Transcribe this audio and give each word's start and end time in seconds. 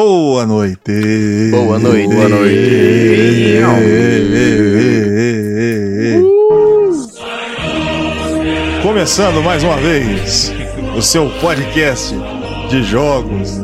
Boa 0.00 0.46
noite. 0.46 1.50
Boa 1.50 1.76
noite. 1.76 2.14
Boa 2.14 2.28
noite. 2.28 3.58
Começando 8.80 9.42
mais 9.42 9.64
uma 9.64 9.76
vez 9.76 10.52
o 10.96 11.02
seu 11.02 11.28
podcast 11.40 12.14
de 12.70 12.84
jogos. 12.84 13.58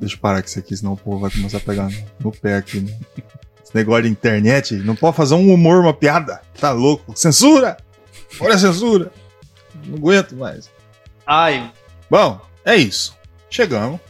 Deixa 0.00 0.14
eu 0.14 0.18
parar 0.18 0.40
com 0.40 0.48
isso 0.48 0.58
aqui, 0.60 0.74
senão 0.74 0.94
o 0.94 0.96
povo 0.96 1.18
vai 1.18 1.30
começar 1.30 1.58
a 1.58 1.60
pegar 1.60 1.90
no, 1.90 1.98
no 2.20 2.32
pé 2.32 2.56
aqui, 2.56 2.80
né? 2.80 2.98
Esse 3.62 3.74
negócio 3.74 4.04
de 4.04 4.08
internet, 4.08 4.76
não 4.76 4.96
pode 4.96 5.14
fazer 5.14 5.34
um 5.34 5.52
humor, 5.52 5.82
uma 5.82 5.92
piada. 5.92 6.40
Tá 6.58 6.72
louco? 6.72 7.12
Censura! 7.14 7.76
Olha 8.40 8.54
a 8.54 8.58
censura! 8.58 9.12
Não 9.84 9.98
aguento 9.98 10.34
mais. 10.34 10.70
Ai, 11.26 11.70
Bom, 12.08 12.40
é 12.64 12.76
isso. 12.76 13.14
Chegamos. 13.50 14.07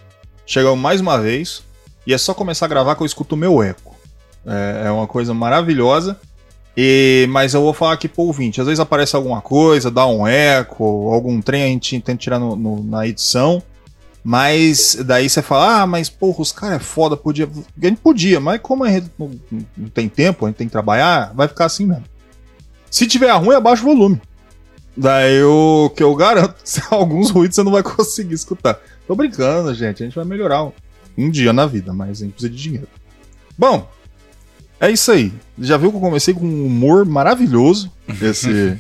Chegamos 0.49 0.81
mais 0.81 0.99
uma 1.03 1.19
vez. 1.21 1.63
E 2.07 2.15
é 2.15 2.17
só 2.19 2.33
começar 2.33 2.65
a 2.65 2.69
gravar 2.69 2.97
que 2.97 3.03
eu 3.03 3.07
escuto 3.07 3.35
o 3.35 3.39
meu 3.39 3.63
eco. 3.63 3.95
É, 4.47 4.85
é 4.87 4.91
uma 4.91 5.07
coisa 5.07 5.35
maravilhosa. 5.35 6.19
E, 6.75 7.27
mas 7.29 7.53
eu 7.53 7.61
vou 7.61 7.75
falar 7.75 7.93
aqui 7.93 8.09
pro 8.09 8.23
ouvinte. 8.23 8.59
Às 8.59 8.67
vezes 8.67 8.81
aparece 8.81 9.15
alguma 9.15 9.43
coisa, 9.43 9.91
dá 9.91 10.07
um 10.07 10.27
eco, 10.27 11.13
algum 11.13 11.39
trem 11.43 11.65
a 11.65 11.67
gente 11.67 12.01
tenta 12.01 12.19
tirar 12.19 12.39
no- 12.39 12.57
no- 12.57 12.83
na 12.83 13.07
edição. 13.07 13.63
Mas 14.25 14.97
daí 15.05 15.29
você 15.29 15.43
fala, 15.43 15.83
ah, 15.83 15.87
mas 15.87 16.09
porra, 16.09 16.41
os 16.41 16.51
caras 16.51 16.77
é 16.77 16.79
foda, 16.81 17.15
podia. 17.17 17.47
A 17.83 17.87
gente 17.87 18.01
podia, 18.01 18.41
mas 18.41 18.61
como 18.63 18.85
a 18.85 18.91
gente 18.91 19.11
não, 19.19 19.31
não 19.77 19.89
tem 19.89 20.09
tempo, 20.09 20.47
a 20.47 20.49
gente 20.49 20.57
tem 20.57 20.67
que 20.67 20.73
trabalhar, 20.73 21.33
vai 21.35 21.47
ficar 21.47 21.67
assim 21.67 21.85
mesmo. 21.87 22.05
Se 22.91 23.07
tiver 23.07 23.31
ruim, 23.33 23.55
abaixa 23.55 23.83
o 23.83 23.87
volume. 23.87 24.21
Daí 24.97 25.43
o 25.45 25.91
que 25.95 26.03
eu 26.03 26.15
garanto, 26.15 26.55
alguns 26.91 27.31
ruídos 27.31 27.57
você 27.57 27.63
não 27.63 27.73
vai 27.73 27.83
conseguir 27.83 28.35
escutar. 28.35 28.79
Tô 29.09 29.17
brincando, 29.17 29.75
gente. 29.75 30.03
A 30.03 30.07
gente 30.07 30.15
vai 30.15 30.25
melhorar 30.27 30.65
um, 30.65 30.73
um 31.17 31.31
dia 31.31 31.51
na 31.51 31.65
vida, 31.65 31.95
mas 31.95 32.21
a 32.21 32.25
gente 32.27 32.33
precisa 32.33 32.53
de 32.53 32.63
dinheiro. 32.63 32.89
Bom, 33.57 33.91
é 34.79 34.91
isso 34.91 35.11
aí. 35.11 35.33
Já 35.59 35.79
viu 35.79 35.91
que 35.91 35.97
eu 35.97 36.01
comecei 36.01 36.35
com 36.35 36.45
um 36.45 36.67
humor 36.67 37.07
maravilhoso. 37.07 37.91
Esse, 38.21 38.79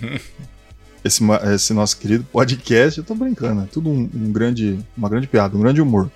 esse, 1.03 1.25
esse 1.55 1.73
nosso 1.73 1.97
querido 1.97 2.25
podcast. 2.31 2.99
Eu 2.99 3.05
tô 3.05 3.15
brincando. 3.15 3.63
É 3.63 3.67
tudo 3.73 3.89
um, 3.89 4.09
um 4.15 4.31
grande, 4.31 4.79
uma 4.95 5.09
grande 5.09 5.27
piada, 5.27 5.57
um 5.57 5.61
grande 5.61 5.81
humor. 5.81 6.11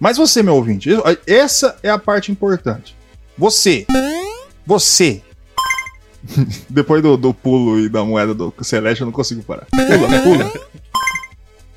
Mas 0.00 0.16
você, 0.16 0.42
meu 0.42 0.56
ouvinte, 0.56 0.88
essa 1.26 1.76
é 1.82 1.90
a 1.90 1.98
parte 1.98 2.32
importante. 2.32 2.96
Você, 3.36 3.86
você. 4.64 5.22
Depois 6.70 7.02
do, 7.02 7.18
do 7.18 7.34
pulo 7.34 7.78
e 7.78 7.90
da 7.90 8.02
moeda 8.02 8.32
do 8.32 8.54
Celeste, 8.62 9.02
eu 9.02 9.06
não 9.06 9.12
consigo 9.12 9.42
parar. 9.42 9.66
Pula, 9.66 10.22
pula. 10.22 10.52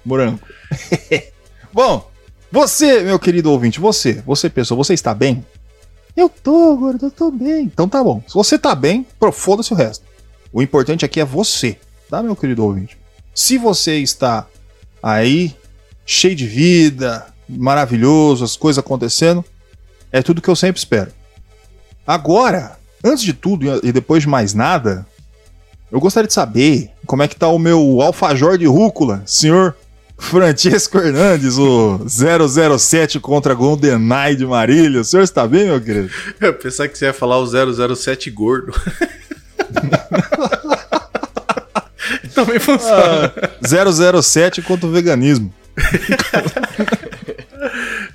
Morango. 0.06 0.40
Bom, 1.78 2.10
você, 2.52 3.04
meu 3.04 3.20
querido 3.20 3.52
ouvinte, 3.52 3.80
você, 3.80 4.14
você 4.26 4.50
pessoa, 4.50 4.76
você 4.76 4.96
está 4.96 5.14
bem? 5.14 5.46
Eu 6.16 6.28
tô, 6.28 6.76
gordo, 6.76 7.06
eu 7.06 7.12
tô 7.12 7.30
bem. 7.30 7.66
Então 7.66 7.88
tá 7.88 8.04
bom. 8.04 8.24
Se 8.28 8.34
você 8.34 8.58
tá 8.58 8.74
bem, 8.74 9.06
foda-se 9.32 9.74
o 9.74 9.76
resto. 9.76 10.04
O 10.52 10.64
importante 10.64 11.06
aqui 11.06 11.20
é 11.20 11.24
você, 11.24 11.78
tá, 12.10 12.24
meu 12.24 12.36
querido 12.36 12.66
ouvinte? 12.66 12.98
Se 13.32 13.60
você 13.60 14.00
está 14.00 14.48
aí, 15.04 15.56
cheio 16.04 16.36
de 16.36 16.48
vida, 16.48 17.28
maravilhoso, 17.48 18.44
as 18.44 18.58
coisas 18.58 18.84
acontecendo, 18.84 19.46
é 20.12 20.24
tudo 20.24 20.42
que 20.42 20.50
eu 20.50 20.56
sempre 20.56 20.80
espero. 20.80 21.12
Agora, 22.08 22.80
antes 23.04 23.24
de 23.24 23.34
tudo 23.34 23.86
e 23.86 23.92
depois 23.92 24.24
de 24.24 24.30
mais 24.30 24.56
nada, 24.56 25.06
eu 25.92 26.00
gostaria 26.00 26.28
de 26.28 26.34
saber 26.34 26.90
como 27.06 27.22
é 27.22 27.28
que 27.28 27.36
tá 27.36 27.48
o 27.50 27.60
meu 27.60 28.02
alfajor 28.02 28.58
de 28.58 28.66
rúcula, 28.66 29.22
senhor 29.28 29.76
Francesco 30.18 30.98
Hernandes, 30.98 31.58
o 31.58 32.00
007 32.08 33.20
contra 33.20 33.54
GoldenEye 33.54 34.36
de 34.36 34.46
Marília. 34.46 35.02
O 35.02 35.06
senhor 35.06 35.24
está 35.24 35.48
bem, 35.48 35.66
meu 35.66 35.80
querido? 35.80 36.10
eu 36.42 36.54
pensava 36.54 36.90
que 36.90 36.98
você 36.98 37.06
ia 37.06 37.14
falar 37.14 37.38
o 37.38 37.96
007 37.96 38.30
gordo. 38.32 38.74
Também 42.34 42.60
funciona. 42.60 43.34
Ah, 43.36 44.22
007 44.22 44.62
contra 44.62 44.88
o 44.88 44.92
veganismo. 44.92 45.54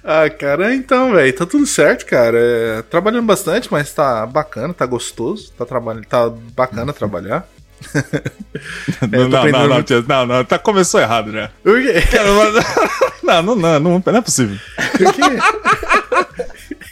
Ah, 0.04 0.28
cara, 0.28 0.74
então, 0.74 1.12
velho, 1.12 1.32
tá 1.32 1.46
tudo 1.46 1.64
certo, 1.64 2.04
cara. 2.06 2.36
É, 2.36 2.82
trabalhando 2.82 3.24
bastante, 3.24 3.68
mas 3.70 3.92
tá 3.92 4.26
bacana, 4.26 4.74
tá 4.74 4.84
gostoso, 4.84 5.52
tá, 5.56 5.64
trabalhando, 5.64 6.04
tá 6.06 6.28
bacana 6.28 6.92
trabalhar. 6.92 7.46
Não, 9.02 9.10
tô 9.10 9.28
não, 9.28 9.50
não, 9.50 9.68
não, 9.68 9.82
tia, 9.82 10.04
não, 10.06 10.26
não, 10.26 10.44
tá, 10.44 10.58
começou 10.58 11.00
errado 11.00 11.32
já. 11.32 11.50
Por 11.62 11.80
quê? 11.80 11.94
Não, 13.22 13.40
não, 13.40 13.54
não, 13.54 13.78
não, 13.80 14.02
não 14.04 14.16
é 14.16 14.20
possível. 14.20 14.58
Por 14.98 15.12
quê? 15.14 15.22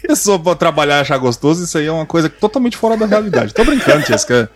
Pessoa 0.06 0.38
pra 0.38 0.54
trabalhar 0.54 0.98
e 0.98 1.00
achar 1.00 1.18
gostoso, 1.18 1.64
isso 1.64 1.76
aí 1.76 1.86
é 1.86 1.92
uma 1.92 2.06
coisa 2.06 2.28
totalmente 2.28 2.76
fora 2.76 2.96
da 2.96 3.04
realidade. 3.04 3.52
Tô 3.52 3.64
brincando, 3.64 4.04
Tiesca. 4.04 4.48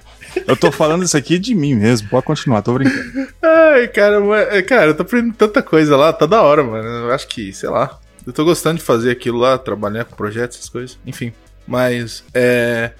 Eu 0.47 0.57
tô 0.57 0.71
falando 0.71 1.05
isso 1.05 1.17
aqui 1.17 1.37
de 1.39 1.53
mim 1.55 1.75
mesmo. 1.75 2.09
Pode 2.09 2.25
continuar, 2.27 2.63
tô 2.63 2.75
brincando. 2.75 3.29
Ai, 3.43 3.89
cara, 3.89 4.21
mas- 4.21 4.63
cara, 4.67 4.87
eu 4.87 4.95
tô 4.95 5.03
aprendendo 5.03 5.35
tanta 5.35 5.63
coisa 5.63 5.97
lá, 5.97 6.13
tá 6.13 6.27
da 6.27 6.43
hora, 6.43 6.63
mano. 6.63 6.87
Eu 6.89 7.13
acho 7.13 7.27
que, 7.27 7.53
sei 7.53 7.69
lá, 7.69 7.99
eu 8.27 8.33
tô 8.33 8.45
gostando 8.45 8.79
de 8.79 8.85
fazer 8.85 9.11
aquilo 9.11 9.39
lá, 9.39 9.59
trabalhar 9.59 10.05
com 10.05 10.15
projetos, 10.17 10.57
essas 10.59 10.69
coisas, 10.69 10.97
enfim. 11.05 11.33
Mas, 11.67 12.23
é. 12.33 12.93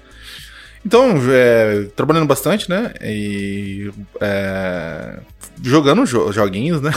Então, 0.85 1.15
é, 1.31 1.87
trabalhando 1.95 2.27
bastante, 2.27 2.69
né? 2.69 2.93
E. 3.01 3.91
é, 4.21 5.17
jogando 5.63 6.05
jo- 6.05 6.31
joguinhos, 6.31 6.79
né? 6.81 6.91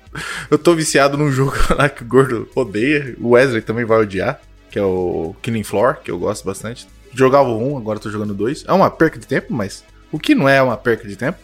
Eu 0.50 0.56
tô 0.56 0.74
viciado 0.74 1.18
num 1.18 1.30
jogo 1.32 1.52
lá 1.76 1.88
que 1.88 2.02
o 2.02 2.06
Gordo 2.06 2.48
odeia, 2.54 3.14
o 3.20 3.30
Wesley 3.30 3.60
também 3.60 3.84
vai 3.84 3.98
odiar, 4.00 4.40
que 4.70 4.78
é 4.78 4.82
o 4.82 5.34
Killing 5.42 5.64
Floor, 5.64 5.96
que 6.02 6.10
eu 6.10 6.18
gosto 6.18 6.44
bastante. 6.44 6.86
Jogava 7.12 7.48
1, 7.50 7.76
agora 7.76 7.98
tô 7.98 8.08
jogando 8.10 8.32
2. 8.32 8.64
É 8.66 8.72
uma 8.72 8.90
perca 8.90 9.18
de 9.18 9.26
tempo, 9.26 9.52
mas 9.52 9.84
o 10.12 10.18
que 10.18 10.34
não 10.34 10.48
é 10.48 10.62
uma 10.62 10.76
perca 10.76 11.06
de 11.06 11.16
tempo? 11.16 11.38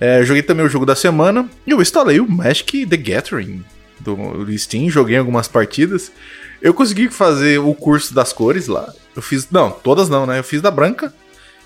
É, 0.00 0.22
joguei 0.24 0.42
também 0.42 0.64
o 0.64 0.68
jogo 0.68 0.86
da 0.86 0.94
semana 0.96 1.48
e 1.66 1.70
eu 1.72 1.80
instalei 1.82 2.20
o 2.20 2.28
Magic 2.30 2.86
The 2.86 2.96
Gathering 2.96 3.62
do 4.00 4.46
Steam, 4.58 4.88
joguei 4.90 5.16
algumas 5.18 5.46
partidas. 5.48 6.10
Eu 6.60 6.74
consegui 6.74 7.08
fazer 7.08 7.58
o 7.58 7.74
curso 7.74 8.12
das 8.12 8.32
cores 8.32 8.66
lá. 8.66 8.92
Eu 9.14 9.22
fiz, 9.22 9.48
não, 9.50 9.70
todas 9.70 10.08
não, 10.08 10.26
né? 10.26 10.38
Eu 10.38 10.44
fiz 10.44 10.60
da 10.60 10.70
branca 10.70 11.12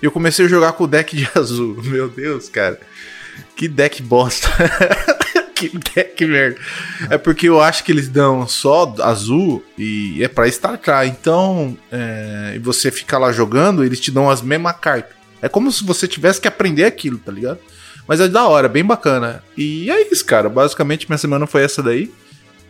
e 0.01 0.05
eu 0.05 0.11
comecei 0.11 0.45
a 0.45 0.49
jogar 0.49 0.73
com 0.73 0.83
o 0.83 0.87
deck 0.87 1.15
de 1.15 1.27
azul. 1.35 1.77
Meu 1.83 2.09
Deus, 2.09 2.49
cara. 2.49 2.79
Que 3.55 3.67
deck 3.67 4.01
bosta. 4.03 4.49
que 5.55 5.69
deck 5.77 6.25
merda. 6.25 6.59
É 7.09 7.17
porque 7.17 7.47
eu 7.47 7.61
acho 7.61 7.83
que 7.83 7.91
eles 7.91 8.07
dão 8.07 8.47
só 8.47 8.93
azul 8.99 9.63
e 9.77 10.23
é 10.23 10.27
pra 10.27 10.47
startar. 10.47 11.07
Então, 11.07 11.77
é, 11.91 12.59
você 12.61 12.91
fica 12.91 13.17
lá 13.17 13.31
jogando, 13.31 13.83
eles 13.83 13.99
te 13.99 14.11
dão 14.11 14.29
as 14.29 14.41
mesmas 14.41 14.75
cartas. 14.77 15.15
É 15.41 15.49
como 15.49 15.71
se 15.71 15.83
você 15.83 16.07
tivesse 16.07 16.39
que 16.39 16.47
aprender 16.47 16.85
aquilo, 16.85 17.17
tá 17.17 17.31
ligado? 17.31 17.59
Mas 18.07 18.19
é 18.19 18.27
da 18.27 18.47
hora, 18.47 18.67
bem 18.67 18.83
bacana. 18.83 19.43
E 19.57 19.89
é 19.89 20.11
isso, 20.11 20.25
cara. 20.25 20.49
Basicamente, 20.49 21.07
minha 21.09 21.17
semana 21.17 21.47
foi 21.47 21.63
essa 21.63 21.81
daí. 21.81 22.11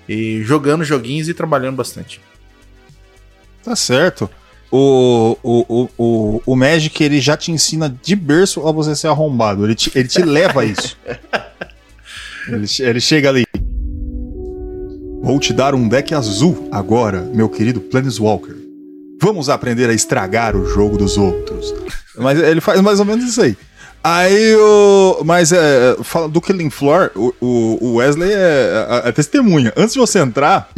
E 0.07 0.41
jogando 0.43 0.83
joguinhos 0.83 1.29
e 1.29 1.33
trabalhando 1.33 1.77
bastante. 1.77 2.19
Tá 3.63 3.75
certo. 3.75 4.29
O, 4.69 5.37
o, 5.43 5.65
o, 5.69 5.89
o, 5.97 6.41
o 6.45 6.55
Magic, 6.55 7.03
ele 7.03 7.21
já 7.21 7.37
te 7.37 7.51
ensina 7.51 7.95
de 8.01 8.15
berço 8.15 8.67
a 8.67 8.71
você 8.71 8.95
ser 8.95 9.07
arrombado. 9.07 9.65
Ele 9.65 9.75
te, 9.75 9.91
ele 9.93 10.07
te 10.07 10.21
leva 10.25 10.61
a 10.61 10.65
isso. 10.65 10.97
Ele, 12.47 12.65
ele 12.79 12.99
chega 12.99 13.29
ali. 13.29 13.43
Vou 15.21 15.39
te 15.39 15.53
dar 15.53 15.73
um 15.73 15.87
deck 15.87 16.13
azul 16.13 16.67
agora, 16.71 17.21
meu 17.21 17.47
querido 17.47 17.79
Planeswalker. 17.79 18.55
Vamos 19.21 19.47
aprender 19.47 19.89
a 19.89 19.93
estragar 19.93 20.55
o 20.55 20.65
jogo 20.65 20.97
dos 20.97 21.17
outros. 21.17 21.73
Mas 22.17 22.37
ele 22.39 22.59
faz 22.59 22.81
mais 22.81 22.99
ou 22.99 23.05
menos 23.05 23.23
isso 23.23 23.41
aí. 23.41 23.55
Aí 24.03 24.55
o. 24.55 25.21
Mas 25.25 25.51
é. 25.53 25.95
Fala 26.03 26.27
do 26.27 26.41
Killing 26.41 26.69
Floor, 26.69 27.11
o, 27.15 27.33
o- 27.39 27.95
Wesley 27.95 28.31
é, 28.33 29.01
é- 29.05 29.09
é 29.09 29.11
testemunha. 29.11 29.71
Antes 29.77 29.93
de 29.93 29.99
você 29.99 30.19
entrar. 30.19 30.69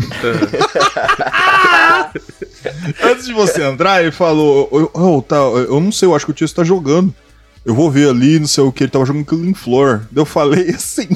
Antes 3.04 3.26
de 3.26 3.34
você 3.34 3.64
entrar, 3.64 4.02
ele 4.02 4.12
falou: 4.12 4.68
"Ô, 4.94 5.18
ô, 5.18 5.22
tá, 5.22 5.38
Eu 5.38 5.80
não 5.80 5.92
sei, 5.92 6.08
eu 6.08 6.16
acho 6.16 6.26
que 6.26 6.32
o 6.32 6.36
tio 6.36 6.46
está 6.46 6.64
jogando. 6.64 7.14
Eu 7.66 7.74
vou 7.74 7.90
ver 7.90 8.10
ali, 8.10 8.40
não 8.40 8.48
sei 8.48 8.64
o 8.64 8.72
que, 8.72 8.84
ele 8.84 8.92
tava 8.92 9.06
jogando 9.06 9.26
Killing 9.26 9.54
Floor. 9.56 10.02
Eu 10.16 10.26
falei 10.26 10.70
assim. 10.70 11.08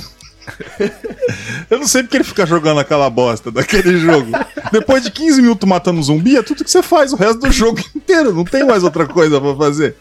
Eu 1.70 1.80
não 1.80 1.88
sei 1.88 2.04
porque 2.04 2.18
ele 2.18 2.24
fica 2.24 2.46
jogando 2.46 2.80
aquela 2.80 3.10
bosta 3.10 3.52
daquele 3.52 3.98
jogo. 3.98 4.32
Depois 4.72 5.04
de 5.04 5.12
15 5.12 5.42
minutos 5.42 5.68
matando 5.68 6.02
zumbi, 6.02 6.38
é 6.38 6.44
tudo 6.44 6.64
que 6.64 6.72
você 6.72 6.82
faz 6.82 7.14
o 7.14 7.16
resto 7.16 7.40
do 7.40 7.52
jogo 7.52 7.80
inteiro. 7.96 8.34
Não 8.34 8.44
tem 8.44 8.66
mais 8.66 8.84
outra 8.84 9.06
coisa 9.06 9.40
pra 9.40 9.56
fazer. 9.56 9.96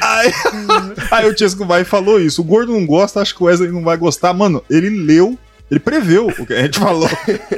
Aí, 0.00 0.32
aí 1.10 1.28
o 1.28 1.36
Chesco 1.36 1.64
vai 1.64 1.82
e 1.82 1.84
falou 1.84 2.20
isso. 2.20 2.40
O 2.40 2.44
gordo 2.44 2.72
não 2.72 2.86
gosta, 2.86 3.20
acho 3.20 3.34
que 3.34 3.42
o 3.42 3.46
Wesley 3.46 3.70
não 3.70 3.82
vai 3.82 3.96
gostar. 3.96 4.32
Mano, 4.32 4.62
ele 4.70 4.90
leu, 4.90 5.38
ele 5.70 5.80
preveu 5.80 6.26
o 6.38 6.46
que 6.46 6.52
a 6.52 6.62
gente 6.62 6.78
falou 6.78 7.08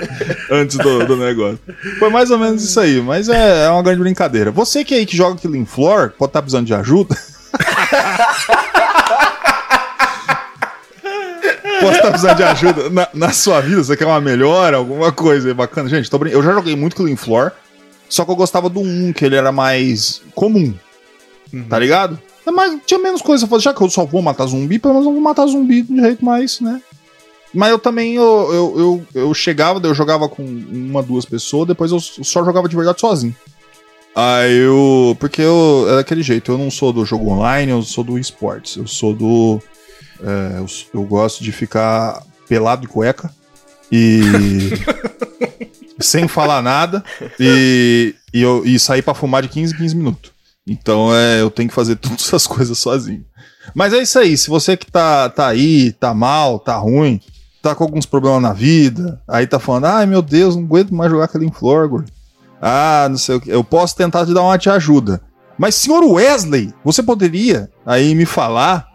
antes 0.50 0.76
do, 0.76 1.06
do 1.06 1.16
negócio. 1.16 1.58
Foi 1.98 2.10
mais 2.10 2.30
ou 2.30 2.38
menos 2.38 2.62
isso 2.62 2.78
aí, 2.78 3.00
mas 3.00 3.28
é, 3.28 3.66
é 3.66 3.70
uma 3.70 3.82
grande 3.82 4.00
brincadeira. 4.00 4.50
Você 4.50 4.84
que 4.84 4.94
aí 4.94 5.04
que 5.04 5.16
joga 5.16 5.40
Killing 5.40 5.66
Floor, 5.66 6.12
pode 6.16 6.30
estar 6.30 6.42
precisando 6.42 6.66
de 6.66 6.74
ajuda. 6.74 7.16
Posso 11.86 11.96
estar 11.98 12.10
precisando 12.10 12.36
de 12.36 12.42
ajuda 12.42 12.90
na, 12.90 13.08
na 13.14 13.32
sua 13.32 13.60
vida? 13.60 13.82
Você 13.82 13.96
quer 13.96 14.06
uma 14.06 14.20
melhora, 14.20 14.76
alguma 14.76 15.12
coisa 15.12 15.52
bacana? 15.54 15.88
Gente, 15.88 16.10
tô 16.10 16.18
brin... 16.18 16.30
eu 16.30 16.42
já 16.42 16.52
joguei 16.52 16.74
muito 16.74 16.96
Killing 16.96 17.16
Floor, 17.16 17.52
só 18.08 18.24
que 18.24 18.30
eu 18.30 18.36
gostava 18.36 18.68
do 18.68 18.80
1, 18.80 19.12
que 19.12 19.24
ele 19.24 19.36
era 19.36 19.52
mais 19.52 20.22
comum. 20.34 20.74
Tá 21.68 21.78
ligado? 21.78 22.18
É 22.44 22.50
mais, 22.50 22.80
tinha 22.84 22.98
menos 22.98 23.22
coisa 23.22 23.46
pra 23.46 23.56
fazer. 23.56 23.64
Já 23.64 23.74
que 23.74 23.80
eu 23.80 23.88
só 23.88 24.04
vou 24.04 24.20
matar 24.20 24.46
zumbi, 24.46 24.78
pelo 24.78 24.94
menos 24.94 25.06
eu 25.06 25.12
vou 25.12 25.20
matar 25.20 25.46
zumbi 25.46 25.82
de 25.82 26.00
jeito 26.00 26.24
mais, 26.24 26.60
né? 26.60 26.80
Mas 27.54 27.70
eu 27.70 27.78
também, 27.78 28.16
eu, 28.16 28.50
eu, 28.52 28.74
eu, 29.14 29.22
eu 29.22 29.34
chegava, 29.34 29.80
eu 29.82 29.94
jogava 29.94 30.28
com 30.28 30.42
uma, 30.42 31.02
duas 31.02 31.24
pessoas, 31.24 31.68
depois 31.68 31.90
eu 31.90 32.00
só 32.00 32.44
jogava 32.44 32.68
de 32.68 32.76
verdade 32.76 33.00
sozinho. 33.00 33.34
Aí 34.14 34.56
eu. 34.58 35.16
Porque 35.18 35.42
eu. 35.42 35.86
É 35.90 35.96
daquele 35.96 36.22
jeito, 36.22 36.52
eu 36.52 36.58
não 36.58 36.70
sou 36.70 36.92
do 36.92 37.04
jogo 37.04 37.30
online, 37.30 37.70
eu 37.70 37.82
sou 37.82 38.02
do 38.02 38.18
esportes. 38.18 38.76
Eu 38.76 38.86
sou 38.86 39.14
do. 39.14 39.60
É, 40.22 40.58
eu, 40.58 40.66
eu 40.94 41.02
gosto 41.04 41.42
de 41.42 41.52
ficar 41.52 42.22
pelado 42.48 42.82
de 42.82 42.88
cueca 42.88 43.30
e. 43.90 44.20
sem 45.98 46.28
falar 46.28 46.62
nada 46.62 47.02
e, 47.40 48.14
e, 48.32 48.42
eu, 48.42 48.64
e 48.66 48.78
sair 48.78 49.00
pra 49.00 49.14
fumar 49.14 49.42
de 49.42 49.48
15 49.48 49.74
em 49.74 49.76
15 49.78 49.96
minutos. 49.96 50.30
Então 50.66 51.14
é, 51.14 51.40
eu 51.40 51.50
tenho 51.50 51.68
que 51.68 51.74
fazer 51.74 51.96
todas 51.96 52.26
essas 52.26 52.46
coisas 52.46 52.78
sozinho. 52.78 53.24
Mas 53.74 53.92
é 53.92 54.02
isso 54.02 54.18
aí, 54.18 54.36
se 54.36 54.48
você 54.48 54.76
que 54.76 54.90
tá, 54.90 55.28
tá 55.28 55.48
aí, 55.48 55.92
tá 55.92 56.14
mal, 56.14 56.58
tá 56.58 56.76
ruim, 56.76 57.20
tá 57.60 57.74
com 57.74 57.84
alguns 57.84 58.06
problemas 58.06 58.42
na 58.42 58.52
vida, 58.52 59.20
aí 59.26 59.46
tá 59.46 59.58
falando, 59.58 59.86
ai 59.86 60.06
meu 60.06 60.22
Deus, 60.22 60.54
não 60.54 60.62
aguento 60.62 60.94
mais 60.94 61.10
jogar 61.10 61.28
Floor, 61.52 61.88
gordo. 61.88 62.12
Ah, 62.60 63.06
não 63.10 63.18
sei 63.18 63.34
o 63.34 63.40
que. 63.40 63.50
Eu 63.50 63.62
posso 63.62 63.96
tentar 63.96 64.24
te 64.24 64.32
dar 64.32 64.42
uma 64.42 64.56
te 64.56 64.70
ajuda. 64.70 65.20
Mas, 65.58 65.74
senhor 65.74 66.04
Wesley, 66.04 66.72
você 66.84 67.02
poderia 67.02 67.70
aí 67.84 68.14
me 68.14 68.24
falar 68.24 68.88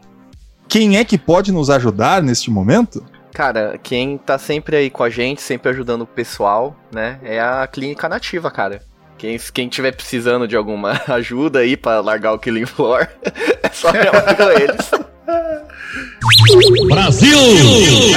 quem 0.72 0.96
é 0.96 1.04
que 1.04 1.18
pode 1.18 1.52
nos 1.52 1.70
ajudar 1.70 2.24
neste 2.24 2.50
momento? 2.50 3.06
Cara, 3.34 3.78
quem 3.84 4.18
tá 4.18 4.38
sempre 4.38 4.78
aí 4.78 4.90
com 4.90 5.04
a 5.04 5.10
gente, 5.10 5.42
sempre 5.42 5.70
ajudando 5.70 6.04
o 6.04 6.08
pessoal, 6.08 6.74
né? 6.90 7.20
É 7.24 7.42
a 7.42 7.68
Clínica 7.68 8.08
Nativa, 8.08 8.50
cara. 8.50 8.82
Quem, 9.18 9.38
quem 9.54 9.68
tiver 9.68 9.92
precisando 9.92 10.48
de 10.48 10.56
alguma 10.56 10.94
ajuda 11.14 11.60
aí 11.60 11.76
pra 11.76 12.00
largar 12.00 12.32
o 12.32 12.40
Killing 12.40 12.66
Floor, 12.66 13.06
é 13.62 13.70
só 13.70 13.92
chamar 13.92 14.34
com 14.34 14.44
eles. 14.50 14.92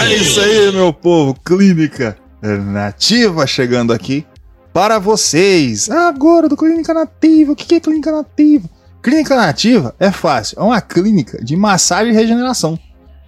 É 0.00 0.14
isso 0.14 0.40
aí, 0.40 0.70
meu 0.70 0.92
povo. 0.92 1.34
Clínica 1.44 2.16
Nativa 2.40 3.48
chegando 3.48 3.92
aqui 3.92 4.24
para 4.72 5.00
vocês. 5.00 5.90
Agora 5.90 6.48
do 6.48 6.56
Clínica 6.56 6.94
Nativa. 6.94 7.50
O 7.50 7.56
que 7.56 7.66
que 7.66 7.74
é 7.74 7.80
Clínica 7.80 8.12
Nativa? 8.12 8.68
Clínica 9.04 9.36
Nativa 9.36 9.94
é 10.00 10.10
fácil. 10.10 10.58
É 10.58 10.62
uma 10.62 10.80
clínica 10.80 11.44
de 11.44 11.54
massagem 11.54 12.10
e 12.10 12.16
regeneração. 12.16 12.78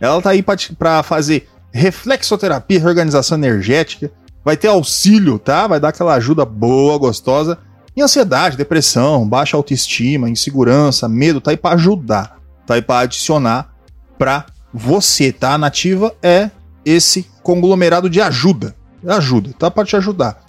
Ela 0.01 0.23
tá 0.23 0.31
aí 0.31 0.43
para 0.43 1.03
fazer 1.03 1.51
reflexoterapia, 1.71 2.81
reorganização 2.81 3.37
energética. 3.37 4.11
Vai 4.43 4.57
ter 4.57 4.69
auxílio, 4.69 5.39
tá? 5.39 5.67
Vai 5.67 5.79
dar 5.79 5.91
aquela 5.91 6.15
ajuda 6.15 6.47
boa, 6.47 6.97
gostosa. 6.97 7.59
Em 7.95 8.01
ansiedade, 8.01 8.57
depressão, 8.57 9.29
baixa 9.29 9.55
autoestima, 9.55 10.31
insegurança, 10.31 11.11
medo, 11.11 11.43
tá 11.43 11.51
aí 11.51 11.59
para 11.59 11.75
ajudar. 11.75 12.39
Tá 12.67 12.77
aí 12.77 12.83
para 12.83 13.01
adicionar 13.01 13.75
pra 14.17 14.47
você, 14.73 15.31
tá? 15.31 15.53
A 15.53 15.59
Nativa 15.59 16.15
é 16.23 16.51
esse 16.87 17.27
conglomerado 17.43 18.09
de 18.09 18.23
ajuda. 18.23 18.75
Ajuda, 19.07 19.53
tá 19.59 19.71
para 19.71 19.85
te 19.85 19.95
ajudar. 19.95 20.43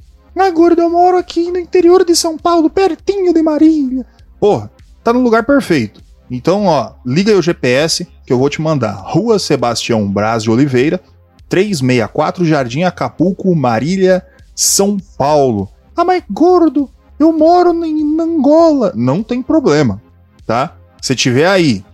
Gordo, 0.54 0.82
eu 0.82 0.90
moro 0.90 1.18
aqui 1.18 1.52
no 1.52 1.60
interior 1.60 2.06
de 2.06 2.16
São 2.16 2.38
Paulo, 2.38 2.70
pertinho 2.70 3.34
de 3.34 3.42
Marília. 3.42 4.06
Porra, 4.40 4.72
tá 5.07 5.13
no 5.13 5.21
lugar 5.21 5.45
perfeito. 5.45 6.01
Então, 6.30 6.65
ó, 6.65 6.92
liga 7.06 7.31
aí 7.31 7.38
o 7.38 7.42
GPS 7.42 8.06
que 8.25 8.33
eu 8.33 8.38
vou 8.38 8.50
te 8.50 8.62
mandar. 8.62 8.92
Rua 8.92 9.39
Sebastião 9.39 10.06
Braz 10.12 10.44
de 10.44 10.51
Oliveira, 10.51 11.00
364 11.48 12.44
Jardim 12.44 12.83
Acapulco, 12.83 13.56
Marília, 13.56 14.25
São 14.54 14.98
Paulo. 15.18 15.69
Ah, 15.95 16.04
mas 16.04 16.21
gordo, 16.30 16.89
eu 17.18 17.31
moro 17.31 17.86
em 17.86 18.19
Angola. 18.19 18.92
Não 18.95 19.24
tem 19.24 19.42
problema, 19.42 20.01
tá? 20.45 20.75
Se 21.01 21.15
tiver 21.15 21.48
aí 21.48 21.86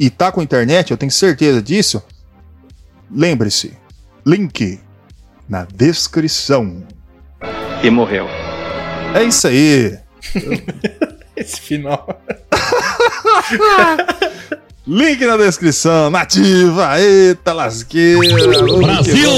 e 0.00 0.10
tá 0.10 0.32
com 0.32 0.42
internet, 0.42 0.90
eu 0.90 0.96
tenho 0.96 1.12
certeza 1.12 1.62
disso. 1.62 2.02
Lembre-se, 3.08 3.72
link 4.26 4.80
na 5.48 5.64
descrição. 5.64 6.82
E 7.84 7.88
morreu. 7.88 8.26
É 9.14 9.22
isso 9.22 9.46
aí. 9.46 9.96
Esse 11.48 11.60
final. 11.62 12.06
Link 14.86 15.24
na 15.24 15.36
descrição, 15.38 16.10
nativa, 16.10 17.00
eita 17.00 17.54
lasqueira. 17.54 18.20
Brasil! 18.78 19.30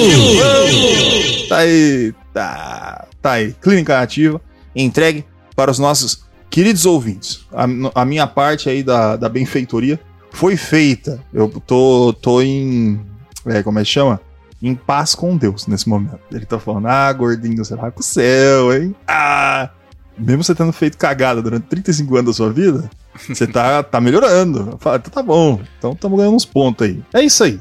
Tá 1.49 1.59
aí, 1.59 2.12
tá, 2.35 3.07
tá 3.23 3.33
aí. 3.33 3.53
Clínica 3.61 3.99
Nativa, 3.99 4.41
entregue 4.75 5.25
para 5.55 5.71
os 5.71 5.79
nossos 5.79 6.25
queridos 6.49 6.85
ouvintes. 6.85 7.47
A, 7.53 7.65
a 7.95 8.05
minha 8.05 8.27
parte 8.27 8.69
aí 8.69 8.83
da, 8.83 9.15
da 9.17 9.29
benfeitoria 9.29 10.01
foi 10.33 10.56
feita. 10.56 11.23
Eu 11.33 11.49
tô, 11.49 12.13
tô 12.13 12.43
em. 12.43 13.01
É, 13.47 13.63
como 13.63 13.79
é 13.79 13.83
que 13.83 13.89
chama? 13.89 14.21
Em 14.61 14.75
paz 14.75 15.15
com 15.15 15.37
Deus 15.37 15.69
nesse 15.69 15.89
momento. 15.89 16.19
Ele 16.33 16.45
tá 16.45 16.59
falando, 16.59 16.87
ah, 16.89 17.13
gordinho, 17.13 17.65
você 17.65 17.77
vai 17.77 17.91
pro 17.93 18.03
céu, 18.03 18.75
hein? 18.75 18.95
Ah! 19.06 19.71
Mesmo 20.20 20.44
você 20.44 20.55
tendo 20.55 20.72
feito 20.72 20.99
cagada 20.99 21.40
durante 21.40 21.67
35 21.67 22.17
anos 22.17 22.26
da 22.26 22.32
sua 22.37 22.52
vida, 22.52 22.90
você 23.28 23.46
tá, 23.46 23.82
tá 23.82 24.00
melhorando. 24.00 24.76
Falo, 24.78 24.96
então 24.96 25.11
tá 25.11 25.22
bom. 25.22 25.61
Então 25.78 25.93
estamos 25.93 26.19
ganhando 26.19 26.37
uns 26.37 26.44
pontos 26.44 26.87
aí. 26.87 27.02
É 27.12 27.22
isso 27.22 27.43
aí. 27.43 27.61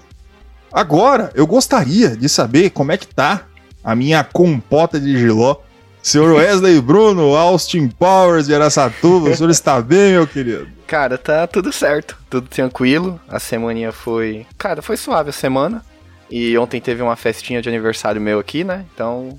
Agora, 0.71 1.31
eu 1.33 1.47
gostaria 1.47 2.15
de 2.15 2.29
saber 2.29 2.69
como 2.69 2.91
é 2.91 2.97
que 2.97 3.07
tá 3.07 3.45
a 3.83 3.95
minha 3.95 4.23
compota 4.23 4.99
de 4.99 5.17
giló. 5.17 5.57
Senhor 6.01 6.35
Wesley 6.35 6.79
Bruno, 6.81 7.35
Austin 7.35 7.87
Powers 7.87 8.47
de 8.47 8.55
Aracatuba, 8.55 9.29
o 9.29 9.35
senhor 9.35 9.49
está 9.49 9.81
bem, 9.81 10.13
meu 10.13 10.27
querido? 10.27 10.67
Cara, 10.87 11.17
tá 11.17 11.45
tudo 11.45 11.71
certo, 11.71 12.17
tudo 12.29 12.47
tranquilo. 12.47 13.19
A 13.27 13.39
semaninha 13.39 13.91
foi. 13.91 14.45
Cara, 14.57 14.81
foi 14.81 14.97
suave 14.97 15.29
a 15.29 15.33
semana. 15.33 15.83
E 16.31 16.55
ontem 16.57 16.79
teve 16.79 17.01
uma 17.01 17.15
festinha 17.15 17.61
de 17.61 17.69
aniversário 17.69 18.21
meu 18.21 18.39
aqui, 18.39 18.63
né? 18.63 18.85
Então. 18.93 19.37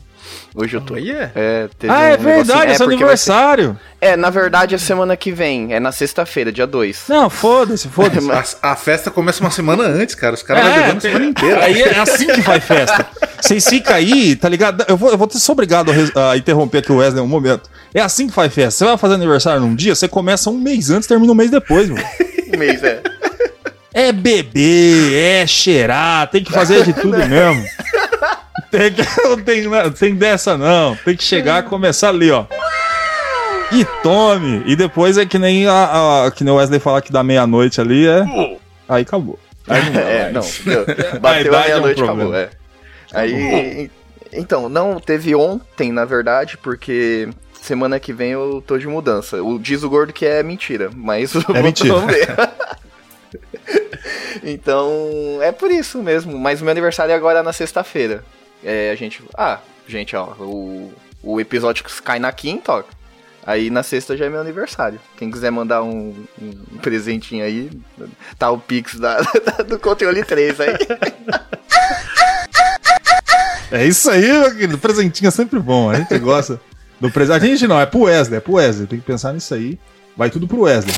Hoje 0.54 0.76
eu 0.76 0.80
tô. 0.80 0.96
yeah. 0.96 1.30
É, 1.34 1.68
teve 1.78 1.92
Ah, 1.92 2.02
é 2.02 2.06
um 2.06 2.10
negocinho- 2.22 2.34
verdade, 2.36 2.72
é 2.72 2.74
seu 2.74 2.86
porque 2.88 3.04
vai 3.04 3.16
ser- 3.16 3.30
aniversário. 3.32 3.80
É, 4.00 4.16
na 4.16 4.30
verdade, 4.30 4.74
é 4.74 4.78
semana 4.78 5.16
que 5.16 5.30
vem. 5.30 5.72
É 5.74 5.78
na 5.80 5.92
sexta-feira, 5.92 6.50
dia 6.50 6.66
2. 6.66 7.04
Não, 7.08 7.28
foda-se, 7.30 7.86
foda-se. 7.90 8.30
A, 8.62 8.72
a 8.72 8.76
festa 8.76 9.10
começa 9.10 9.40
uma 9.40 9.50
semana 9.50 9.84
antes, 9.84 10.14
cara. 10.14 10.34
Os 10.34 10.42
caras 10.42 10.64
É, 10.64 10.68
vão 10.68 10.76
bebendo 10.80 10.98
a 10.98 11.00
semana 11.00 11.24
inteira. 11.26 11.64
Aí 11.64 11.82
é 11.82 11.98
assim 11.98 12.26
que 12.26 12.42
faz 12.42 12.64
festa. 12.64 13.06
Vocês 13.40 13.64
ficam 13.68 13.94
aí, 13.94 14.34
tá 14.36 14.48
ligado? 14.48 14.84
Eu 14.88 14.96
vou, 14.96 15.10
eu 15.10 15.18
vou 15.18 15.26
ter 15.26 15.38
ser 15.38 15.52
obrigado 15.52 15.92
a, 16.14 16.30
a 16.32 16.36
interromper 16.36 16.78
aqui 16.78 16.92
o 16.92 16.96
Wesley 16.96 17.22
um 17.22 17.26
momento. 17.28 17.70
É 17.94 18.00
assim 18.00 18.26
que 18.26 18.32
faz 18.32 18.52
festa. 18.52 18.70
Você 18.78 18.84
vai 18.84 18.96
fazer 18.98 19.14
aniversário 19.14 19.60
num 19.60 19.74
dia, 19.74 19.94
você 19.94 20.08
começa 20.08 20.50
um 20.50 20.58
mês 20.58 20.90
antes 20.90 21.06
e 21.06 21.08
termina 21.08 21.32
um 21.32 21.36
mês 21.36 21.50
depois, 21.50 21.88
mano. 21.88 22.02
mês, 22.58 22.82
é. 22.82 23.00
É 23.92 24.12
beber, 24.12 25.14
é 25.14 25.46
cheirar, 25.46 26.28
tem 26.30 26.44
que 26.44 26.52
fazer 26.52 26.84
de 26.84 26.92
tudo 26.92 27.18
mesmo. 27.26 27.64
Tem, 28.70 28.92
que, 28.92 29.02
não 29.24 29.36
tem, 29.42 29.66
na- 29.68 29.90
tem 29.90 30.14
dessa 30.14 30.56
não. 30.56 30.96
Tem 30.96 31.16
que 31.16 31.24
chegar 31.24 31.64
e 31.64 31.68
começar 31.68 32.08
ali, 32.10 32.30
ó. 32.30 32.44
E 33.72 33.84
tome. 34.02 34.62
E 34.66 34.74
depois 34.76 35.16
é 35.18 35.24
que 35.26 35.38
nem 35.38 35.66
a, 35.66 36.24
a- 36.26 36.30
que 36.30 36.42
nem 36.44 36.52
o 36.52 36.56
Wesley 36.56 36.80
falar 36.80 37.00
que 37.02 37.12
dá 37.12 37.22
meia-noite 37.22 37.80
ali, 37.80 38.06
é. 38.06 38.24
Aí 38.88 39.02
acabou. 39.02 39.38
Aí 39.68 39.84
não 39.84 39.92
dá 39.92 40.00
É, 40.00 40.32
não. 40.32 40.42
deu. 40.64 40.86
Bateu 41.20 41.54
a 41.54 41.58
é 41.58 41.60
um 41.60 41.64
meia-noite, 41.64 42.02
acabou. 42.02 42.34
É. 42.34 42.50
Aí. 43.12 43.90
Então, 44.32 44.68
não 44.68 45.00
teve 45.00 45.34
ontem, 45.34 45.90
na 45.92 46.04
verdade, 46.04 46.56
porque 46.56 47.28
semana 47.60 47.98
que 48.00 48.12
vem 48.12 48.30
eu 48.30 48.62
tô 48.64 48.78
de 48.78 48.86
mudança. 48.86 49.42
O 49.42 49.58
diz 49.58 49.82
o 49.82 49.90
gordo 49.90 50.12
que 50.12 50.24
é 50.24 50.42
mentira, 50.42 50.90
mas 50.94 51.32
É 51.54 51.62
mentira. 51.62 51.94
vamos 51.94 52.12
ver. 52.12 52.28
então, 54.42 55.38
é 55.42 55.52
por 55.52 55.70
isso 55.70 55.98
mesmo. 56.02 56.38
Mas 56.38 56.60
meu 56.60 56.70
aniversário 56.70 57.12
é 57.12 57.14
agora 57.14 57.42
na 57.42 57.52
sexta-feira. 57.52 58.24
É, 58.62 58.90
a 58.90 58.94
gente. 58.94 59.22
Ah, 59.36 59.60
gente, 59.86 60.14
ó, 60.16 60.32
o, 60.38 60.92
o 61.22 61.40
episódio 61.40 61.84
cai 62.04 62.18
na 62.18 62.32
quinta, 62.32 62.72
ó. 62.72 62.82
Aí 63.46 63.70
na 63.70 63.82
sexta 63.82 64.16
já 64.16 64.26
é 64.26 64.28
meu 64.28 64.40
aniversário. 64.40 65.00
Quem 65.16 65.30
quiser 65.30 65.50
mandar 65.50 65.82
um, 65.82 66.14
um 66.40 66.78
presentinho 66.78 67.44
aí, 67.44 67.70
tá 68.38 68.50
o 68.50 68.58
Pix 68.58 68.96
da, 68.96 69.20
do 69.66 69.78
controle 69.78 70.22
3 70.22 70.60
aí. 70.60 70.74
É 73.72 73.86
isso 73.86 74.10
aí, 74.10 74.26
meu 74.26 74.50
querido. 74.50 74.78
Presentinho 74.78 75.28
é 75.28 75.30
sempre 75.30 75.58
bom. 75.60 75.90
A 75.90 75.94
gente 75.94 76.18
gosta 76.18 76.60
do 77.00 77.10
presente. 77.10 77.36
A 77.36 77.46
gente 77.46 77.66
não, 77.68 77.80
é 77.80 77.86
pro 77.86 78.00
Wesley, 78.00 78.38
é 78.38 78.40
pro 78.40 78.54
Wesley. 78.54 78.86
Tem 78.88 78.98
que 78.98 79.06
pensar 79.06 79.32
nisso 79.32 79.54
aí. 79.54 79.78
Vai 80.16 80.28
tudo 80.28 80.48
pro 80.48 80.62
Wesley. 80.62 80.92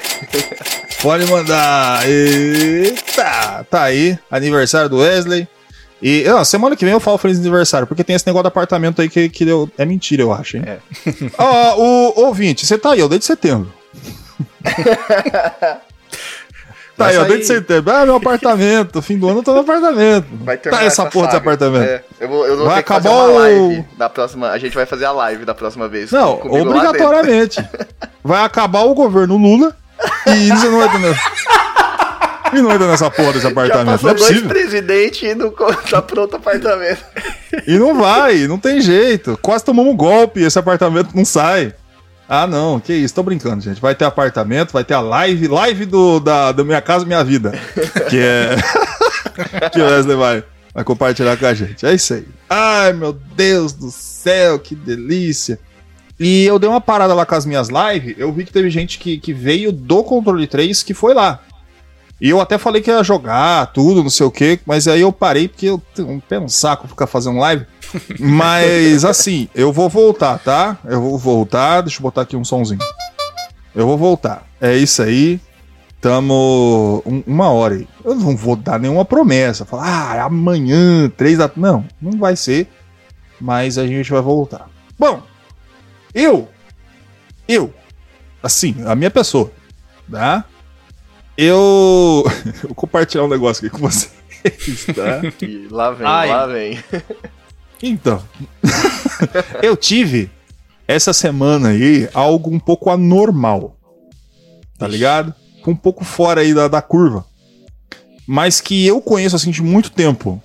Pode 1.00 1.24
mandar. 1.26 2.06
Eita! 2.06 3.64
Tá 3.70 3.84
aí, 3.84 4.18
aniversário 4.30 4.90
do 4.90 4.98
Wesley. 4.98 5.48
E 6.00 6.28
ó, 6.28 6.44
semana 6.44 6.76
que 6.76 6.84
vem 6.84 6.94
eu 6.94 7.00
falo 7.00 7.18
feliz 7.18 7.38
aniversário, 7.38 7.86
porque 7.86 8.04
tem 8.04 8.14
esse 8.14 8.26
negócio 8.26 8.44
do 8.44 8.48
apartamento 8.48 9.02
aí 9.02 9.08
que, 9.08 9.28
que 9.28 9.44
deu, 9.44 9.68
é 9.76 9.84
mentira, 9.84 10.22
eu 10.22 10.32
acho, 10.32 10.56
hein? 10.56 10.62
É. 10.66 10.78
Ó, 11.36 11.76
o 11.76 12.20
ouvinte, 12.26 12.64
você 12.64 12.78
tá 12.78 12.92
aí, 12.92 13.02
ó, 13.02 13.08
desde 13.08 13.26
setembro. 13.26 13.72
tá 16.96 17.06
aí, 17.06 17.16
ó, 17.16 17.20
sair- 17.20 17.28
desde 17.28 17.46
setembro. 17.46 17.92
Ah, 17.94 18.04
meu 18.04 18.16
apartamento, 18.16 19.00
fim 19.02 19.18
do 19.18 19.28
ano 19.28 19.40
eu 19.40 19.42
tô 19.42 19.52
no 19.54 19.60
apartamento. 19.60 20.26
Vai 20.44 20.56
tá 20.56 20.62
terminar 20.64 20.80
aí 20.82 20.86
essa 20.86 21.06
porra 21.06 21.26
desse 21.26 21.36
apartamento. 21.38 21.84
É, 21.84 22.02
eu 22.20 22.28
vou, 22.28 22.46
eu 22.46 22.56
vou 22.56 22.66
Vai 22.66 22.82
que 22.82 22.88
fazer 22.88 23.08
acabar 23.08 23.24
uma 23.24 23.32
o- 23.32 23.38
live 23.38 23.84
da 23.96 24.08
próxima. 24.08 24.50
A 24.50 24.58
gente 24.58 24.74
vai 24.74 24.86
fazer 24.86 25.04
a 25.04 25.12
live 25.12 25.44
da 25.44 25.54
próxima 25.54 25.88
vez. 25.88 26.10
Não, 26.10 26.34
obrigatoriamente. 26.44 27.58
Vai 28.22 28.44
acabar 28.44 28.80
o 28.82 28.92
governo 28.94 29.36
Lula 29.38 29.74
e 30.26 30.48
você 30.48 30.68
não 30.68 30.78
vai 30.80 30.88
ter. 30.90 31.16
E 32.52 32.62
não 32.62 32.72
entra 32.72 32.86
nessa 32.86 33.10
porra 33.10 33.32
desse 33.32 33.44
Já 33.44 33.48
apartamento. 33.50 33.86
Não 33.86 33.92
passou 33.92 34.10
é 34.10 34.14
dois 34.14 34.26
possível. 34.28 34.48
presidentes 34.48 35.22
e 35.22 35.34
não 35.34 35.50
tá 35.90 36.02
pronto 36.02 36.32
o 36.32 36.36
apartamento. 36.36 37.04
E 37.66 37.78
não 37.78 37.98
vai, 37.98 38.46
não 38.46 38.58
tem 38.58 38.80
jeito. 38.80 39.38
Quase 39.42 39.64
tomamos 39.64 39.92
um 39.92 39.96
golpe 39.96 40.40
e 40.40 40.44
esse 40.44 40.58
apartamento 40.58 41.14
não 41.14 41.24
sai. 41.24 41.74
Ah, 42.28 42.46
não, 42.46 42.78
que 42.78 42.92
isso, 42.92 43.14
tô 43.14 43.22
brincando, 43.22 43.62
gente. 43.62 43.80
Vai 43.80 43.94
ter 43.94 44.04
apartamento, 44.04 44.72
vai 44.72 44.84
ter 44.84 44.94
a 44.94 45.00
live, 45.00 45.48
live 45.48 45.86
do, 45.86 46.20
da, 46.20 46.52
da 46.52 46.62
Minha 46.62 46.82
Casa 46.82 47.06
Minha 47.06 47.24
Vida. 47.24 47.52
Que 48.10 48.18
é. 48.18 48.56
que 49.72 49.80
o 49.80 49.84
Wesley 49.84 50.16
vai, 50.16 50.44
vai 50.74 50.84
compartilhar 50.84 51.38
com 51.38 51.46
a 51.46 51.54
gente. 51.54 51.86
É 51.86 51.94
isso 51.94 52.12
aí. 52.12 52.26
Ai, 52.50 52.92
meu 52.92 53.14
Deus 53.14 53.72
do 53.72 53.90
céu, 53.90 54.58
que 54.58 54.74
delícia. 54.74 55.58
E 56.20 56.44
eu 56.44 56.58
dei 56.58 56.68
uma 56.68 56.80
parada 56.80 57.14
lá 57.14 57.24
com 57.24 57.34
as 57.34 57.46
minhas 57.46 57.68
lives, 57.68 58.16
eu 58.18 58.32
vi 58.32 58.44
que 58.44 58.52
teve 58.52 58.68
gente 58.68 58.98
que, 58.98 59.18
que 59.18 59.32
veio 59.32 59.70
do 59.70 60.02
controle 60.02 60.46
3 60.46 60.82
que 60.82 60.92
foi 60.92 61.14
lá. 61.14 61.40
E 62.20 62.28
eu 62.30 62.40
até 62.40 62.58
falei 62.58 62.82
que 62.82 62.90
ia 62.90 63.02
jogar 63.04 63.66
tudo, 63.72 64.02
não 64.02 64.10
sei 64.10 64.26
o 64.26 64.30
que, 64.30 64.58
mas 64.66 64.88
aí 64.88 65.00
eu 65.02 65.12
parei 65.12 65.46
porque 65.48 65.66
eu 65.66 65.80
tenho 65.94 66.10
um 66.10 66.18
pé 66.20 66.40
no 66.40 66.48
saco 66.48 66.88
ficar 66.88 67.06
fazendo 67.06 67.38
live. 67.38 67.64
Mas 68.18 69.02
assim, 69.04 69.48
eu 69.54 69.72
vou 69.72 69.88
voltar, 69.88 70.38
tá? 70.38 70.76
Eu 70.84 71.00
vou 71.00 71.16
voltar, 71.16 71.80
deixa 71.80 71.98
eu 71.98 72.02
botar 72.02 72.22
aqui 72.22 72.36
um 72.36 72.44
sonzinho. 72.44 72.80
Eu 73.74 73.86
vou 73.86 73.96
voltar. 73.96 74.44
É 74.60 74.76
isso 74.76 75.00
aí. 75.02 75.40
Tamo 76.00 77.02
um- 77.06 77.22
uma 77.26 77.50
hora 77.50 77.74
aí. 77.76 77.88
Eu 78.04 78.14
não 78.14 78.36
vou 78.36 78.56
dar 78.56 78.78
nenhuma 78.78 79.04
promessa. 79.04 79.64
Falar, 79.64 79.86
ah, 79.86 80.24
amanhã, 80.24 81.08
três 81.16 81.38
da. 81.38 81.50
Não, 81.56 81.84
não 82.00 82.18
vai 82.18 82.36
ser. 82.36 82.68
Mas 83.40 83.78
a 83.78 83.86
gente 83.86 84.10
vai 84.10 84.20
voltar. 84.20 84.68
Bom, 84.98 85.22
eu. 86.14 86.48
Eu. 87.48 87.72
Assim, 88.42 88.76
a 88.86 88.94
minha 88.94 89.10
pessoa. 89.10 89.50
Tá? 90.10 90.44
Eu. 91.38 92.24
vou 92.64 92.74
compartilhar 92.74 93.22
um 93.22 93.28
negócio 93.28 93.64
aqui 93.64 93.70
com 93.72 93.88
vocês, 93.88 94.10
tá? 94.86 95.20
E 95.40 95.68
lá 95.70 95.92
vem, 95.92 96.06
Ai. 96.06 96.28
lá 96.28 96.46
vem. 96.46 96.84
Então, 97.80 98.20
eu 99.62 99.76
tive 99.76 100.28
essa 100.88 101.12
semana 101.12 101.68
aí 101.68 102.08
algo 102.12 102.50
um 102.50 102.58
pouco 102.58 102.90
anormal. 102.90 103.76
Tá 104.76 104.88
ligado? 104.88 105.32
Um 105.64 105.76
pouco 105.76 106.04
fora 106.04 106.40
aí 106.40 106.52
da, 106.52 106.66
da 106.66 106.82
curva. 106.82 107.24
Mas 108.26 108.60
que 108.60 108.86
eu 108.86 109.00
conheço 109.00 109.36
assim 109.36 109.50
de 109.50 109.62
muito 109.62 109.90
tempo. 109.90 110.42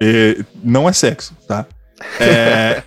E 0.00 0.44
não 0.62 0.88
é 0.88 0.92
sexo, 0.92 1.36
tá? 1.46 1.66
É... 2.18 2.82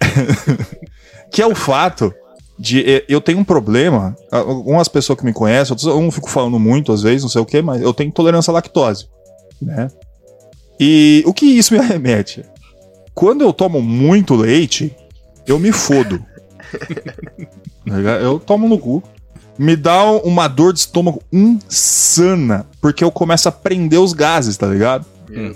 que 1.32 1.42
é 1.42 1.46
o 1.46 1.54
fato 1.54 2.14
de 2.58 2.80
eh, 2.82 3.06
eu 3.08 3.20
tenho 3.22 3.40
um 3.40 3.44
problema. 3.44 4.16
Algumas 4.32 4.88
pessoas 4.88 5.20
que 5.20 5.26
me 5.26 5.34
conhecem, 5.34 5.74
outras 5.74 5.88
eu 5.88 6.02
não 6.02 6.12
fico 6.12 6.30
falando 6.30 6.60
muito 6.60 6.92
às 6.92 7.02
vezes, 7.02 7.24
não 7.24 7.30
sei 7.30 7.42
o 7.42 7.46
que, 7.46 7.62
mas 7.62 7.82
eu 7.82 7.94
tenho 7.94 8.08
intolerância 8.08 8.52
à 8.52 8.54
lactose, 8.54 9.08
né? 9.62 9.90
E 10.80 11.24
o 11.26 11.34
que 11.34 11.46
isso 11.46 11.74
me 11.74 11.80
arremete? 11.82 12.44
Quando 13.14 13.42
eu 13.44 13.54
tomo 13.54 13.82
muito 13.82 14.36
leite, 14.36 14.96
eu 15.48 15.60
me 15.60 15.72
fodo. 15.72 16.24
Tá 17.88 18.00
eu 18.00 18.40
tomo 18.40 18.68
no 18.68 18.80
cu. 18.80 19.04
Me 19.60 19.76
dá 19.76 20.04
uma 20.12 20.48
dor 20.48 20.74
de 20.74 20.80
estômago 20.80 21.22
insana, 21.32 22.66
porque 22.82 23.04
eu 23.04 23.12
começo 23.12 23.48
a 23.48 23.52
prender 23.52 24.00
os 24.00 24.12
gases, 24.12 24.58
tá 24.58 24.66
ligado? 24.66 25.06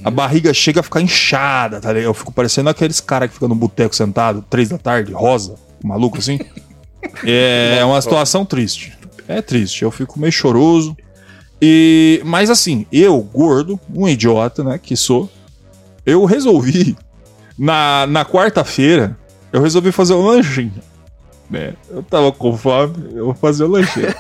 A 0.03 0.12
barriga 0.12 0.53
chega 0.53 0.79
a 0.79 0.84
ficar 0.84 1.01
inchada, 1.01 1.82
tá 1.82 1.91
ligado? 1.91 2.10
Eu 2.10 2.13
fico 2.13 2.32
parecendo 2.32 2.70
aqueles 2.70 3.00
caras 3.00 3.29
que 3.29 3.34
ficam 3.34 3.50
no 3.50 3.56
boteco 3.56 3.96
sentado, 3.96 4.46
três 4.48 4.70
da 4.70 4.77
tarde, 4.77 5.12
rosa, 5.12 5.56
maluco 5.84 6.20
assim. 6.20 6.39
É 7.24 7.84
uma 7.84 8.01
situação 8.01 8.46
triste. 8.46 8.98
É 9.27 9.41
triste, 9.41 9.84
eu 9.84 9.91
fico 9.91 10.20
meio 10.20 10.32
choroso. 10.32 10.98
E, 11.62 12.22
mas 12.25 12.50
assim, 12.50 12.86
eu, 12.91 13.22
gordo, 13.22 13.79
um 13.94 14.08
idiota, 14.08 14.63
né, 14.63 14.79
que 14.82 14.96
sou, 14.96 15.29
eu 16.06 16.24
resolvi, 16.25 16.96
na, 17.58 18.08
na 18.08 18.24
quarta-feira, 18.24 19.18
eu 19.51 19.62
resolvi 19.62 19.91
fazer 19.91 20.13
um 20.13 20.25
lanchinho. 20.25 20.82
Né? 21.50 21.74
Eu 21.89 22.01
tava 22.01 22.32
com 22.32 22.58
fome, 22.58 22.96
eu 23.13 23.25
vou 23.25 23.36
fazer 23.36 23.65
o 23.65 23.68
lanchinho. 23.68 24.13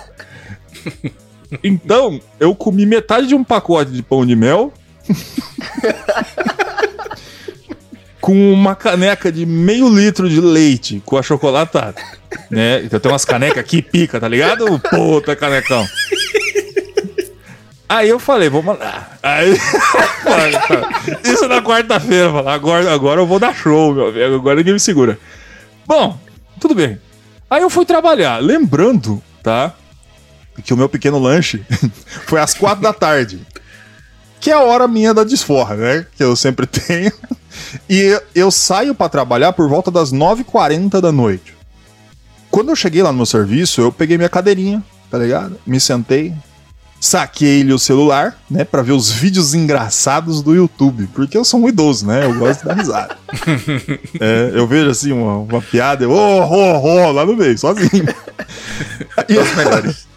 então, 1.63 2.19
eu 2.39 2.53
comi 2.53 2.85
metade 2.85 3.27
de 3.27 3.35
um 3.35 3.43
pacote 3.43 3.91
de 3.91 4.03
pão 4.03 4.25
de 4.25 4.35
mel. 4.35 4.73
com 8.29 8.53
uma 8.53 8.75
caneca 8.75 9.31
de 9.31 9.43
meio 9.43 9.89
litro 9.89 10.29
de 10.29 10.39
leite 10.39 11.01
com 11.03 11.17
achocolatado. 11.17 11.99
Né? 12.47 12.83
Então 12.83 12.99
tem 12.99 13.11
umas 13.11 13.25
canecas 13.25 13.57
aqui, 13.57 13.81
pica, 13.81 14.19
tá 14.19 14.27
ligado? 14.27 14.79
Puta 14.79 15.35
canecão. 15.35 15.87
Aí 17.87 18.07
eu 18.07 18.19
falei, 18.19 18.49
vou 18.49 18.61
mandar. 18.61 19.17
Aí, 19.21 19.53
isso 21.25 21.47
na 21.47 21.59
quarta-feira, 21.61 22.29
agora, 22.51 22.91
agora 22.91 23.21
eu 23.21 23.25
vou 23.25 23.39
dar 23.39 23.55
show, 23.55 23.93
meu 23.93 24.09
amigo, 24.09 24.35
agora 24.35 24.57
ninguém 24.57 24.73
me 24.73 24.79
segura. 24.79 25.17
Bom, 25.87 26.19
tudo 26.59 26.75
bem. 26.75 26.99
Aí 27.49 27.61
eu 27.63 27.69
fui 27.69 27.85
trabalhar, 27.85 28.37
lembrando, 28.37 29.21
tá? 29.41 29.73
Que 30.63 30.73
o 30.73 30.77
meu 30.77 30.89
pequeno 30.89 31.17
lanche 31.17 31.63
foi 32.27 32.39
às 32.39 32.53
quatro 32.53 32.83
da 32.83 32.93
tarde. 32.93 33.39
Que 34.39 34.51
é 34.51 34.53
a 34.53 34.61
hora 34.61 34.87
minha 34.87 35.13
da 35.13 35.23
desforra, 35.23 35.75
né? 35.75 36.05
Que 36.15 36.23
eu 36.23 36.35
sempre 36.35 36.65
tenho. 36.67 37.11
E 37.89 38.19
eu 38.33 38.49
saio 38.51 38.95
pra 38.95 39.09
trabalhar 39.09 39.53
por 39.53 39.67
volta 39.69 39.91
das 39.91 40.11
9h40 40.13 41.01
da 41.01 41.11
noite. 41.11 41.53
Quando 42.49 42.69
eu 42.69 42.75
cheguei 42.75 43.03
lá 43.03 43.11
no 43.11 43.17
meu 43.17 43.25
serviço, 43.25 43.81
eu 43.81 43.91
peguei 43.91 44.17
minha 44.17 44.29
cadeirinha, 44.29 44.83
tá 45.11 45.17
ligado? 45.19 45.59
Me 45.67 45.79
sentei, 45.79 46.33
saquei-lhe 46.99 47.71
o 47.71 47.77
celular, 47.77 48.37
né, 48.49 48.63
Pra 48.63 48.81
ver 48.81 48.93
os 48.93 49.11
vídeos 49.11 49.53
engraçados 49.53 50.41
do 50.41 50.55
YouTube, 50.55 51.07
porque 51.13 51.37
eu 51.37 51.45
sou 51.45 51.59
um 51.61 51.69
idoso, 51.69 52.07
né? 52.07 52.25
Eu 52.25 52.33
gosto 52.39 52.65
dar 52.65 52.73
risada. 52.75 53.17
É, 54.19 54.51
eu 54.55 54.65
vejo 54.67 54.89
assim 54.89 55.11
uma, 55.11 55.37
uma 55.37 55.61
piada, 55.61 56.03
eu, 56.03 56.11
oh, 56.11 56.41
oh, 56.43 56.79
oh, 56.81 57.11
lá 57.11 57.23
no 57.25 57.35
meio, 57.35 57.57
sozinho. 57.57 58.05
E- 59.27 59.37
Os 59.37 59.55
melhores. 59.55 60.07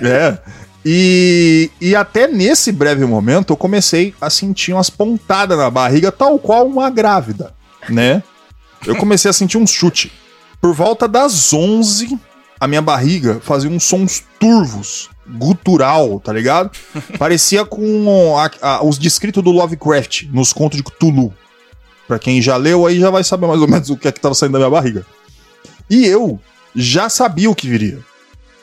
é. 0.00 0.38
E, 0.84 1.70
e 1.80 1.94
até 1.94 2.26
nesse 2.26 2.72
breve 2.72 3.04
momento 3.04 3.52
eu 3.52 3.56
comecei 3.56 4.14
a 4.20 4.28
sentir 4.28 4.72
umas 4.72 4.90
pontadas 4.90 5.56
na 5.56 5.70
barriga, 5.70 6.10
tal 6.10 6.38
qual 6.38 6.66
uma 6.66 6.90
grávida, 6.90 7.54
né? 7.88 8.22
Eu 8.84 8.96
comecei 8.96 9.30
a 9.30 9.32
sentir 9.32 9.58
um 9.58 9.66
chute. 9.66 10.12
Por 10.60 10.74
volta 10.74 11.06
das 11.06 11.52
11, 11.52 12.18
a 12.58 12.66
minha 12.66 12.82
barriga 12.82 13.40
fazia 13.42 13.70
uns 13.70 13.84
sons 13.84 14.24
turvos, 14.40 15.08
gutural, 15.38 16.18
tá 16.18 16.32
ligado? 16.32 16.70
Parecia 17.18 17.64
com 17.64 18.36
a- 18.36 18.50
a- 18.60 18.84
os 18.84 18.98
descritos 18.98 19.42
do 19.42 19.50
Lovecraft 19.52 20.24
nos 20.32 20.52
contos 20.52 20.76
de 20.78 20.82
Cthulhu. 20.82 21.32
Pra 22.08 22.18
quem 22.18 22.42
já 22.42 22.56
leu 22.56 22.84
aí 22.86 22.98
já 22.98 23.08
vai 23.10 23.22
saber 23.22 23.46
mais 23.46 23.60
ou 23.60 23.68
menos 23.68 23.88
o 23.88 23.96
que 23.96 24.08
é 24.08 24.12
que 24.12 24.20
tava 24.20 24.34
saindo 24.34 24.52
da 24.54 24.58
minha 24.58 24.70
barriga. 24.70 25.06
E 25.88 26.04
eu 26.06 26.40
já 26.74 27.08
sabia 27.08 27.48
o 27.48 27.54
que 27.54 27.68
viria. 27.68 28.00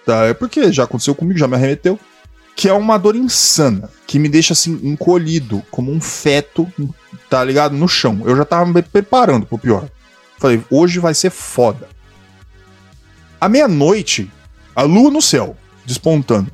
Tá? 0.06 0.26
É 0.26 0.34
porque 0.34 0.72
já 0.74 0.84
aconteceu 0.84 1.16
comigo, 1.16 1.40
já 1.40 1.48
me 1.48 1.56
arremeteu. 1.56 1.98
Que 2.60 2.68
é 2.68 2.74
uma 2.74 2.98
dor 2.98 3.16
insana, 3.16 3.90
que 4.06 4.20
me 4.20 4.28
deixa 4.28 4.52
assim, 4.52 4.78
encolhido, 4.84 5.64
como 5.72 5.94
um 5.94 6.02
feto, 6.02 6.70
tá 7.30 7.42
ligado? 7.42 7.74
No 7.74 7.88
chão. 7.88 8.22
Eu 8.26 8.36
já 8.36 8.44
tava 8.44 8.66
me 8.66 8.82
preparando 8.82 9.46
pro 9.46 9.58
pior. 9.58 9.90
Falei, 10.38 10.62
hoje 10.70 11.00
vai 11.00 11.14
ser 11.14 11.30
foda. 11.30 11.88
À 13.40 13.48
meia-noite, 13.48 14.30
a 14.76 14.82
lua 14.82 15.10
no 15.10 15.22
céu, 15.22 15.56
despontando. 15.86 16.52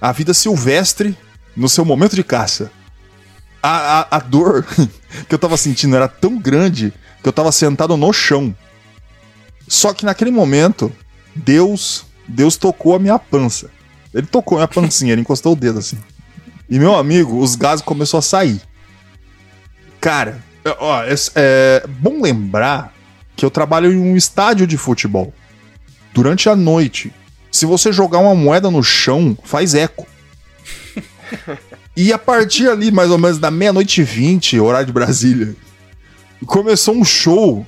A 0.00 0.12
vida 0.12 0.32
silvestre 0.32 1.18
no 1.56 1.68
seu 1.68 1.84
momento 1.84 2.14
de 2.14 2.22
caça. 2.22 2.70
A, 3.60 3.98
a, 3.98 4.16
a 4.18 4.18
dor 4.20 4.64
que 5.28 5.34
eu 5.34 5.40
tava 5.40 5.56
sentindo 5.56 5.96
era 5.96 6.06
tão 6.06 6.38
grande 6.38 6.94
que 7.20 7.28
eu 7.28 7.32
tava 7.32 7.50
sentado 7.50 7.96
no 7.96 8.12
chão. 8.12 8.54
Só 9.66 9.92
que 9.92 10.04
naquele 10.04 10.30
momento, 10.30 10.92
Deus, 11.34 12.04
Deus 12.28 12.56
tocou 12.56 12.94
a 12.94 13.00
minha 13.00 13.18
pança. 13.18 13.68
Ele 14.14 14.26
tocou 14.26 14.58
minha 14.58 14.68
pancinha, 14.68 15.12
ele 15.12 15.22
encostou 15.22 15.52
o 15.52 15.56
dedo 15.56 15.78
assim. 15.78 15.98
E 16.68 16.78
meu 16.78 16.94
amigo, 16.94 17.38
os 17.38 17.54
gases 17.54 17.84
começou 17.84 18.18
a 18.18 18.22
sair. 18.22 18.60
Cara, 20.00 20.42
É, 20.64 20.76
Ó, 20.78 21.02
é, 21.02 21.14
é 21.34 21.86
bom 21.86 22.20
lembrar 22.22 22.92
que 23.34 23.44
eu 23.44 23.50
trabalho 23.50 23.92
em 23.92 23.98
um 23.98 24.16
estádio 24.16 24.66
de 24.66 24.76
futebol. 24.76 25.32
Durante 26.12 26.48
a 26.48 26.56
noite. 26.56 27.12
Se 27.50 27.66
você 27.66 27.92
jogar 27.92 28.18
uma 28.18 28.34
moeda 28.34 28.70
no 28.70 28.82
chão, 28.82 29.36
faz 29.44 29.74
eco. 29.74 30.06
E 31.94 32.12
a 32.12 32.18
partir 32.18 32.68
ali, 32.68 32.90
mais 32.90 33.10
ou 33.10 33.18
menos, 33.18 33.38
da 33.38 33.50
meia-noite 33.50 34.00
e 34.00 34.04
vinte, 34.04 34.58
horário 34.58 34.86
de 34.86 34.92
Brasília, 34.92 35.54
começou 36.46 36.94
um 36.94 37.04
show 37.04 37.66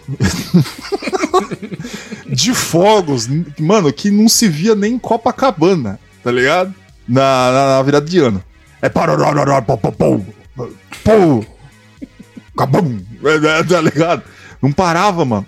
de 2.27 2.55
fogos, 2.55 3.29
mano, 3.59 3.93
que 3.93 4.11
não 4.11 4.29
se 4.29 4.49
via 4.49 4.75
nem 4.75 4.95
em 4.95 4.99
Copacabana, 4.99 5.99
tá 6.25 6.33
ligado? 6.33 6.75
Na, 7.07 7.53
na, 7.53 7.67
na 7.77 7.83
virada 7.83 8.07
de 8.07 8.19
ano. 8.19 8.43
É 8.81 8.89
pô, 11.05 11.45
cabum, 12.57 12.99
é, 13.25 13.61
é, 13.61 13.63
tá 13.63 13.81
ligado? 13.81 14.23
Não 14.61 14.73
parava, 14.73 15.25
mano. 15.25 15.47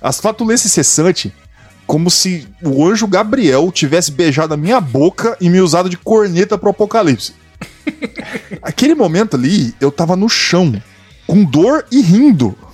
As 0.00 0.20
flatulências 0.20 0.72
cessantes, 0.72 1.32
como 1.86 2.10
se 2.10 2.46
o 2.62 2.86
anjo 2.86 3.06
Gabriel 3.06 3.70
tivesse 3.72 4.12
beijado 4.12 4.52
a 4.52 4.56
minha 4.56 4.80
boca 4.80 5.36
e 5.40 5.48
me 5.48 5.60
usado 5.60 5.88
de 5.88 5.96
corneta 5.96 6.58
pro 6.58 6.70
apocalipse. 6.70 7.34
Aquele 8.62 8.94
momento 8.94 9.36
ali, 9.36 9.74
eu 9.80 9.90
tava 9.90 10.16
no 10.16 10.28
chão, 10.28 10.80
com 11.26 11.44
dor 11.44 11.86
e 11.90 12.02
rindo. 12.02 12.56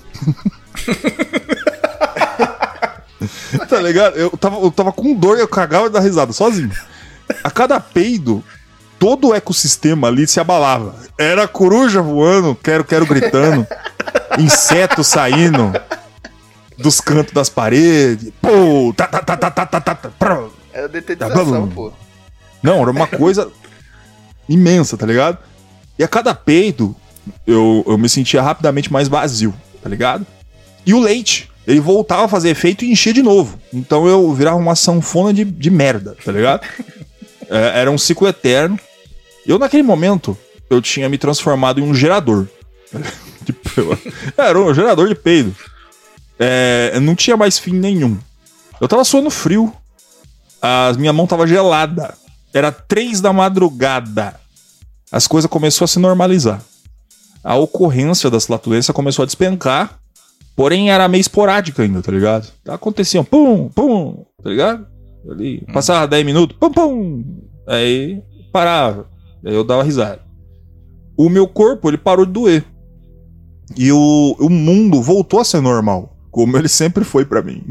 tá 3.69 3.79
ligado? 3.79 4.17
Eu 4.17 4.31
tava, 4.31 4.57
eu 4.57 4.71
tava 4.71 4.91
com 4.91 5.13
dor 5.13 5.37
e 5.37 5.41
eu 5.41 5.47
cagava 5.47 5.89
dava 5.89 6.05
risada 6.05 6.33
sozinho. 6.33 6.71
A 7.43 7.51
cada 7.51 7.79
peido, 7.79 8.43
todo 8.97 9.29
o 9.29 9.35
ecossistema 9.35 10.07
ali 10.07 10.27
se 10.27 10.39
abalava. 10.39 10.95
Era 11.17 11.47
coruja 11.47 12.01
voando, 12.01 12.55
quero, 12.55 12.83
quero 12.83 13.05
gritando, 13.05 13.65
inseto 14.37 15.03
saindo 15.03 15.71
dos 16.77 16.99
cantos 16.99 17.33
das 17.33 17.49
paredes. 17.49 18.31
Pô, 18.41 18.93
tá, 18.95 19.07
tá, 19.07 19.19
tá, 19.21 19.37
tá, 19.37 19.51
tá, 19.51 19.65
tá, 19.65 19.81
tá, 19.81 19.95
tá 19.95 20.09
prô. 20.17 20.49
Era 20.73 20.87
detetização, 20.87 21.67
tá, 21.67 21.75
pô. 21.75 21.91
Não, 22.61 22.81
era 22.81 22.91
uma 22.91 23.07
coisa 23.07 23.49
imensa, 24.47 24.97
tá 24.97 25.05
ligado? 25.05 25.37
E 25.97 26.03
a 26.03 26.07
cada 26.07 26.33
peido, 26.33 26.95
eu, 27.45 27.83
eu 27.87 27.97
me 27.97 28.09
sentia 28.09 28.41
rapidamente 28.41 28.91
mais 28.91 29.07
vazio, 29.07 29.53
tá 29.81 29.89
ligado? 29.89 30.25
E 30.85 30.93
o 30.93 30.99
leite, 30.99 31.49
ele 31.67 31.79
voltava 31.79 32.25
a 32.25 32.27
fazer 32.27 32.49
efeito 32.49 32.83
e 32.83 32.91
enchia 32.91 33.13
de 33.13 33.21
novo. 33.21 33.59
Então 33.73 34.07
eu 34.07 34.33
virava 34.33 34.57
uma 34.57 34.75
sanfona 34.75 35.33
de, 35.33 35.43
de 35.43 35.69
merda, 35.69 36.15
tá 36.23 36.31
ligado? 36.31 36.65
É, 37.49 37.81
era 37.81 37.91
um 37.91 37.97
ciclo 37.97 38.27
eterno. 38.27 38.79
Eu, 39.45 39.57
naquele 39.57 39.83
momento, 39.83 40.37
eu 40.69 40.81
tinha 40.81 41.09
me 41.09 41.17
transformado 41.17 41.79
em 41.79 41.83
um 41.83 41.93
gerador. 41.93 42.47
Tipo, 43.45 43.97
era 44.37 44.59
um 44.59 44.71
gerador 44.75 45.07
de 45.07 45.15
peido. 45.15 45.55
É, 46.37 46.99
não 46.99 47.15
tinha 47.15 47.35
mais 47.35 47.57
fim 47.57 47.71
nenhum. 47.73 48.15
Eu 48.79 48.87
tava 48.87 49.03
suando 49.03 49.31
frio. 49.31 49.73
As 50.61 50.97
minha 50.97 51.11
mão 51.11 51.25
tava 51.25 51.47
gelada. 51.47 52.13
Era 52.53 52.71
três 52.71 53.21
da 53.21 53.33
madrugada. 53.33 54.39
As 55.11 55.25
coisas 55.25 55.49
começaram 55.49 55.85
a 55.85 55.87
se 55.87 55.97
normalizar. 55.97 56.61
A 57.43 57.55
ocorrência 57.55 58.29
das 58.29 58.45
flatulências 58.45 58.93
começou 58.93 59.23
a 59.23 59.25
despencar. 59.25 59.99
Porém, 60.55 60.91
era 60.91 61.07
meio 61.07 61.21
esporádica 61.21 61.81
ainda, 61.81 62.01
tá 62.01 62.11
ligado? 62.11 62.47
Acontecia 62.67 63.21
um 63.21 63.23
pum, 63.23 63.69
pum, 63.69 64.25
tá 64.43 64.49
ligado? 64.49 64.85
Ali, 65.27 65.65
passava 65.73 66.07
10 66.07 66.25
minutos, 66.25 66.57
pum, 66.59 66.71
pum. 66.71 67.23
Aí 67.67 68.21
parava. 68.51 69.09
Aí 69.45 69.53
eu 69.53 69.63
dava 69.63 69.83
risada. 69.83 70.21
O 71.17 71.29
meu 71.29 71.47
corpo, 71.47 71.89
ele 71.89 71.97
parou 71.97 72.25
de 72.25 72.31
doer. 72.31 72.65
E 73.77 73.91
o, 73.91 74.35
o 74.39 74.49
mundo 74.49 75.01
voltou 75.01 75.39
a 75.39 75.45
ser 75.45 75.61
normal. 75.61 76.17
Como 76.31 76.57
ele 76.57 76.67
sempre 76.69 77.03
foi 77.03 77.25
pra 77.25 77.41
mim. 77.41 77.63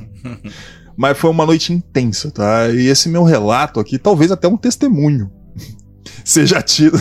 Mas 0.96 1.18
foi 1.18 1.30
uma 1.30 1.44
noite 1.46 1.72
intensa, 1.72 2.30
tá? 2.30 2.68
E 2.68 2.86
esse 2.86 3.08
meu 3.08 3.22
relato 3.22 3.78
aqui, 3.78 3.98
talvez 3.98 4.32
até 4.32 4.48
um 4.48 4.56
testemunho, 4.56 5.30
seja 6.24 6.62
tido 6.62 6.98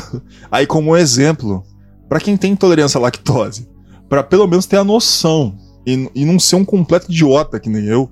aí 0.51 0.67
como 0.67 0.97
exemplo 0.97 1.63
pra 2.09 2.19
quem 2.19 2.35
tem 2.35 2.51
intolerância 2.51 2.97
à 2.97 3.01
lactose. 3.01 3.69
Pra 4.09 4.21
pelo 4.21 4.47
menos 4.47 4.65
ter 4.65 4.77
a 4.77 4.83
noção 4.83 5.57
e, 5.85 6.09
e 6.13 6.25
não 6.25 6.39
ser 6.39 6.57
um 6.57 6.65
completo 6.65 7.11
idiota 7.11 7.59
que 7.59 7.69
nem 7.69 7.85
eu, 7.85 8.11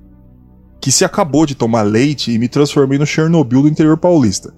que 0.84 0.92
se 0.92 1.06
acabou 1.06 1.46
de 1.46 1.56
tomar 1.56 1.84
leite 1.84 2.30
e 2.30 2.38
me 2.38 2.50
transformei 2.50 3.00
no 3.00 3.06
Chernobyl 3.06 3.62
do 3.62 3.70
interior 3.70 3.98
paulista. 3.98 4.54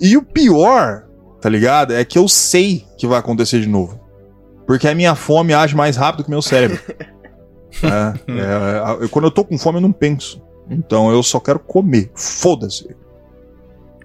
E 0.00 0.16
o 0.16 0.22
pior, 0.24 1.04
tá 1.40 1.48
ligado? 1.48 1.94
É 1.94 2.04
que 2.04 2.18
eu 2.18 2.26
sei 2.26 2.84
que 2.98 3.06
vai 3.06 3.20
acontecer 3.20 3.60
de 3.60 3.68
novo. 3.68 4.00
Porque 4.66 4.88
a 4.88 4.94
minha 4.94 5.14
fome 5.14 5.54
age 5.54 5.76
mais 5.76 5.96
rápido 5.96 6.24
que 6.24 6.30
meu 6.30 6.42
cérebro. 6.42 6.80
É, 7.80 8.32
é, 8.32 9.04
é, 9.04 9.08
quando 9.08 9.26
eu 9.26 9.30
tô 9.30 9.44
com 9.44 9.56
fome, 9.56 9.76
eu 9.76 9.82
não 9.82 9.92
penso. 9.92 10.42
Então 10.68 11.12
eu 11.12 11.22
só 11.22 11.38
quero 11.38 11.60
comer. 11.60 12.10
Foda-se. 12.14 12.88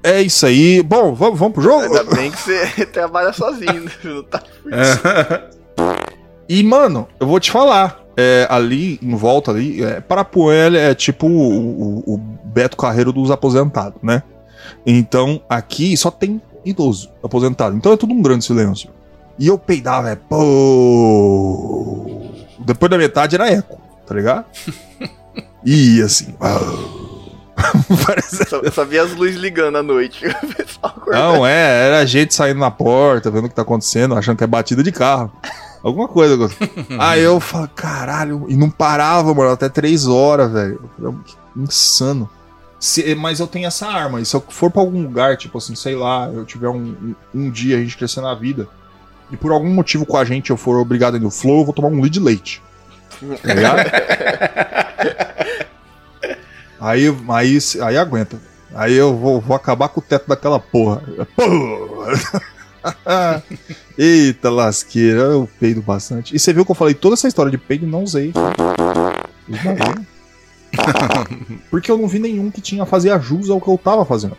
É 0.03 0.21
isso 0.21 0.45
aí. 0.45 0.83
Bom, 0.83 1.15
vamos, 1.15 1.39
vamos 1.39 1.53
pro 1.53 1.63
jogo? 1.63 1.81
Ainda 1.81 2.03
bem 2.03 2.29
que 2.29 2.39
você 2.39 2.85
trabalha 2.91 3.33
sozinho, 3.33 3.85
né? 3.85 3.91
Não 4.03 4.23
tá... 4.23 4.43
E, 6.47 6.61
mano, 6.61 7.07
eu 7.19 7.25
vou 7.25 7.39
te 7.39 7.49
falar. 7.49 8.02
É, 8.15 8.45
ali, 8.49 8.99
em 9.01 9.15
volta 9.15 9.49
ali, 9.51 9.83
é, 9.83 9.99
Parapuã 9.99 10.53
é 10.75 10.93
tipo 10.93 11.25
o, 11.27 11.31
o- 11.31 12.13
o 12.13 12.17
Beto 12.17 12.77
Carreiro 12.77 13.11
dos 13.11 13.31
aposentados, 13.31 13.99
né? 14.03 14.21
Então, 14.85 15.41
aqui 15.49 15.97
só 15.97 16.11
tem 16.11 16.39
idoso 16.63 17.09
aposentado. 17.23 17.75
Então 17.75 17.91
é 17.91 17.97
tudo 17.97 18.13
um 18.13 18.21
grande 18.21 18.45
silêncio. 18.45 18.89
E 19.39 19.47
eu 19.47 19.57
peidava, 19.57 20.11
é 20.11 20.15
pô. 20.15 22.21
Depois 22.59 22.89
da 22.89 22.97
metade 22.97 23.35
era 23.35 23.49
eco, 23.51 23.79
tá 24.05 24.15
ligado? 24.15 24.45
E 25.65 26.01
assim. 26.01 26.35
Parece- 28.05 28.49
Só, 28.49 28.57
eu 28.57 28.69
só 28.71 28.83
vi 28.83 28.99
as 28.99 29.13
luzes 29.15 29.37
ligando 29.37 29.77
à 29.77 29.83
noite. 29.83 30.25
Não, 31.07 31.47
é, 31.47 31.87
era 31.87 32.05
gente 32.05 32.35
saindo 32.35 32.59
na 32.59 32.69
porta, 32.69 33.31
vendo 33.31 33.45
o 33.45 33.49
que 33.49 33.55
tá 33.55 33.61
acontecendo, 33.61 34.13
achando 34.13 34.35
que 34.37 34.43
é 34.43 34.47
batida 34.47 34.83
de 34.83 34.91
carro. 34.91 35.31
Alguma 35.83 36.07
coisa. 36.07 36.49
Aí 36.97 37.21
eu 37.21 37.39
falo, 37.41 37.67
caralho, 37.75 38.45
e 38.47 38.55
não 38.55 38.69
parava, 38.69 39.33
mano, 39.33 39.51
até 39.51 39.67
três 39.67 40.07
horas, 40.07 40.51
velho. 40.51 40.89
Que 41.25 41.35
Insano. 41.59 42.29
Se- 42.79 43.13
mas 43.15 43.39
eu 43.39 43.47
tenho 43.47 43.67
essa 43.67 43.87
arma, 43.87 44.21
e 44.21 44.25
se 44.25 44.33
eu 44.35 44.43
for 44.47 44.71
pra 44.71 44.81
algum 44.81 45.03
lugar, 45.03 45.37
tipo 45.37 45.57
assim, 45.57 45.75
sei 45.75 45.95
lá, 45.95 46.29
eu 46.33 46.45
tiver 46.45 46.69
um, 46.69 46.95
um, 47.03 47.15
um 47.35 47.49
dia 47.51 47.77
a 47.77 47.79
gente 47.79 47.97
crescer 47.97 48.21
na 48.21 48.33
vida, 48.33 48.67
e 49.31 49.37
por 49.37 49.51
algum 49.51 49.69
motivo 49.73 50.05
com 50.05 50.17
a 50.17 50.23
gente 50.25 50.49
eu 50.49 50.57
for 50.57 50.77
obrigado 50.79 51.15
a 51.15 51.17
ir 51.17 51.21
no 51.21 51.29
flow, 51.31 51.59
eu 51.59 51.65
vou 51.65 51.73
tomar 51.73 51.89
um 51.89 51.95
lead 52.01 52.09
de 52.11 52.19
leite. 52.19 52.61
Tá 53.41 53.53
ligado? 53.53 53.79
aí, 56.79 57.07
aí, 57.29 57.57
aí 57.81 57.97
aguenta. 57.97 58.37
Aí 58.75 58.93
eu 58.93 59.15
vou, 59.15 59.39
vou 59.39 59.55
acabar 59.55 59.87
com 59.89 59.99
o 59.99 60.03
teto 60.03 60.27
daquela 60.27 60.59
porra. 60.59 61.01
Porra! 61.35 62.41
Eita 63.97 64.49
lasqueira, 64.49 65.21
eu 65.21 65.49
peido 65.59 65.81
bastante. 65.81 66.35
E 66.35 66.39
você 66.39 66.51
viu 66.53 66.65
que 66.65 66.71
eu 66.71 66.75
falei 66.75 66.93
toda 66.93 67.13
essa 67.13 67.27
história 67.27 67.51
de 67.51 67.57
peido 67.57 67.85
e 67.85 67.89
não 67.89 68.03
usei. 68.03 68.33
Porque 71.69 71.91
eu 71.91 71.97
não 71.97 72.07
vi 72.07 72.19
nenhum 72.19 72.49
que 72.49 72.61
tinha 72.61 72.85
fazer 72.85 73.17
jus 73.21 73.49
ao 73.49 73.61
que 73.61 73.67
eu 73.67 73.77
tava 73.77 74.03
fazendo. 74.05 74.35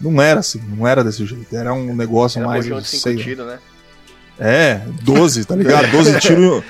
Não 0.00 0.20
era 0.20 0.40
assim, 0.40 0.60
não 0.76 0.86
era 0.86 1.04
desse 1.04 1.24
jeito. 1.26 1.54
Era 1.54 1.72
um 1.72 1.94
negócio 1.94 2.38
Era 2.38 2.48
mais. 2.48 2.64
cinco 2.64 2.82
sei 2.82 3.16
lá. 3.16 3.22
tiros, 3.22 3.46
né? 3.46 3.58
É, 4.42 4.80
12, 5.02 5.44
tá 5.44 5.54
ligado? 5.54 5.90
12 5.90 6.18
tiros 6.18 6.64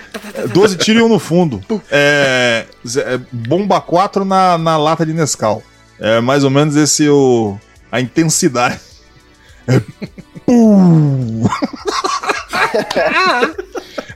12 0.53 0.77
tiros 0.77 1.03
e 1.03 1.05
um 1.05 1.09
no 1.09 1.21
fundo. 1.21 1.63
É, 1.89 2.67
é, 2.97 3.21
bomba 3.31 3.81
4 3.81 4.25
na, 4.25 4.59
na 4.59 4.77
lata 4.77 5.07
de 5.07 5.13
Nescau. 5.13 5.63
É 6.01 6.21
mais 6.21 6.43
ou 6.43 6.51
menos 6.51 6.75
esse 6.75 7.09
o 7.09 7.57
a 7.93 8.01
intensidade. 8.01 8.81
É, 9.71 9.81
pum. 10.47 11.45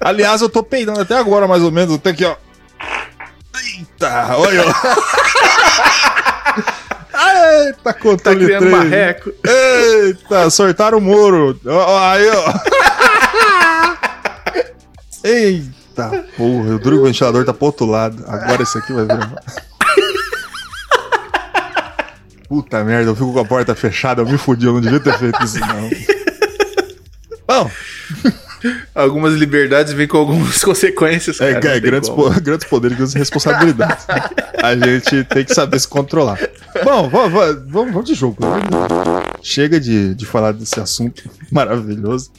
Aliás, 0.00 0.40
eu 0.42 0.48
tô 0.48 0.62
peidando 0.62 1.00
até 1.00 1.16
agora 1.16 1.46
mais 1.48 1.62
ou 1.62 1.70
menos, 1.70 1.94
até 1.96 2.10
aqui, 2.10 2.24
ó. 2.24 2.34
Eita, 3.78 4.36
olha. 4.36 4.64
ó. 4.66 4.72
Eita, 7.64 7.78
Tá 7.84 7.92
controle 7.94 8.44
criando 8.44 8.66
3. 8.66 8.76
marreco. 8.76 9.30
Eita, 9.44 10.50
sortaram 10.50 10.98
o 10.98 11.00
muro. 11.00 11.58
Aí, 12.10 12.28
ó. 12.30 12.44
Eita, 15.28 16.24
porra, 16.36 16.74
o 16.74 16.78
duro 16.78 16.96
que 16.96 17.02
o 17.02 17.04
ventilador 17.04 17.44
tá 17.44 17.54
pro 17.54 17.66
outro 17.66 17.86
lado. 17.86 18.24
Agora 18.26 18.62
esse 18.62 18.76
aqui 18.78 18.92
vai 18.92 19.04
virar. 19.04 19.32
Puta 22.62 22.84
merda, 22.84 23.10
eu 23.10 23.16
fico 23.16 23.32
com 23.32 23.40
a 23.40 23.44
porta 23.44 23.74
fechada, 23.74 24.22
eu 24.22 24.28
me 24.28 24.38
fudi, 24.38 24.66
eu 24.66 24.74
não 24.74 24.80
devia 24.80 25.00
ter 25.00 25.18
feito 25.18 25.42
isso, 25.42 25.58
não. 25.60 25.90
Bom, 27.46 27.70
Algumas 28.94 29.34
liberdades 29.34 29.92
vêm 29.92 30.06
com 30.08 30.16
algumas 30.16 30.62
consequências. 30.64 31.38
é, 31.40 31.60
cara, 31.60 31.76
é 31.76 31.80
grandes, 31.80 32.08
po- 32.08 32.30
grandes 32.40 32.66
poderes 32.66 32.94
e 32.94 32.98
grandes 32.98 33.14
responsabilidades. 33.14 34.06
A 34.62 34.74
gente 34.74 35.24
tem 35.24 35.44
que 35.44 35.52
saber 35.54 35.78
se 35.78 35.86
controlar. 35.88 36.38
Bom, 36.82 37.08
vamos, 37.10 37.32
vamos, 37.32 37.92
vamos 37.92 38.04
de 38.06 38.14
jogo. 38.14 38.38
Chega 39.42 39.78
de, 39.78 40.14
de 40.14 40.24
falar 40.24 40.52
desse 40.52 40.80
assunto 40.80 41.28
maravilhoso. 41.52 42.30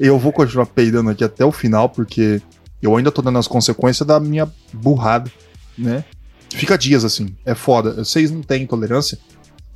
Eu 0.00 0.18
vou 0.18 0.32
continuar 0.32 0.66
peidando 0.66 1.10
aqui 1.10 1.22
até 1.22 1.44
o 1.44 1.52
final, 1.52 1.88
porque 1.88 2.42
eu 2.82 2.96
ainda 2.96 3.12
tô 3.12 3.22
dando 3.22 3.38
as 3.38 3.46
consequências 3.46 4.04
da 4.06 4.18
minha 4.18 4.48
burrada, 4.72 5.30
né? 5.76 6.02
Fica 6.50 6.76
dias 6.76 7.04
assim, 7.04 7.36
é 7.44 7.54
foda. 7.54 7.92
Vocês 8.02 8.30
não 8.32 8.42
têm 8.42 8.62
intolerância, 8.64 9.16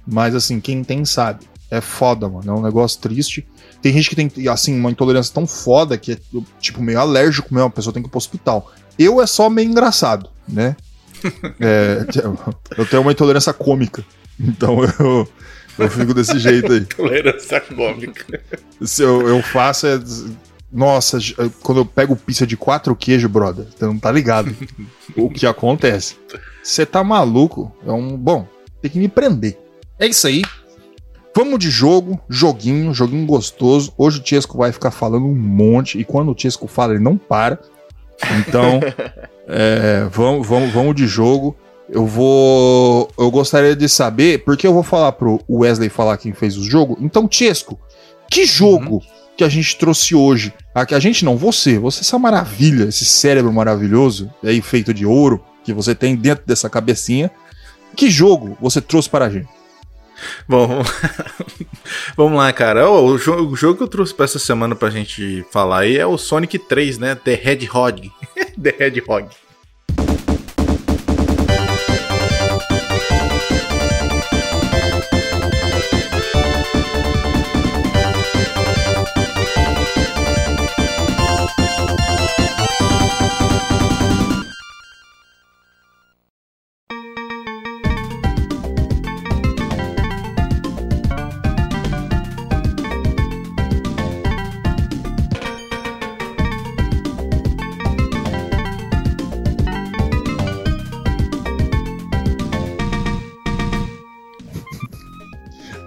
mas 0.06 0.34
assim, 0.34 0.60
quem 0.60 0.82
tem 0.82 1.04
sabe. 1.04 1.46
É 1.70 1.80
foda, 1.80 2.28
mano. 2.28 2.50
É 2.50 2.54
um 2.54 2.60
negócio 2.60 3.00
triste. 3.00 3.46
Tem 3.80 3.92
gente 3.94 4.10
que 4.10 4.14
tem, 4.14 4.30
assim, 4.48 4.78
uma 4.78 4.90
intolerância 4.90 5.32
tão 5.32 5.46
foda 5.46 5.96
que 5.96 6.12
é, 6.12 6.18
tipo, 6.60 6.82
meio 6.82 7.00
alérgico 7.00 7.52
mesmo. 7.52 7.68
A 7.68 7.70
pessoa 7.70 7.94
tem 7.94 8.02
que 8.02 8.08
ir 8.08 8.10
pro 8.10 8.18
hospital. 8.18 8.70
Eu 8.98 9.22
é 9.22 9.26
só 9.26 9.48
meio 9.48 9.70
engraçado, 9.70 10.28
né? 10.48 10.76
É, 11.60 12.04
eu 12.76 12.84
tenho 12.84 13.00
uma 13.00 13.12
intolerância 13.12 13.52
cômica. 13.52 14.04
Então 14.40 14.78
eu, 14.98 15.28
eu 15.78 15.88
fico 15.88 16.12
desse 16.12 16.36
jeito 16.38 16.72
aí. 16.72 16.84
Tolerância 16.84 17.60
cômica. 17.60 18.40
Se 18.82 19.02
eu, 19.02 19.28
eu 19.28 19.40
faço 19.40 19.86
é. 19.86 20.00
Nossa, 20.72 21.18
quando 21.62 21.82
eu 21.82 21.84
pego 21.84 22.16
pizza 22.16 22.44
de 22.44 22.56
quatro 22.56 22.96
queijos, 22.96 23.30
brother, 23.30 23.66
você 23.66 23.84
não 23.84 23.98
tá 23.98 24.10
ligado 24.10 24.56
o 25.16 25.30
que 25.30 25.46
acontece. 25.46 26.16
Você 26.62 26.84
tá 26.84 27.04
maluco? 27.04 27.72
É 27.86 27.92
um. 27.92 28.16
Bom, 28.16 28.48
tem 28.80 28.90
que 28.90 28.98
me 28.98 29.08
prender. 29.08 29.61
É 30.02 30.06
isso 30.08 30.26
aí. 30.26 30.42
Vamos 31.32 31.60
de 31.60 31.70
jogo, 31.70 32.20
joguinho, 32.28 32.92
joguinho 32.92 33.24
gostoso. 33.24 33.94
Hoje 33.96 34.18
o 34.18 34.20
Tiesco 34.20 34.58
vai 34.58 34.72
ficar 34.72 34.90
falando 34.90 35.26
um 35.26 35.34
monte, 35.34 35.96
e 35.96 36.04
quando 36.04 36.32
o 36.32 36.34
Tiesco 36.34 36.66
fala, 36.66 36.94
ele 36.94 37.04
não 37.04 37.16
para. 37.16 37.56
Então, 38.40 38.80
é, 39.46 40.04
vamos, 40.10 40.44
vamos, 40.44 40.72
vamos 40.72 40.96
de 40.96 41.06
jogo. 41.06 41.56
Eu 41.88 42.04
vou. 42.04 43.12
Eu 43.16 43.30
gostaria 43.30 43.76
de 43.76 43.88
saber, 43.88 44.42
porque 44.42 44.66
eu 44.66 44.74
vou 44.74 44.82
falar 44.82 45.12
pro 45.12 45.40
Wesley 45.48 45.88
falar 45.88 46.16
quem 46.16 46.32
fez 46.32 46.56
o 46.56 46.68
jogo. 46.68 46.98
Então, 47.00 47.28
Tiesco, 47.28 47.78
que 48.28 48.44
jogo 48.44 48.94
uhum. 48.94 49.00
que 49.36 49.44
a 49.44 49.48
gente 49.48 49.76
trouxe 49.76 50.16
hoje? 50.16 50.52
A, 50.74 50.80
a 50.96 50.98
gente 50.98 51.24
não, 51.24 51.36
você. 51.36 51.78
Você, 51.78 52.00
essa 52.00 52.18
maravilha, 52.18 52.88
esse 52.88 53.04
cérebro 53.04 53.52
maravilhoso, 53.52 54.28
aí 54.42 54.60
feito 54.62 54.92
de 54.92 55.06
ouro, 55.06 55.40
que 55.62 55.72
você 55.72 55.94
tem 55.94 56.16
dentro 56.16 56.44
dessa 56.44 56.68
cabecinha. 56.68 57.30
Que 57.94 58.10
jogo 58.10 58.58
você 58.60 58.80
trouxe 58.80 59.08
para 59.08 59.26
a 59.26 59.30
gente? 59.30 59.61
Bom, 60.48 60.82
vamos 62.16 62.38
lá, 62.38 62.52
cara. 62.52 62.88
O, 62.90 63.16
jogo, 63.18 63.52
o 63.52 63.56
jogo 63.56 63.76
que 63.76 63.82
eu 63.82 63.88
trouxe 63.88 64.14
para 64.14 64.24
essa 64.24 64.38
semana 64.38 64.74
pra 64.74 64.90
gente 64.90 65.44
falar 65.50 65.80
aí 65.80 65.96
é 65.96 66.06
o 66.06 66.18
Sonic 66.18 66.58
3, 66.58 66.98
né? 66.98 67.14
The 67.14 67.32
Hedgehog. 67.32 68.10
The 68.60 68.76
Hedgehog. 68.78 69.28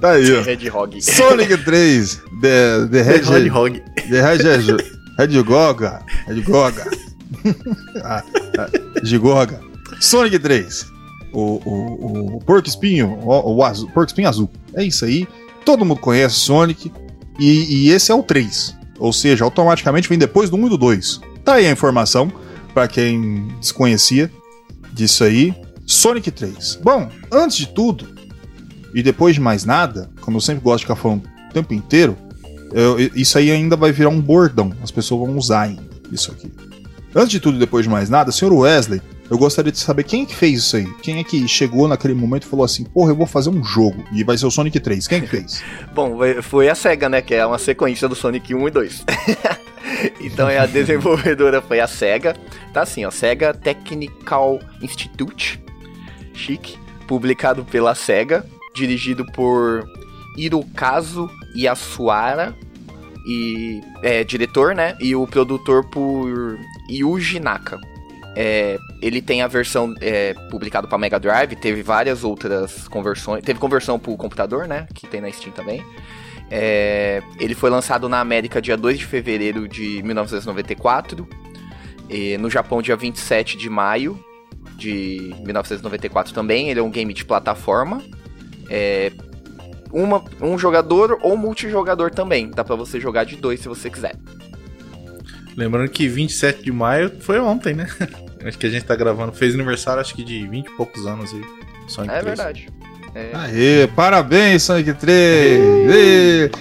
Tá 0.06 0.12
aí, 0.12 0.32
ó. 0.32 0.42
Hedgehog. 0.48 1.02
Sonic 1.02 1.58
3. 1.66 2.22
The, 2.40 2.88
the 2.92 3.00
Hedgehog. 3.00 3.82
The 4.08 4.34
Hedgehog. 4.34 4.84
Hedgehoga. 5.18 6.06
Hedgehoga. 6.28 6.92
ah, 8.04 8.24
ah, 8.60 8.70
Gigoga. 9.02 9.60
Sonic 10.00 10.38
3. 10.38 10.86
O, 11.34 11.60
o, 11.66 12.36
o 12.36 12.40
Porco 12.42 12.68
Espinho. 12.68 13.18
O, 13.24 13.56
o 13.56 13.64
azul, 13.64 13.90
Porco 13.90 14.10
Espinho 14.12 14.30
Azul. 14.30 14.48
É 14.76 14.84
isso 14.84 15.06
aí. 15.06 15.28
Todo 15.66 15.84
mundo 15.84 16.00
conhece 16.00 16.36
Sonic. 16.36 16.92
E, 17.40 17.88
e 17.88 17.90
esse 17.90 18.12
é 18.12 18.16
o 18.16 18.22
3. 18.22 18.76
Ou 19.00 19.12
seja, 19.12 19.44
automaticamente 19.44 20.08
vem 20.08 20.20
depois 20.20 20.52
do 20.52 20.56
1 20.56 20.68
e 20.68 20.70
do 20.70 20.78
2. 20.78 21.20
Tá 21.44 21.56
aí 21.56 21.66
a 21.66 21.72
informação. 21.72 22.32
para 22.76 22.88
quem 22.88 23.48
desconhecia 23.60 24.32
disso 24.94 25.24
aí. 25.24 25.52
Sonic 25.84 26.30
3. 26.30 26.80
Bom, 26.84 27.10
antes 27.32 27.58
de 27.58 27.68
tudo, 27.70 28.15
e 28.96 29.04
depois 29.04 29.36
de 29.36 29.42
mais 29.42 29.66
nada, 29.66 30.10
como 30.22 30.38
eu 30.38 30.42
sempre 30.42 30.64
gosto 30.64 30.78
de 30.78 30.84
ficar 30.86 30.96
falando 30.96 31.30
o 31.50 31.54
tempo 31.54 31.74
inteiro, 31.74 32.18
eu, 32.72 32.98
isso 33.14 33.38
aí 33.38 33.52
ainda 33.52 33.76
vai 33.76 33.92
virar 33.92 34.10
um 34.10 34.22
bordão. 34.22 34.72
As 34.82 34.90
pessoas 34.90 35.28
vão 35.28 35.38
usar 35.38 35.64
ainda 35.64 35.84
isso 36.10 36.32
aqui. 36.32 36.50
Antes 37.14 37.32
de 37.32 37.42
tudo 37.42 37.60
depois 37.60 37.84
de 37.84 37.92
mais 37.92 38.10
nada, 38.10 38.32
senhor 38.32 38.54
Wesley, 38.54 39.02
eu 39.30 39.38
gostaria 39.38 39.70
de 39.70 39.80
saber 39.80 40.04
quem 40.04 40.24
é 40.24 40.26
que 40.26 40.34
fez 40.34 40.60
isso 40.60 40.78
aí. 40.78 40.88
Quem 41.02 41.20
é 41.20 41.24
que 41.26 41.46
chegou 41.46 41.90
naquele 41.90 42.14
momento 42.14 42.44
e 42.44 42.48
falou 42.48 42.64
assim, 42.64 42.86
porra, 42.86 43.12
eu 43.12 43.16
vou 43.18 43.28
fazer 43.28 43.50
um 43.50 43.62
jogo 43.62 44.02
e 44.14 44.24
vai 44.24 44.38
ser 44.38 44.46
o 44.46 44.52
Sonic 44.52 44.80
3. 44.80 45.08
Quem 45.08 45.18
é 45.18 45.22
que 45.22 45.28
fez? 45.28 45.62
Bom, 45.94 46.18
foi 46.42 46.70
a 46.70 46.76
SEGA, 46.76 47.10
né? 47.10 47.22
Que 47.22 47.36
é 47.36 47.46
uma 47.46 47.58
sequência 47.58 48.08
do 48.08 48.16
Sonic 48.16 48.56
1 48.56 48.68
e 48.68 48.72
2. 48.72 49.06
então 50.22 50.48
é 50.48 50.58
a 50.58 50.66
desenvolvedora 50.66 51.62
foi 51.62 51.82
a 51.82 51.88
SEGA. 51.88 52.34
Tá 52.72 52.84
assim, 52.84 53.04
ó, 53.04 53.12
SEGA 53.12 53.54
Technical 53.54 54.60
Institute. 54.82 55.62
Chique. 56.34 56.78
Publicado 57.08 57.64
pela 57.66 57.94
SEGA 57.94 58.46
dirigido 58.76 59.26
por 59.26 59.90
Hirokazu 60.38 61.30
Yasuara 61.56 62.56
e 63.26 63.82
é, 64.04 64.24
diretor, 64.24 64.76
né? 64.76 64.96
E 65.00 65.16
o 65.16 65.26
produtor 65.26 65.90
por 65.90 66.60
Yuji 66.90 67.40
Naka. 67.40 67.80
É, 68.38 68.78
ele 69.02 69.22
tem 69.22 69.42
a 69.42 69.48
versão 69.48 69.96
é, 70.02 70.34
publicada 70.52 70.88
para 70.88 70.98
Mega 70.98 71.18
Drive, 71.18 71.56
teve 71.56 71.82
várias 71.82 72.24
outras 72.24 72.88
conversões, 72.90 73.42
teve 73.44 73.60
conversão 73.60 73.98
para 73.98 74.12
o 74.12 74.18
computador, 74.18 74.68
né? 74.68 74.88
Que 74.94 75.08
tem 75.08 75.22
na 75.22 75.32
Steam 75.32 75.54
também. 75.54 75.84
É, 76.52 77.24
ele 77.40 77.56
foi 77.56 77.70
lançado 77.70 78.08
na 78.08 78.20
América 78.20 78.62
dia 78.62 78.78
2 78.78 79.00
de 79.00 79.06
fevereiro 79.06 79.68
de 79.68 80.04
1994, 80.04 81.28
no 82.40 82.50
Japão 82.52 82.84
dia 82.84 82.96
27 82.96 83.58
de 83.58 83.68
maio 83.68 84.24
de 84.78 85.34
1994 85.44 86.34
também. 86.34 86.70
Ele 86.70 86.80
é 86.80 86.84
um 86.84 86.92
game 86.92 87.14
de 87.14 87.26
plataforma 87.26 88.04
é, 88.70 89.12
uma, 89.92 90.24
um 90.42 90.58
jogador 90.58 91.18
ou 91.22 91.38
multijogador 91.38 92.12
também. 92.12 92.52
Dá 92.52 92.64
para 92.64 92.76
você 92.76 93.00
jogar 93.00 93.24
de 93.24 93.36
dois 93.36 93.60
se 93.60 93.68
você 93.68 93.90
quiser. 93.90 94.16
Lembrando 95.56 95.90
que 95.90 96.08
27 96.08 96.64
de 96.64 96.72
maio 96.72 97.12
foi 97.22 97.40
ontem, 97.40 97.74
né? 97.74 97.88
Acho 98.44 98.58
que 98.60 98.68
a 98.68 98.70
gente 98.70 98.86
tá 98.86 98.96
gravando. 98.96 99.32
Fez 99.32 99.56
aniversário, 99.56 100.00
acho 100.00 100.14
que 100.14 100.24
de 100.24 100.48
20 100.48 100.68
e 100.68 100.72
poucos 100.78 101.08
anos 101.08 101.34
aí. 101.34 101.42
Sonic 101.88 102.14
é 102.14 102.20
3. 102.20 102.26
verdade. 102.26 102.70
É. 103.16 103.32
Aê, 103.34 103.88
parabéns, 103.88 104.62
Sonic 104.62 104.94
3! 104.94 106.52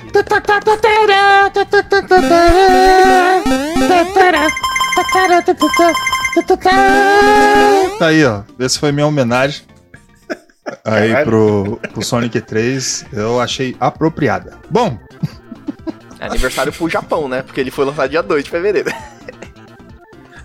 Tá 7.99 8.07
aí, 8.07 8.25
ó. 8.25 8.43
Essa 8.59 8.79
foi 8.79 8.93
minha 8.93 9.07
homenagem 9.07 9.65
aí 10.85 11.25
pro, 11.25 11.79
pro 11.93 12.03
Sonic 12.03 12.41
3, 12.41 13.07
eu 13.13 13.41
achei 13.41 13.77
apropriada. 13.79 14.59
Bom. 14.71 14.99
É 16.19 16.27
aniversário 16.27 16.73
pro 16.73 16.89
Japão, 16.89 17.29
né? 17.29 17.43
Porque 17.43 17.61
ele 17.61 17.71
foi 17.71 17.85
lançado 17.85 18.09
dia 18.11 18.23
2 18.23 18.45
de 18.45 18.51
fevereiro. 18.51 18.91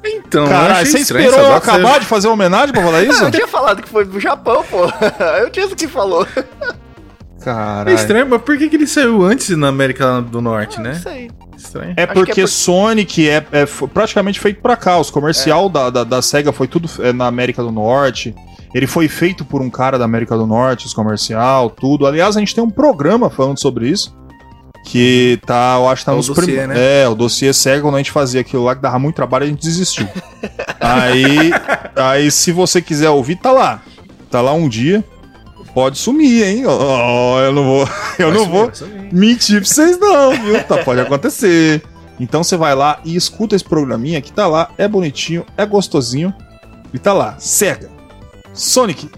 Então, 0.03 0.47
Caralho, 0.47 0.85
você 0.85 0.99
esperou 0.99 1.39
eu 1.39 1.53
acabar 1.53 1.93
você... 1.93 1.99
de 2.01 2.05
fazer 2.05 2.27
uma 2.27 2.33
homenagem 2.33 2.71
pra 2.71 2.81
falar 2.81 3.03
isso? 3.03 3.23
eu 3.23 3.31
tinha 3.31 3.47
falado 3.47 3.81
que 3.81 3.89
foi 3.89 4.05
pro 4.05 4.19
Japão, 4.19 4.63
pô. 4.63 4.85
Eu 5.39 5.49
tinha 5.49 5.67
que 5.67 5.87
falou. 5.87 6.25
Caralho. 7.41 7.89
É 7.89 7.93
estranho, 7.93 8.27
mas 8.29 8.41
por 8.41 8.57
que, 8.57 8.69
que 8.69 8.75
ele 8.75 8.87
saiu 8.87 9.23
antes 9.23 9.49
na 9.57 9.67
América 9.67 10.21
do 10.21 10.41
Norte, 10.41 10.79
né? 10.79 10.93
Não 10.93 10.99
sei. 10.99 11.31
Estranho. 11.57 11.93
É 11.97 12.03
Acho 12.03 12.13
porque 12.13 12.41
é 12.41 12.43
por... 12.43 12.49
Sonic 12.49 13.29
é, 13.29 13.45
é 13.51 13.65
praticamente 13.93 14.39
feito 14.39 14.61
pra 14.61 14.75
cá. 14.75 14.97
Os 14.97 15.09
comercial 15.09 15.67
é. 15.67 15.69
da, 15.69 15.89
da, 15.89 16.03
da, 16.03 16.21
SEGA 16.21 16.51
foi 16.51 16.67
tudo 16.67 16.89
é, 16.99 17.11
na 17.11 17.27
América 17.27 17.61
do 17.61 17.71
Norte. 17.71 18.33
Ele 18.73 18.85
foi 18.85 19.07
feito 19.07 19.43
por 19.43 19.61
um 19.61 19.69
cara 19.69 19.97
da 19.97 20.05
América 20.05 20.37
do 20.37 20.45
Norte, 20.45 20.85
os 20.85 20.93
comercial, 20.93 21.69
tudo. 21.69 22.05
Aliás, 22.05 22.37
a 22.37 22.39
gente 22.39 22.53
tem 22.53 22.63
um 22.63 22.69
programa 22.69 23.29
falando 23.29 23.59
sobre 23.59 23.89
isso. 23.89 24.15
Que 24.85 25.39
tá, 25.45 25.75
eu 25.77 25.87
acho 25.89 26.01
que 26.01 26.05
tá 26.05 26.13
é 26.13 26.15
nos 26.15 26.27
dossiê, 26.27 26.45
prim... 26.45 26.67
né? 26.67 27.01
É, 27.03 27.07
o 27.07 27.15
dossiê 27.15 27.53
cego, 27.53 27.87
quando 27.87 27.95
a 27.95 27.97
gente 27.97 28.11
fazia 28.11 28.41
aquilo 28.41 28.63
lá 28.63 28.75
que 28.75 28.81
dava 28.81 28.97
muito 28.97 29.15
trabalho, 29.15 29.45
a 29.45 29.47
gente 29.47 29.61
desistiu. 29.61 30.07
aí, 30.79 31.51
aí, 31.95 32.31
se 32.31 32.51
você 32.51 32.81
quiser 32.81 33.09
ouvir, 33.09 33.35
tá 33.35 33.51
lá. 33.51 33.81
Tá 34.31 34.41
lá 34.41 34.53
um 34.53 34.69
dia. 34.69 35.03
Pode 35.73 35.97
sumir, 35.97 36.43
hein? 36.43 36.63
Oh, 36.65 37.39
eu 37.39 37.53
não 37.53 37.63
vou, 37.63 37.89
eu 38.17 38.33
não 38.33 38.45
vou 38.45 38.71
mentir 39.11 39.61
pra 39.61 39.69
vocês, 39.69 39.99
não, 39.99 40.31
viu? 40.31 40.63
Tá, 40.63 40.77
pode 40.83 41.01
acontecer. 41.01 41.83
Então 42.19 42.43
você 42.43 42.57
vai 42.57 42.75
lá 42.75 42.99
e 43.05 43.15
escuta 43.15 43.55
esse 43.55 43.63
programinha 43.63 44.21
que 44.21 44.31
tá 44.31 44.47
lá, 44.47 44.71
é 44.77 44.87
bonitinho, 44.87 45.45
é 45.55 45.65
gostosinho. 45.65 46.33
E 46.93 46.97
tá 46.97 47.13
lá, 47.13 47.35
cega. 47.37 47.98
Sonic. 48.53 49.09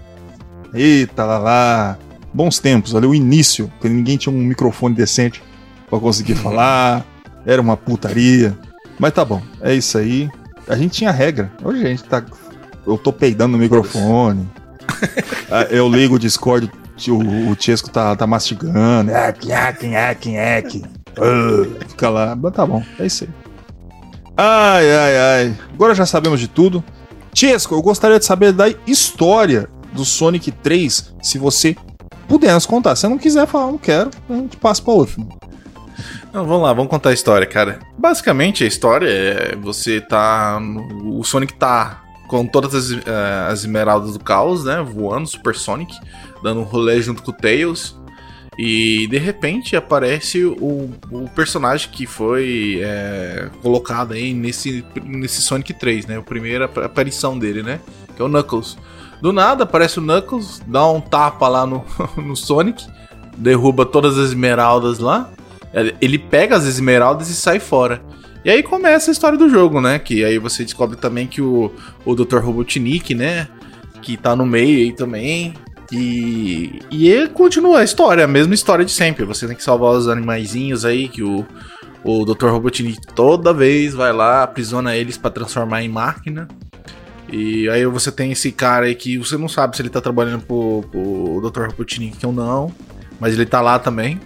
Eita 0.74 1.26
lá 1.26 1.38
lá. 1.38 1.98
Bons 2.34 2.60
tempos, 2.60 2.94
olha 2.94 3.10
o 3.10 3.14
início, 3.14 3.70
quando 3.82 3.92
ninguém 3.94 4.16
tinha 4.16 4.34
um 4.34 4.38
microfone 4.40 4.96
decente 4.96 5.44
para 5.90 6.00
conseguir 6.00 6.36
falar. 6.36 7.06
Era 7.46 7.62
uma 7.62 7.76
putaria. 7.76 8.58
Mas 8.98 9.12
tá 9.14 9.26
bom, 9.26 9.42
é 9.62 9.74
isso 9.74 9.98
aí. 9.98 10.30
A 10.68 10.78
gente 10.78 10.92
tinha 10.94 11.12
regra. 11.12 11.52
Hoje 11.64 11.86
a 11.86 11.90
gente 11.90 12.04
tá. 12.06 12.24
Eu 12.88 12.98
tô 12.98 13.12
peidando 13.12 13.54
no 13.54 13.58
microfone. 13.58 14.48
Ah, 15.50 15.64
eu 15.70 15.90
ligo 15.90 16.16
o 16.16 16.20
Discord, 16.20 16.70
o, 17.10 17.50
o 17.52 17.56
Chesco 17.60 17.90
tá, 17.90 18.16
tá 18.16 18.28
mastigando. 18.28 19.12
Ek, 19.12 19.52
ek, 19.52 19.86
ek, 19.96 20.36
ek. 20.36 20.84
Ah, 21.18 21.86
Fica 21.90 22.10
lá. 22.10 22.36
Mas 22.36 22.54
tá 22.54 22.66
bom, 22.66 22.84
é 23.00 23.06
isso 23.06 23.24
aí. 23.24 23.30
Ai, 24.38 24.92
ai, 24.92 25.18
ai. 25.18 25.58
Agora 25.74 25.96
já 25.96 26.06
sabemos 26.06 26.40
de 26.40 26.48
tudo. 26.48 26.84
Chesco, 27.34 27.76
eu 27.76 27.82
gostaria 27.82 28.20
de 28.20 28.26
saber 28.26 28.52
da 28.52 28.68
história 28.86 29.70
do 29.94 30.06
Sonic 30.06 30.52
3, 30.52 31.16
se 31.22 31.38
você 31.38 31.76
puder 32.28 32.54
nos 32.54 32.66
contar. 32.66 32.96
Se 32.96 33.08
não 33.08 33.18
quiser 33.18 33.48
falar, 33.48 33.68
não 33.68 33.78
quero, 33.78 34.10
a 34.30 34.34
gente 34.34 34.58
passa 34.58 34.82
pra 34.82 34.94
outro. 34.94 35.28
Não, 36.34 36.46
vamos 36.46 36.64
lá, 36.64 36.74
vamos 36.74 36.90
contar 36.90 37.10
a 37.10 37.14
história, 37.14 37.46
cara. 37.46 37.80
Basicamente, 37.98 38.64
a 38.64 38.68
história 38.68 39.08
é 39.08 39.56
você 39.56 40.00
tá. 40.00 40.60
O 41.04 41.24
Sonic 41.24 41.54
tá 41.54 42.02
com 42.28 42.48
todas 42.48 42.74
as, 42.74 42.92
eh, 42.92 43.48
as 43.50 43.60
esmeraldas 43.60 44.14
do 44.14 44.20
caos, 44.20 44.64
né? 44.64 44.82
Voando, 44.82 45.28
Super 45.28 45.54
Sonic, 45.54 45.94
dando 46.42 46.62
um 46.62 46.64
rolê 46.64 47.02
junto 47.02 47.22
com 47.22 47.32
o 47.32 47.34
Tails. 47.34 48.00
E 48.64 49.08
de 49.08 49.18
repente 49.18 49.76
aparece 49.76 50.46
o, 50.46 50.92
o 51.10 51.28
personagem 51.36 51.90
que 51.92 52.06
foi 52.06 52.80
eh, 52.84 53.50
colocado 53.60 54.14
aí 54.14 54.36
nesse, 54.36 54.86
nesse 55.04 55.42
Sonic 55.42 55.74
3, 55.74 56.06
né? 56.06 56.18
A 56.18 56.22
primeira 56.22 56.66
ap- 56.66 56.78
aparição 56.78 57.40
dele, 57.40 57.64
né? 57.64 57.80
Que 58.16 58.22
é 58.22 58.26
o 58.26 58.28
Knuckles. 58.30 58.78
Do 59.20 59.34
nada 59.34 59.64
aparece 59.64 59.98
o 59.98 60.02
Knuckles, 60.04 60.62
dá 60.68 60.88
um 60.88 61.02
tapa 61.02 61.48
lá 61.48 61.66
no, 61.66 61.84
no 62.18 62.36
Sonic, 62.36 62.86
derruba 63.36 63.84
todas 63.84 64.16
as 64.20 64.28
esmeraldas 64.28 65.00
lá. 65.00 65.32
Ele- 65.74 65.96
Ele 66.00 66.20
pega 66.20 66.56
as 66.56 66.66
esmeraldas 66.66 67.30
e 67.32 67.36
sai 67.36 67.60
fora. 67.60 68.00
E 68.46 68.50
aí 68.52 68.62
começa 68.62 69.10
a 69.10 69.14
história 69.14 69.40
do 69.40 69.50
jogo, 69.50 69.82
né? 69.82 69.98
Que 69.98 70.24
aí 70.24 70.38
você 70.38 70.64
descobre 70.64 70.98
também 70.98 71.26
que 71.26 71.42
o, 71.42 71.72
o 72.06 72.14
Dr. 72.14 72.38
Robotnik, 72.38 73.16
né? 73.16 73.48
Que 74.04 74.18
tá 74.18 74.36
no 74.36 74.46
meio 74.46 74.78
aí 74.86 74.92
também. 74.94 75.56
E, 75.92 76.80
e 76.90 77.10
ele 77.10 77.28
continua 77.28 77.80
a 77.80 77.84
história, 77.84 78.24
a 78.24 78.28
mesma 78.28 78.54
história 78.54 78.86
de 78.86 78.92
sempre. 78.92 79.26
Você 79.26 79.46
tem 79.46 79.56
que 79.56 79.64
salvar 79.64 79.92
os 79.92 80.08
animaizinhos 80.08 80.86
aí, 80.86 81.10
que 81.10 81.22
o, 81.22 81.46
o 82.04 82.26
Dr. 82.26 82.48
Robotnik 82.48 83.00
toda 83.14 83.54
vez 83.54 83.94
vai 83.94 84.14
lá, 84.14 84.44
aprisiona 84.44 84.96
eles 84.96 85.18
pra 85.18 85.30
transformar 85.30 85.84
em 85.84 85.90
máquina. 85.90 86.48
E 87.32 87.70
aí 87.70 87.86
você 87.86 88.12
tem 88.12 88.32
esse 88.32 88.52
cara 88.52 88.86
aí 88.86 88.96
que 88.96 89.18
você 89.18 89.38
não 89.38 89.48
sabe 89.48 89.76
se 89.76 89.82
ele 89.82 89.90
tá 89.90 90.02
trabalhando 90.02 90.44
pro, 90.44 90.84
pro 90.90 91.50
Dr. 91.50 91.68
Robotnik 91.68 92.26
ou 92.26 92.32
não. 92.32 92.74
Mas 93.20 93.34
ele 93.34 93.46
tá 93.46 93.62
lá 93.62 93.78
também. 93.78 94.20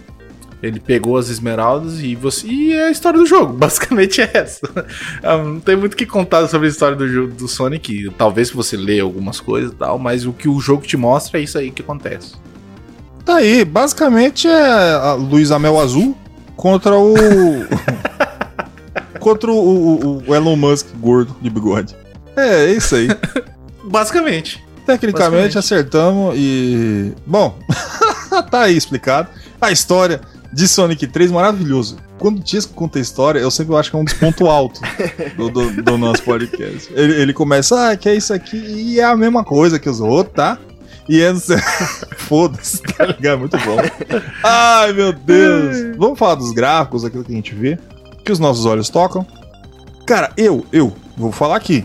Ele 0.62 0.80
pegou 0.80 1.18
as 1.18 1.28
esmeraldas 1.28 2.00
e 2.00 2.14
você. 2.14 2.46
E 2.46 2.72
é 2.72 2.88
a 2.88 2.90
história 2.90 3.18
do 3.18 3.26
jogo, 3.26 3.52
basicamente 3.52 4.22
é 4.22 4.30
essa. 4.34 4.60
Ah, 5.22 5.36
Não 5.36 5.60
tem 5.60 5.76
muito 5.76 5.92
o 5.92 5.96
que 5.96 6.06
contar 6.06 6.46
sobre 6.48 6.66
a 6.66 6.70
história 6.70 6.96
do 6.96 7.06
jogo 7.06 7.34
do 7.34 7.46
Sonic. 7.46 8.10
Talvez 8.16 8.50
você 8.50 8.76
lê 8.76 9.00
algumas 9.00 9.38
coisas 9.38 9.72
e 9.72 9.74
tal, 9.74 9.98
mas 9.98 10.24
o 10.26 10.32
que 10.32 10.48
o 10.48 10.58
jogo 10.60 10.86
te 10.86 10.96
mostra 10.96 11.38
é 11.38 11.42
isso 11.42 11.58
aí 11.58 11.70
que 11.70 11.82
acontece. 11.82 12.34
Tá 13.24 13.36
aí, 13.36 13.64
basicamente 13.64 14.46
é 14.48 14.68
a 14.94 15.12
Luiz 15.14 15.50
Amel 15.50 15.78
Azul 15.80 16.16
contra 16.56 16.96
o. 16.96 17.14
contra 19.20 19.50
o, 19.50 19.56
o- 19.56 20.22
o 20.26 20.34
Elon 20.34 20.56
Musk 20.56 20.86
gordo 20.96 21.34
de 21.40 21.50
bigode. 21.50 21.94
É, 22.36 22.66
é 22.66 22.72
isso 22.72 22.94
aí. 22.94 23.08
Basicamente. 23.84 24.64
Tecnicamente 24.86 25.54
Basicamente. 25.54 25.58
acertamos 25.58 26.34
e. 26.36 27.12
Bom, 27.26 27.58
tá 28.50 28.62
aí 28.62 28.76
explicado. 28.76 29.28
A 29.60 29.72
história 29.72 30.20
de 30.56 30.66
Sonic 30.66 31.06
3 31.06 31.30
maravilhoso. 31.30 31.98
Quando 32.18 32.38
o 32.38 32.42
Tisco 32.42 32.72
conta 32.72 32.98
a 32.98 33.02
história, 33.02 33.38
eu 33.38 33.50
sempre 33.50 33.76
acho 33.76 33.90
que 33.90 33.96
é 33.96 33.98
um 34.00 34.04
dos 34.04 34.14
pontos 34.14 34.40
altos 34.48 34.80
do, 35.36 35.50
do- 35.50 35.82
do 35.82 35.98
nosso 35.98 36.22
podcast. 36.22 36.90
Ele, 36.94 37.12
ele 37.20 37.32
começa, 37.34 37.90
ah, 37.90 37.94
que 37.96 38.08
é 38.08 38.14
isso 38.14 38.32
aqui, 38.32 38.56
e 38.56 38.98
é 38.98 39.04
a 39.04 39.14
mesma 39.14 39.44
coisa 39.44 39.78
que 39.78 39.86
os 39.86 40.00
outros, 40.00 40.34
tá? 40.34 40.58
E 41.06 41.20
é. 41.20 41.30
Foda-se, 42.16 42.80
tá 42.82 43.04
ligado? 43.04 43.40
Muito 43.40 43.58
bom. 43.58 43.76
Ai, 44.42 44.94
meu 44.94 45.12
Deus. 45.12 45.94
Vamos 45.98 46.18
falar 46.18 46.36
dos 46.36 46.52
gráficos, 46.52 47.04
aquilo 47.04 47.22
que 47.22 47.32
a 47.32 47.36
gente 47.36 47.54
vê, 47.54 47.78
que 48.24 48.32
os 48.32 48.38
nossos 48.38 48.64
olhos 48.64 48.88
tocam. 48.88 49.26
Cara, 50.06 50.32
eu, 50.38 50.64
eu, 50.72 50.96
vou 51.18 51.32
falar 51.32 51.56
aqui. 51.56 51.84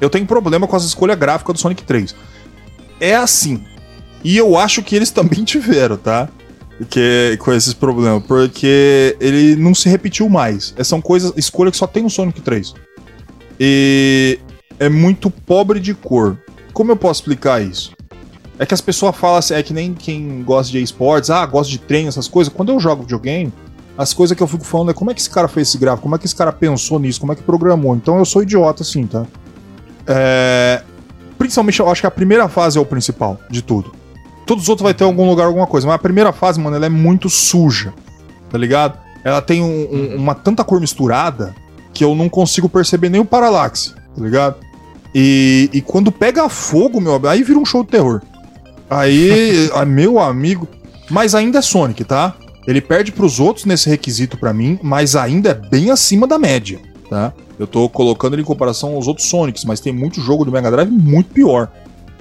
Eu 0.00 0.10
tenho 0.10 0.26
problema 0.26 0.66
com 0.66 0.74
as 0.74 0.82
escolhas 0.84 1.16
gráficas 1.16 1.54
do 1.54 1.60
Sonic 1.60 1.84
3. 1.84 2.16
É 2.98 3.14
assim. 3.14 3.64
E 4.24 4.36
eu 4.36 4.58
acho 4.58 4.82
que 4.82 4.96
eles 4.96 5.10
também 5.12 5.44
tiveram, 5.44 5.96
tá? 5.96 6.28
Que, 6.88 7.36
com 7.40 7.52
esses 7.52 7.74
problemas. 7.74 8.22
Porque 8.26 9.16
ele 9.20 9.56
não 9.56 9.74
se 9.74 9.88
repetiu 9.88 10.28
mais. 10.28 10.74
É, 10.76 10.84
São 10.84 11.00
coisas, 11.00 11.32
escolhas 11.36 11.72
que 11.72 11.78
só 11.78 11.86
tem 11.86 12.02
no 12.02 12.10
Sonic 12.10 12.40
3. 12.40 12.74
E 13.58 14.38
é 14.78 14.88
muito 14.88 15.30
pobre 15.30 15.78
de 15.78 15.92
cor. 15.92 16.38
Como 16.72 16.90
eu 16.90 16.96
posso 16.96 17.20
explicar 17.20 17.62
isso? 17.62 17.92
É 18.58 18.64
que 18.64 18.74
as 18.74 18.80
pessoas 18.80 19.16
falam 19.16 19.36
assim, 19.36 19.54
é 19.54 19.62
que 19.62 19.72
nem 19.72 19.94
quem 19.94 20.42
gosta 20.42 20.72
de 20.72 20.82
esportes, 20.82 21.30
ah, 21.30 21.44
gosta 21.46 21.70
de 21.70 21.78
treino, 21.78 22.08
essas 22.08 22.28
coisas. 22.28 22.52
Quando 22.52 22.70
eu 22.72 22.80
jogo 22.80 23.02
videogame, 23.02 23.52
as 23.96 24.14
coisas 24.14 24.36
que 24.36 24.42
eu 24.42 24.46
fico 24.46 24.64
falando 24.64 24.90
é 24.90 24.94
como 24.94 25.10
é 25.10 25.14
que 25.14 25.20
esse 25.20 25.28
cara 25.28 25.48
fez 25.48 25.68
esse 25.68 25.78
gráfico, 25.78 26.02
como 26.02 26.14
é 26.14 26.18
que 26.18 26.24
esse 26.24 26.36
cara 26.36 26.52
pensou 26.52 26.98
nisso, 26.98 27.20
como 27.20 27.32
é 27.32 27.36
que 27.36 27.42
programou. 27.42 27.94
Então 27.94 28.18
eu 28.18 28.24
sou 28.24 28.42
idiota 28.42 28.82
assim, 28.82 29.06
tá? 29.06 29.26
É... 30.06 30.82
Principalmente, 31.38 31.80
eu 31.80 31.88
acho 31.88 32.02
que 32.02 32.06
a 32.06 32.10
primeira 32.10 32.48
fase 32.48 32.78
é 32.78 32.80
o 32.80 32.84
principal 32.86 33.38
de 33.50 33.62
tudo. 33.62 33.92
Todos 34.50 34.64
os 34.64 34.68
outros 34.68 34.82
vai 34.82 34.92
ter 34.92 35.04
algum 35.04 35.28
lugar, 35.28 35.46
alguma 35.46 35.64
coisa, 35.68 35.86
mas 35.86 35.94
a 35.94 35.98
primeira 36.00 36.32
fase, 36.32 36.58
mano, 36.58 36.74
ela 36.74 36.86
é 36.86 36.88
muito 36.88 37.30
suja, 37.30 37.94
tá 38.50 38.58
ligado? 38.58 38.98
Ela 39.22 39.40
tem 39.40 39.62
um- 39.62 39.88
um- 39.94 40.16
uma 40.16 40.34
tanta 40.34 40.64
cor 40.64 40.80
misturada 40.80 41.54
que 41.94 42.02
eu 42.02 42.16
não 42.16 42.28
consigo 42.28 42.68
perceber 42.68 43.10
nem 43.10 43.20
o 43.20 43.24
paralaxe, 43.24 43.92
tá 43.94 44.20
ligado? 44.20 44.56
E, 45.14 45.70
e 45.72 45.80
quando 45.80 46.10
pega 46.10 46.48
fogo, 46.48 47.00
meu, 47.00 47.20
aí 47.28 47.44
vira 47.44 47.60
um 47.60 47.64
show 47.64 47.84
de 47.84 47.90
terror. 47.90 48.22
Aí, 48.90 49.70
meu 49.86 50.18
amigo. 50.18 50.66
Mas 51.08 51.36
ainda 51.36 51.60
é 51.60 51.62
Sonic, 51.62 52.02
tá? 52.02 52.34
Ele 52.66 52.80
perde 52.80 53.12
pros 53.12 53.38
outros 53.38 53.66
nesse 53.66 53.88
requisito 53.88 54.36
pra 54.36 54.52
mim, 54.52 54.80
mas 54.82 55.14
ainda 55.14 55.50
é 55.50 55.54
bem 55.54 55.92
acima 55.92 56.26
da 56.26 56.40
média, 56.40 56.80
tá? 57.08 57.32
Eu 57.56 57.68
tô 57.68 57.88
colocando 57.88 58.34
ele 58.34 58.42
em 58.42 58.44
comparação 58.44 58.96
aos 58.96 59.06
outros 59.06 59.28
Sonics, 59.28 59.64
mas 59.64 59.78
tem 59.78 59.92
muito 59.92 60.20
jogo 60.20 60.44
do 60.44 60.50
Mega 60.50 60.72
Drive 60.72 60.90
muito 60.90 61.30
pior, 61.32 61.68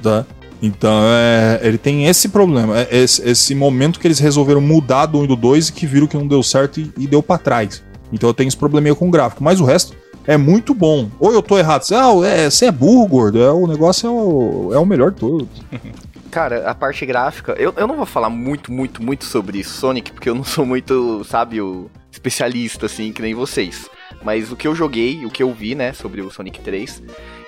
tá? 0.03 0.25
Então, 0.61 1.01
é, 1.05 1.59
ele 1.63 1.77
tem 1.77 2.05
esse 2.05 2.29
problema, 2.29 2.79
é 2.79 2.97
esse, 2.97 3.27
esse 3.27 3.55
momento 3.55 3.99
que 3.99 4.07
eles 4.07 4.19
resolveram 4.19 4.59
mudar 4.59 5.05
do 5.05 5.19
1 5.19 5.23
e 5.23 5.27
do 5.27 5.35
2 5.35 5.69
e 5.69 5.73
que 5.73 5.85
viram 5.85 6.07
que 6.07 6.17
não 6.17 6.27
deu 6.27 6.43
certo 6.43 6.79
e, 6.79 6.91
e 6.97 7.07
deu 7.07 7.23
pra 7.23 7.37
trás. 7.37 7.81
Então 8.11 8.29
eu 8.29 8.33
tenho 8.33 8.47
esse 8.47 8.57
probleminha 8.57 8.95
com 8.95 9.07
o 9.07 9.11
gráfico, 9.11 9.43
mas 9.43 9.61
o 9.61 9.65
resto 9.65 9.95
é 10.27 10.37
muito 10.37 10.73
bom. 10.73 11.09
Ou 11.19 11.31
eu 11.31 11.41
tô 11.41 11.57
errado, 11.57 11.83
você, 11.83 11.95
ah, 11.95 12.09
é, 12.25 12.49
você 12.49 12.65
é 12.65 12.71
burro, 12.71 13.07
gordo, 13.07 13.41
é, 13.41 13.51
o 13.51 13.67
negócio 13.67 14.07
é 14.07 14.11
o, 14.11 14.73
é 14.73 14.77
o 14.77 14.85
melhor 14.85 15.11
de 15.11 15.19
todos. 15.19 15.47
Cara, 16.29 16.69
a 16.69 16.75
parte 16.75 17.05
gráfica, 17.05 17.55
eu, 17.57 17.73
eu 17.75 17.87
não 17.87 17.95
vou 17.95 18.05
falar 18.05 18.29
muito, 18.29 18.71
muito, 18.71 19.01
muito 19.01 19.25
sobre 19.25 19.63
Sonic, 19.63 20.11
porque 20.11 20.29
eu 20.29 20.35
não 20.35 20.43
sou 20.43 20.63
muito, 20.63 21.23
sabe, 21.23 21.59
o 21.59 21.89
especialista, 22.11 22.85
assim, 22.85 23.11
que 23.11 23.21
nem 23.21 23.33
vocês. 23.33 23.89
Mas 24.23 24.51
o 24.51 24.55
que 24.55 24.67
eu 24.67 24.75
joguei, 24.75 25.25
o 25.25 25.29
que 25.31 25.41
eu 25.41 25.51
vi, 25.51 25.73
né, 25.73 25.93
sobre 25.93 26.21
o 26.21 26.29
Sonic 26.29 26.59
3, 26.59 27.01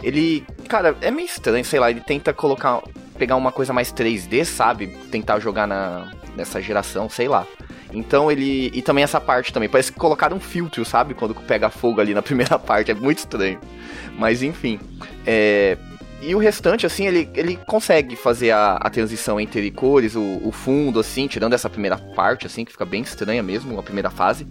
ele, 0.04 0.46
cara, 0.68 0.96
é 1.02 1.12
meio 1.12 1.26
estranho, 1.26 1.64
sei 1.64 1.80
lá, 1.80 1.90
ele 1.90 2.02
tenta 2.02 2.34
colocar, 2.34 2.82
pegar 3.18 3.36
uma 3.36 3.52
coisa 3.52 3.72
mais 3.72 3.94
3D, 3.94 4.44
sabe? 4.46 4.88
Tentar 5.12 5.40
jogar 5.40 5.68
na, 5.68 6.12
nessa 6.36 6.62
geração, 6.62 7.10
sei 7.10 7.28
lá. 7.28 7.46
Então 7.94 8.32
ele. 8.32 8.72
E 8.74 8.82
também 8.82 9.04
essa 9.04 9.20
parte 9.20 9.52
também. 9.52 9.70
Parece 9.70 9.92
que 9.92 10.00
colocaram 10.00 10.38
um 10.38 10.40
filtro, 10.40 10.84
sabe? 10.86 11.14
Quando 11.14 11.36
pega 11.36 11.70
fogo 11.70 12.00
ali 12.00 12.14
na 12.14 12.22
primeira 12.24 12.58
parte. 12.58 12.92
É 12.92 12.94
muito 12.94 13.20
estranho. 13.20 13.60
Mas 14.18 14.42
enfim. 14.42 14.80
É, 15.26 15.78
e 16.22 16.36
o 16.36 16.38
restante, 16.38 16.86
assim, 16.86 17.08
ele, 17.08 17.28
ele 17.34 17.58
consegue 17.66 18.16
fazer 18.16 18.52
a, 18.52 18.74
a 18.76 18.90
transição 18.92 19.40
entre 19.40 19.72
cores, 19.72 20.16
o, 20.16 20.40
o 20.44 20.52
fundo, 20.52 21.00
assim, 21.00 21.28
tirando 21.28 21.54
essa 21.54 21.68
primeira 21.68 21.98
parte, 21.98 22.46
assim, 22.46 22.64
que 22.64 22.72
fica 22.72 22.86
bem 22.86 23.02
estranha 23.02 23.42
mesmo, 23.42 23.80
a 23.80 23.84
primeira 23.84 24.12
fase. 24.12 24.48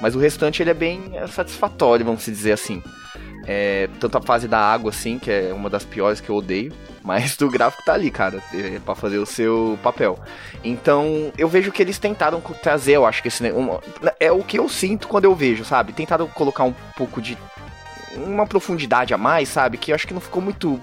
Mas 0.00 0.16
o 0.16 0.18
restante 0.18 0.62
ele 0.62 0.70
é 0.70 0.74
bem 0.74 1.12
satisfatório, 1.28 2.06
vamos 2.06 2.24
dizer 2.24 2.52
assim. 2.52 2.82
É, 3.46 3.88
tanto 3.98 4.18
a 4.18 4.20
fase 4.20 4.46
da 4.46 4.58
água, 4.58 4.90
assim, 4.90 5.18
que 5.18 5.30
é 5.30 5.52
uma 5.52 5.70
das 5.70 5.84
piores 5.84 6.20
que 6.20 6.28
eu 6.28 6.36
odeio. 6.36 6.72
Mas 7.02 7.40
o 7.40 7.48
gráfico 7.48 7.82
tá 7.82 7.94
ali, 7.94 8.10
cara, 8.10 8.42
é, 8.52 8.78
pra 8.78 8.94
fazer 8.94 9.18
o 9.18 9.24
seu 9.24 9.78
papel. 9.82 10.18
Então, 10.62 11.32
eu 11.38 11.48
vejo 11.48 11.72
que 11.72 11.80
eles 11.82 11.98
tentaram 11.98 12.40
trazer, 12.62 12.92
eu 12.96 13.06
acho 13.06 13.22
que 13.22 13.28
esse. 13.28 13.50
uma- 13.52 13.80
é 14.20 14.30
o 14.30 14.44
que 14.44 14.58
eu 14.58 14.68
sinto 14.68 15.08
quando 15.08 15.24
eu 15.24 15.34
vejo, 15.34 15.64
sabe? 15.64 15.92
Tentaram 15.94 16.26
colocar 16.28 16.64
um 16.64 16.74
pouco 16.96 17.20
de. 17.22 17.38
Uma 18.16 18.46
profundidade 18.46 19.14
a 19.14 19.18
mais, 19.18 19.48
sabe? 19.48 19.78
Que 19.78 19.92
eu 19.92 19.94
acho 19.94 20.06
que 20.06 20.12
não 20.12 20.20
ficou 20.20 20.42
muito. 20.42 20.78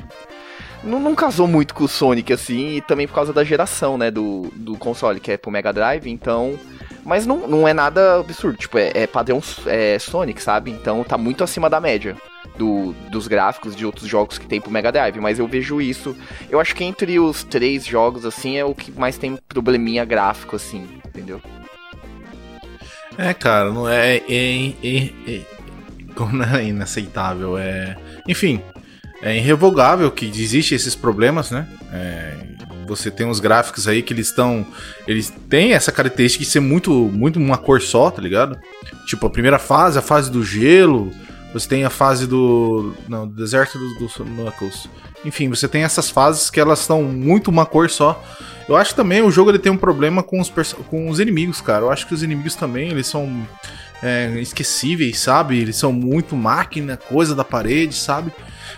Não, 0.83 0.99
não 0.99 1.13
casou 1.13 1.47
muito 1.47 1.73
com 1.75 1.83
o 1.83 1.87
Sonic, 1.87 2.33
assim, 2.33 2.77
e 2.77 2.81
também 2.81 3.07
por 3.07 3.13
causa 3.13 3.33
da 3.33 3.43
geração, 3.43 3.97
né, 3.97 4.09
do, 4.09 4.51
do 4.55 4.77
console, 4.77 5.19
que 5.19 5.31
é 5.31 5.37
pro 5.37 5.51
Mega 5.51 5.71
Drive, 5.73 6.07
então. 6.07 6.57
Mas 7.03 7.25
não, 7.25 7.47
não 7.47 7.67
é 7.67 7.73
nada 7.73 8.19
absurdo, 8.19 8.57
tipo, 8.57 8.77
é, 8.77 8.91
é 8.93 9.07
padrão 9.07 9.41
é, 9.65 9.97
Sonic, 9.99 10.41
sabe? 10.41 10.71
Então 10.71 11.03
tá 11.03 11.17
muito 11.17 11.43
acima 11.43 11.69
da 11.69 11.79
média 11.79 12.17
do, 12.57 12.93
dos 13.09 13.27
gráficos 13.27 13.75
de 13.75 13.85
outros 13.85 14.07
jogos 14.07 14.37
que 14.37 14.47
tem 14.47 14.59
pro 14.59 14.71
Mega 14.71 14.91
Drive, 14.91 15.19
mas 15.19 15.39
eu 15.39 15.47
vejo 15.47 15.81
isso. 15.81 16.15
Eu 16.49 16.59
acho 16.59 16.75
que 16.75 16.83
entre 16.83 17.19
os 17.19 17.43
três 17.43 17.85
jogos, 17.85 18.25
assim, 18.25 18.57
é 18.57 18.65
o 18.65 18.73
que 18.73 18.91
mais 18.91 19.17
tem 19.17 19.37
probleminha 19.47 20.03
gráfico, 20.03 20.55
assim, 20.55 20.87
entendeu? 21.05 21.41
É, 23.17 23.33
cara, 23.33 23.71
não 23.71 23.89
é. 23.89 24.17
é, 24.17 24.73
é, 24.83 25.11
é 25.27 25.41
é 26.57 26.65
inaceitável. 26.65 27.57
É. 27.57 27.95
Enfim, 28.27 28.61
é 29.21 29.37
irrevogável 29.37 30.11
que 30.11 30.25
existem 30.25 30.75
esses 30.75 30.95
problemas, 30.95 31.51
né? 31.51 31.67
É, 31.91 32.35
você 32.87 33.11
tem 33.11 33.29
os 33.29 33.39
gráficos 33.39 33.87
aí 33.87 34.01
que 34.01 34.13
eles 34.13 34.27
estão. 34.27 34.65
Eles 35.07 35.31
têm 35.49 35.73
essa 35.73 35.91
característica 35.91 36.43
de 36.43 36.49
ser 36.49 36.59
muito, 36.59 36.91
muito 36.91 37.37
uma 37.39 37.57
cor 37.57 37.81
só, 37.81 38.09
tá 38.09 38.21
ligado? 38.21 38.57
Tipo, 39.05 39.27
a 39.27 39.29
primeira 39.29 39.59
fase, 39.59 39.99
a 39.99 40.01
fase 40.01 40.31
do 40.31 40.43
gelo. 40.43 41.11
Você 41.53 41.67
tem 41.67 41.83
a 41.83 41.89
fase 41.89 42.27
do. 42.27 42.93
Não, 43.07 43.27
do 43.27 43.33
deserto 43.33 43.77
do, 43.77 43.95
do 43.95 44.25
Knuckles. 44.25 44.87
Enfim, 45.25 45.49
você 45.49 45.67
tem 45.67 45.83
essas 45.83 46.09
fases 46.09 46.49
que 46.49 46.59
elas 46.59 46.81
estão 46.81 47.03
muito 47.03 47.49
uma 47.49 47.65
cor 47.65 47.89
só. 47.89 48.23
Eu 48.67 48.75
acho 48.75 48.93
também 48.93 49.21
o 49.21 49.31
jogo 49.31 49.49
ele 49.49 49.59
tem 49.59 49.71
um 49.71 49.77
problema 49.77 50.21
com 50.21 50.39
os, 50.39 50.51
com 50.89 51.09
os 51.09 51.19
inimigos, 51.19 51.61
cara. 51.61 51.85
Eu 51.85 51.91
acho 51.91 52.05
que 52.05 52.13
os 52.13 52.21
inimigos 52.21 52.55
também, 52.55 52.89
eles 52.89 53.07
são 53.07 53.47
é, 54.03 54.39
esquecíveis, 54.39 55.19
sabe? 55.19 55.57
Eles 55.57 55.75
são 55.75 55.91
muito 55.91 56.35
máquina, 56.35 56.97
coisa 56.97 57.33
da 57.33 57.43
parede, 57.43 57.95
sabe? 57.95 58.31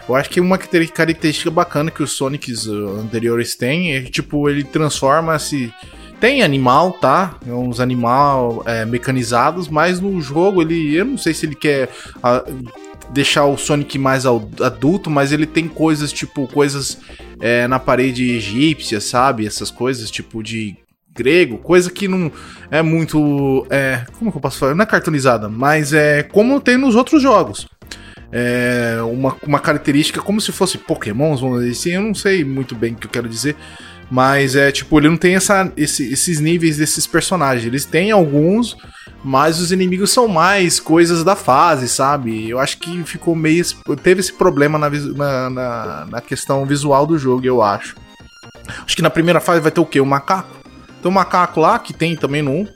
Eu 0.08 0.15
acho 0.15 0.29
que 0.29 0.39
uma 0.39 0.58
característica 0.58 1.51
bacana 1.51 1.91
que 1.91 2.01
os 2.01 2.13
Sonics 2.13 2.65
uh, 2.65 2.99
anteriores 2.99 3.55
têm 3.55 3.95
é 3.95 4.01
que, 4.01 4.10
tipo, 4.10 4.49
ele 4.49 4.63
transforma-se. 4.63 5.73
Tem 6.19 6.41
animal, 6.41 6.93
tá? 6.93 7.36
É 7.47 7.51
uns 7.51 7.79
animal 7.79 8.63
é, 8.65 8.86
mecanizados, 8.86 9.67
mas 9.67 9.99
no 9.99 10.19
jogo 10.21 10.62
ele. 10.62 10.95
Eu 10.95 11.05
não 11.05 11.17
sei 11.17 11.34
se 11.34 11.45
ele 11.45 11.55
quer. 11.55 11.89
Uh, 12.17 12.89
deixar 13.12 13.45
o 13.45 13.58
Sonic 13.58 13.97
mais 13.97 14.23
adulto, 14.25 15.10
mas 15.10 15.32
ele 15.32 15.47
tem 15.47 15.67
coisas 15.67 16.13
tipo 16.13 16.47
coisas 16.47 16.99
é, 17.39 17.67
na 17.67 17.79
parede 17.79 18.32
egípcia, 18.32 19.01
sabe? 19.01 19.47
Essas 19.47 19.71
coisas 19.71 20.12
tipo 20.12 20.43
de 20.43 20.77
grego, 21.13 21.58
coisa 21.58 21.91
que 21.91 22.08
não 22.08 22.32
é 22.71 22.82
muito. 22.82 23.65
É, 23.69 24.05
como 24.17 24.32
que 24.32 24.38
eu 24.38 24.41
posso 24.41 24.60
falar? 24.60 24.75
Não 24.75 24.84
é 24.84 24.86
cartunizada, 24.86 25.49
mas 25.49 25.91
é 25.91 26.23
como 26.23 26.62
tem 26.62 26.77
nos 26.77 26.95
outros 26.95 27.21
jogos. 27.21 27.67
É 28.32 28.99
uma, 29.01 29.36
uma 29.45 29.60
característica 29.60 30.21
como 30.21 30.39
se 30.39 30.51
fosse 30.51 30.77
Pokémons, 30.77 31.41
vamos 31.41 31.62
dizer 31.62 31.71
assim. 31.71 31.89
Eu 31.91 32.01
não 32.01 32.13
sei 32.13 32.43
muito 32.43 32.75
bem 32.75 32.93
o 32.93 32.95
que 32.95 33.08
eu 33.08 33.12
quero 33.12 33.27
dizer. 33.27 33.55
Mas 34.09 34.55
é 34.55 34.71
tipo, 34.71 34.99
ele 34.99 35.09
não 35.09 35.17
tem 35.17 35.35
essa, 35.35 35.71
esse, 35.77 36.11
esses 36.11 36.39
níveis 36.39 36.77
desses 36.77 37.05
personagens. 37.05 37.65
Eles 37.65 37.85
têm 37.85 38.11
alguns, 38.11 38.75
mas 39.23 39.59
os 39.59 39.71
inimigos 39.71 40.11
são 40.11 40.27
mais 40.27 40.79
coisas 40.79 41.23
da 41.23 41.35
fase, 41.35 41.87
sabe? 41.87 42.49
Eu 42.49 42.59
acho 42.59 42.77
que 42.79 43.03
ficou 43.03 43.35
meio. 43.35 43.63
Teve 44.01 44.21
esse 44.21 44.33
problema 44.33 44.79
na, 44.79 44.89
na, 45.49 46.05
na, 46.09 46.21
questão 46.21 46.65
visual 46.65 47.05
do 47.05 47.19
jogo, 47.19 47.45
eu 47.45 47.61
acho. 47.61 47.95
Acho 48.83 48.95
que 48.95 49.01
na 49.01 49.09
primeira 49.09 49.39
fase 49.39 49.61
vai 49.61 49.71
ter 49.71 49.81
o 49.81 49.85
quê? 49.85 49.99
O 49.99 50.05
macaco? 50.05 50.57
Tem 51.01 51.09
um 51.09 51.13
macaco 51.13 51.59
lá, 51.59 51.77
que 51.77 51.93
tem 51.93 52.15
também 52.15 52.41
no 52.41 52.51
1. 52.51 52.67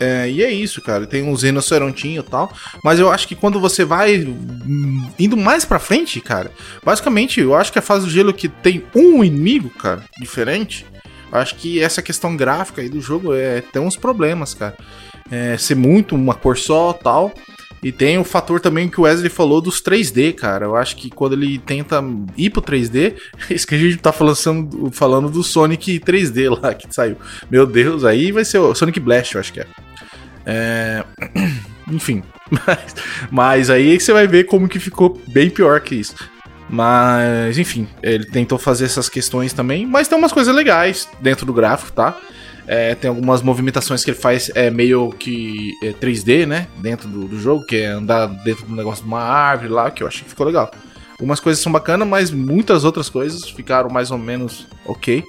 É, 0.00 0.28
e 0.30 0.42
é 0.42 0.50
isso, 0.50 0.80
cara. 0.80 1.06
Tem 1.06 1.22
uns 1.22 1.42
rinocerontinhos 1.42 2.24
e 2.24 2.28
tal. 2.28 2.52
Mas 2.82 2.98
eu 2.98 3.10
acho 3.10 3.28
que 3.28 3.34
quando 3.34 3.60
você 3.60 3.84
vai 3.84 4.18
hum, 4.18 5.06
indo 5.18 5.36
mais 5.36 5.64
pra 5.64 5.78
frente, 5.78 6.20
cara, 6.20 6.50
basicamente 6.82 7.40
eu 7.40 7.54
acho 7.54 7.72
que 7.72 7.78
a 7.78 7.82
fase 7.82 8.06
do 8.06 8.10
gelo 8.10 8.32
que 8.32 8.48
tem 8.48 8.82
um 8.94 9.22
inimigo, 9.22 9.68
cara, 9.70 10.02
diferente. 10.18 10.86
Acho 11.30 11.54
que 11.54 11.80
essa 11.80 12.02
questão 12.02 12.36
gráfica 12.36 12.80
aí 12.80 12.88
do 12.88 13.00
jogo 13.00 13.32
é, 13.32 13.60
tem 13.60 13.80
uns 13.80 13.94
problemas, 13.94 14.52
cara 14.52 14.76
é, 15.30 15.56
ser 15.56 15.76
muito 15.76 16.14
uma 16.14 16.34
cor 16.34 16.58
só 16.58 16.92
tal. 16.92 17.32
E 17.82 17.90
tem 17.90 18.18
o 18.18 18.24
fator 18.24 18.60
também 18.60 18.90
que 18.90 19.00
o 19.00 19.04
Wesley 19.04 19.30
falou 19.30 19.58
dos 19.58 19.80
3D, 19.80 20.34
cara. 20.34 20.66
Eu 20.66 20.76
acho 20.76 20.94
que 20.96 21.08
quando 21.08 21.32
ele 21.32 21.58
tenta 21.58 22.04
ir 22.36 22.50
pro 22.50 22.60
3D, 22.60 23.14
isso 23.48 23.66
que 23.66 23.74
a 23.74 23.78
gente 23.78 23.96
tá 23.96 24.12
falando, 24.12 24.90
falando 24.92 25.30
do 25.30 25.42
Sonic 25.42 25.98
3D 26.00 26.60
lá 26.60 26.74
que 26.74 26.92
saiu. 26.92 27.16
Meu 27.50 27.64
Deus, 27.64 28.04
aí 28.04 28.32
vai 28.32 28.44
ser 28.44 28.58
o 28.58 28.74
Sonic 28.74 29.00
Blast, 29.00 29.34
eu 29.34 29.40
acho 29.40 29.52
que 29.52 29.60
é. 29.60 29.66
É... 30.46 31.04
Enfim, 31.90 32.22
mas, 32.50 32.94
mas 33.30 33.70
aí 33.70 33.98
você 33.98 34.12
vai 34.12 34.26
ver 34.26 34.44
como 34.44 34.68
que 34.68 34.78
ficou 34.78 35.20
bem 35.28 35.50
pior 35.50 35.80
que 35.80 35.96
isso. 35.96 36.14
Mas, 36.68 37.58
enfim, 37.58 37.88
ele 38.00 38.24
tentou 38.26 38.56
fazer 38.56 38.84
essas 38.84 39.08
questões 39.08 39.52
também, 39.52 39.84
mas 39.84 40.06
tem 40.06 40.16
umas 40.16 40.32
coisas 40.32 40.54
legais 40.54 41.08
dentro 41.20 41.44
do 41.44 41.52
gráfico, 41.52 41.90
tá? 41.90 42.16
É, 42.64 42.94
tem 42.94 43.08
algumas 43.08 43.42
movimentações 43.42 44.04
que 44.04 44.10
ele 44.12 44.18
faz 44.18 44.48
é, 44.54 44.70
meio 44.70 45.10
que 45.10 45.72
é, 45.82 45.92
3D, 45.92 46.46
né? 46.46 46.68
Dentro 46.76 47.08
do, 47.08 47.26
do, 47.26 47.40
jogo, 47.40 47.66
que 47.66 47.78
é 47.78 47.86
andar 47.86 48.26
dentro 48.44 48.64
do 48.66 48.76
negócio 48.76 49.02
de 49.02 49.08
uma 49.08 49.20
árvore 49.20 49.72
lá, 49.72 49.90
que 49.90 50.04
eu 50.04 50.06
achei 50.06 50.22
que 50.22 50.30
ficou 50.30 50.46
legal. 50.46 50.70
Algumas 51.18 51.40
coisas 51.40 51.60
são 51.60 51.72
bacanas, 51.72 52.06
mas 52.06 52.30
muitas 52.30 52.84
outras 52.84 53.08
coisas 53.08 53.50
ficaram 53.50 53.90
mais 53.90 54.12
ou 54.12 54.18
menos 54.18 54.68
ok. 54.86 55.24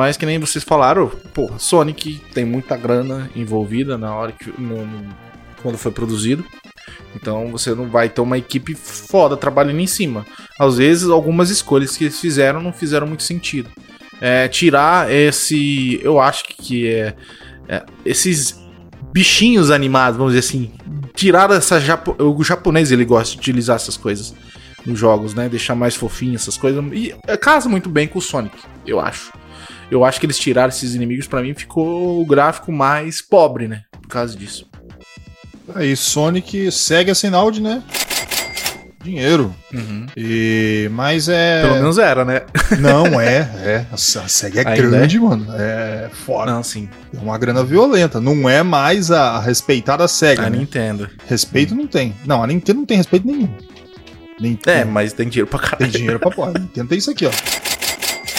Mas 0.00 0.16
que 0.16 0.24
nem 0.24 0.38
vocês 0.38 0.64
falaram, 0.64 1.08
pô, 1.34 1.50
Sonic 1.58 2.22
tem 2.32 2.42
muita 2.42 2.74
grana 2.74 3.30
envolvida 3.36 3.98
na 3.98 4.14
hora 4.14 4.32
que. 4.32 4.50
No, 4.58 4.86
no, 4.86 5.14
quando 5.62 5.76
foi 5.76 5.92
produzido. 5.92 6.42
Então 7.14 7.52
você 7.52 7.74
não 7.74 7.86
vai 7.86 8.08
ter 8.08 8.22
uma 8.22 8.38
equipe 8.38 8.74
foda 8.74 9.36
trabalhando 9.36 9.78
em 9.78 9.86
cima. 9.86 10.24
Às 10.58 10.78
vezes, 10.78 11.10
algumas 11.10 11.50
escolhas 11.50 11.98
que 11.98 12.04
eles 12.04 12.18
fizeram 12.18 12.62
não 12.62 12.72
fizeram 12.72 13.06
muito 13.06 13.22
sentido 13.22 13.68
é, 14.22 14.48
tirar 14.48 15.12
esse. 15.12 16.00
Eu 16.02 16.18
acho 16.18 16.44
que 16.44 16.88
é, 16.88 17.14
é, 17.68 17.84
esses 18.02 18.58
bichinhos 19.12 19.70
animados, 19.70 20.16
vamos 20.16 20.32
dizer 20.32 20.46
assim. 20.46 20.72
Tirar 21.12 21.50
essa. 21.50 21.78
Japo, 21.78 22.16
o 22.18 22.42
japonês 22.42 22.90
ele 22.90 23.04
gosta 23.04 23.34
de 23.34 23.38
utilizar 23.38 23.76
essas 23.76 23.98
coisas 23.98 24.34
nos 24.86 24.98
jogos, 24.98 25.34
né? 25.34 25.46
Deixar 25.46 25.74
mais 25.74 25.94
fofinho 25.94 26.36
essas 26.36 26.56
coisas. 26.56 26.82
E 26.90 27.14
é, 27.26 27.36
casa 27.36 27.68
muito 27.68 27.90
bem 27.90 28.08
com 28.08 28.18
o 28.18 28.22
Sonic, 28.22 28.56
eu 28.86 28.98
acho. 28.98 29.30
Eu 29.90 30.04
acho 30.04 30.20
que 30.20 30.26
eles 30.26 30.38
tiraram 30.38 30.68
esses 30.68 30.94
inimigos, 30.94 31.26
para 31.26 31.42
mim 31.42 31.54
ficou 31.54 32.20
o 32.20 32.24
gráfico 32.24 32.70
mais 32.70 33.20
pobre, 33.20 33.66
né? 33.66 33.82
Por 34.00 34.08
causa 34.08 34.36
disso. 34.36 34.68
Aí, 35.74 35.96
Sonic 35.96 36.70
segue 36.70 37.10
a 37.10 37.14
Sinaldi, 37.14 37.60
né? 37.60 37.82
dinheiro. 39.02 39.54
Uhum. 39.72 40.06
E, 40.16 40.88
mas 40.92 41.28
é. 41.28 41.62
Pelo 41.62 41.74
menos 41.74 41.98
era, 41.98 42.24
né? 42.24 42.42
Não, 42.78 43.20
é, 43.20 43.38
é. 43.38 43.86
A 43.90 43.96
SEG 43.96 44.58
é 44.58 44.68
Ainda 44.68 44.88
grande, 44.88 45.16
é? 45.16 45.20
mano. 45.20 45.46
É 45.52 46.10
foda. 46.12 46.52
Não, 46.52 46.62
sim. 46.62 46.88
É 47.14 47.18
uma 47.18 47.38
grana 47.38 47.64
violenta. 47.64 48.20
Não 48.20 48.48
é 48.48 48.62
mais 48.62 49.10
a, 49.10 49.32
a 49.32 49.40
respeitada 49.40 50.06
SEGA. 50.06 50.46
A 50.46 50.50
né? 50.50 50.58
Nintendo. 50.58 51.08
Respeito 51.26 51.74
não 51.74 51.86
tem. 51.86 52.14
Não, 52.26 52.42
a 52.42 52.46
Nintendo 52.46 52.80
não 52.80 52.86
tem 52.86 52.96
respeito 52.96 53.26
nenhum. 53.26 53.48
Nintendo. 54.38 54.78
É, 54.78 54.84
mas 54.84 55.12
tem 55.12 55.28
dinheiro 55.28 55.48
pra 55.48 55.58
caralho. 55.58 55.78
Tem 55.78 56.00
dinheiro 56.00 56.18
pra 56.18 56.30
porra. 56.30 56.52
Nintendo 56.58 56.88
tem 56.88 56.98
isso 56.98 57.10
aqui, 57.10 57.26
ó. 57.26 57.30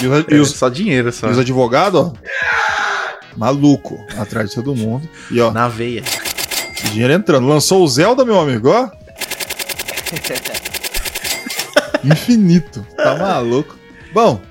E, 0.02 0.08
os, 0.08 0.20
é, 0.20 0.26
e 0.30 0.40
os, 0.40 0.52
só 0.52 0.70
dinheiro, 0.70 1.12
só. 1.12 1.28
E 1.28 1.32
os 1.32 1.40
advogados, 1.40 2.00
ó. 2.00 2.14
Maluco, 3.38 4.04
atrás 4.18 4.50
de 4.50 4.56
todo 4.56 4.76
mundo. 4.76 5.08
E 5.30 5.40
ó. 5.40 5.52
Na 5.52 5.68
veia. 5.68 6.04
Dinheiro 6.92 7.14
entrando. 7.14 7.48
Lançou 7.48 7.84
o 7.84 7.88
Zelda, 7.88 8.26
meu 8.26 8.40
amigo, 8.40 8.70
ó. 8.70 8.90
Infinito. 12.04 12.86
Tá 12.98 13.16
maluco. 13.16 13.78
Bom, 14.14 14.42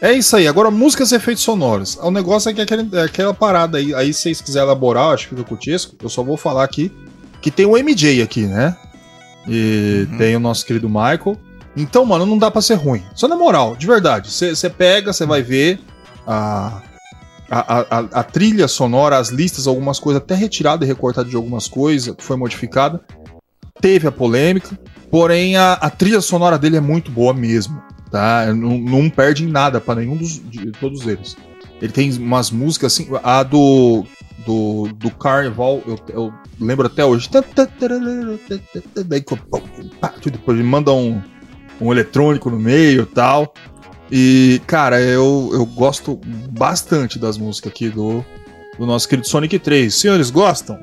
é 0.00 0.12
isso 0.12 0.36
aí. 0.36 0.48
Agora, 0.48 0.70
músicas 0.70 1.12
e 1.12 1.16
efeitos 1.16 1.44
sonoros. 1.44 1.96
O 1.96 2.10
negócio 2.10 2.50
é 2.50 2.54
que 2.54 2.60
aquele, 2.60 2.88
é 2.92 3.02
aquela 3.02 3.34
parada 3.34 3.78
aí. 3.78 3.94
Aí, 3.94 4.12
se 4.12 4.22
vocês 4.22 4.40
quiserem 4.40 4.66
elaborar, 4.66 5.14
acho 5.14 5.28
que 5.28 5.36
fica 5.36 5.46
cutisco. 5.46 5.94
Eu 6.02 6.08
só 6.08 6.22
vou 6.22 6.36
falar 6.36 6.64
aqui 6.64 6.90
que 7.40 7.50
tem 7.50 7.66
o 7.66 7.76
MJ 7.76 8.22
aqui, 8.22 8.46
né? 8.46 8.76
E 9.46 10.06
uhum. 10.10 10.18
tem 10.18 10.36
o 10.36 10.40
nosso 10.40 10.64
querido 10.64 10.88
Michael. 10.88 11.38
Então, 11.76 12.04
mano, 12.04 12.26
não 12.26 12.38
dá 12.38 12.50
pra 12.50 12.60
ser 12.60 12.74
ruim. 12.74 13.02
Só 13.14 13.28
na 13.28 13.36
moral, 13.36 13.76
de 13.76 13.86
verdade. 13.86 14.30
Você 14.30 14.70
pega, 14.70 15.12
você 15.12 15.24
vai 15.24 15.42
ver 15.42 15.80
a, 16.26 16.82
a, 17.50 17.80
a, 17.80 17.98
a, 17.98 18.22
trilha 18.24 18.68
sonora, 18.68 19.18
as 19.18 19.28
listas, 19.28 19.66
algumas 19.66 19.98
coisas 19.98 20.22
até 20.22 20.34
retirada 20.34 20.84
e 20.84 20.88
recortada 20.88 21.28
de 21.28 21.36
algumas 21.36 21.68
coisas, 21.68 22.14
foi 22.18 22.36
modificada. 22.36 23.00
Teve 23.80 24.06
a 24.08 24.12
polêmica. 24.12 24.78
Porém, 25.10 25.56
a, 25.56 25.72
a 25.74 25.90
trilha 25.90 26.20
sonora 26.20 26.58
dele 26.58 26.76
é 26.76 26.80
muito 26.80 27.10
boa 27.10 27.34
mesmo. 27.34 27.82
Tá? 28.10 28.52
Não, 28.52 28.78
não 28.78 29.08
perde 29.08 29.44
em 29.44 29.48
nada 29.48 29.80
para 29.80 30.00
nenhum 30.00 30.16
dos, 30.16 30.40
de 30.50 30.72
todos 30.72 31.06
eles. 31.06 31.36
Ele 31.80 31.92
tem 31.92 32.12
umas 32.18 32.50
músicas 32.50 32.92
assim. 32.92 33.08
A 33.22 33.42
do. 33.42 34.04
Do, 34.46 34.88
do 34.94 35.10
Carnival, 35.10 35.82
eu, 35.86 35.98
eu 36.08 36.32
lembro 36.58 36.86
até 36.86 37.04
hoje. 37.04 37.28
Depois 40.24 40.58
ele 40.58 40.66
manda 40.66 40.90
um, 40.92 41.20
um 41.80 41.92
eletrônico 41.92 42.50
no 42.50 42.58
meio 42.58 43.02
e 43.02 43.06
tal. 43.06 43.54
E, 44.10 44.60
cara, 44.66 45.00
eu, 45.00 45.50
eu 45.52 45.64
gosto 45.64 46.20
bastante 46.50 47.18
das 47.18 47.38
músicas 47.38 47.72
aqui 47.72 47.88
do, 47.88 48.24
do 48.78 48.84
nosso 48.84 49.08
querido 49.08 49.28
Sonic 49.28 49.58
3. 49.58 49.94
Senhores, 49.94 50.30
gostam? 50.30 50.78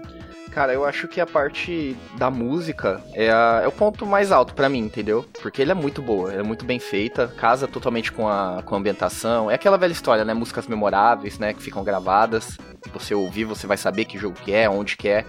Cara, 0.57 0.73
eu 0.73 0.85
acho 0.85 1.07
que 1.07 1.21
a 1.21 1.25
parte 1.27 1.95
da 2.17 2.31
música 2.31 2.99
é, 3.13 3.29
a, 3.29 3.61
é 3.63 3.67
o 3.67 3.71
ponto 3.71 4.07
mais 4.07 4.31
alto 4.31 4.55
para 4.55 4.67
mim, 4.67 4.79
entendeu? 4.79 5.23
Porque 5.39 5.61
ele 5.61 5.69
é 5.69 5.75
muito 5.75 6.01
boa, 6.01 6.33
é 6.33 6.41
muito 6.41 6.65
bem 6.65 6.79
feita, 6.79 7.27
casa 7.27 7.67
totalmente 7.67 8.11
com 8.11 8.27
a, 8.27 8.63
com 8.65 8.73
a 8.73 8.77
ambientação. 8.79 9.51
É 9.51 9.53
aquela 9.53 9.77
velha 9.77 9.91
história, 9.91 10.25
né? 10.25 10.33
Músicas 10.33 10.65
memoráveis, 10.65 11.37
né? 11.37 11.53
Que 11.53 11.61
ficam 11.61 11.83
gravadas. 11.83 12.57
Você 12.91 13.13
ouvir, 13.13 13.43
você 13.43 13.67
vai 13.67 13.77
saber 13.77 14.05
que 14.05 14.17
jogo 14.17 14.35
que 14.43 14.51
é, 14.51 14.67
onde 14.67 14.97
que 14.97 15.07
é, 15.09 15.25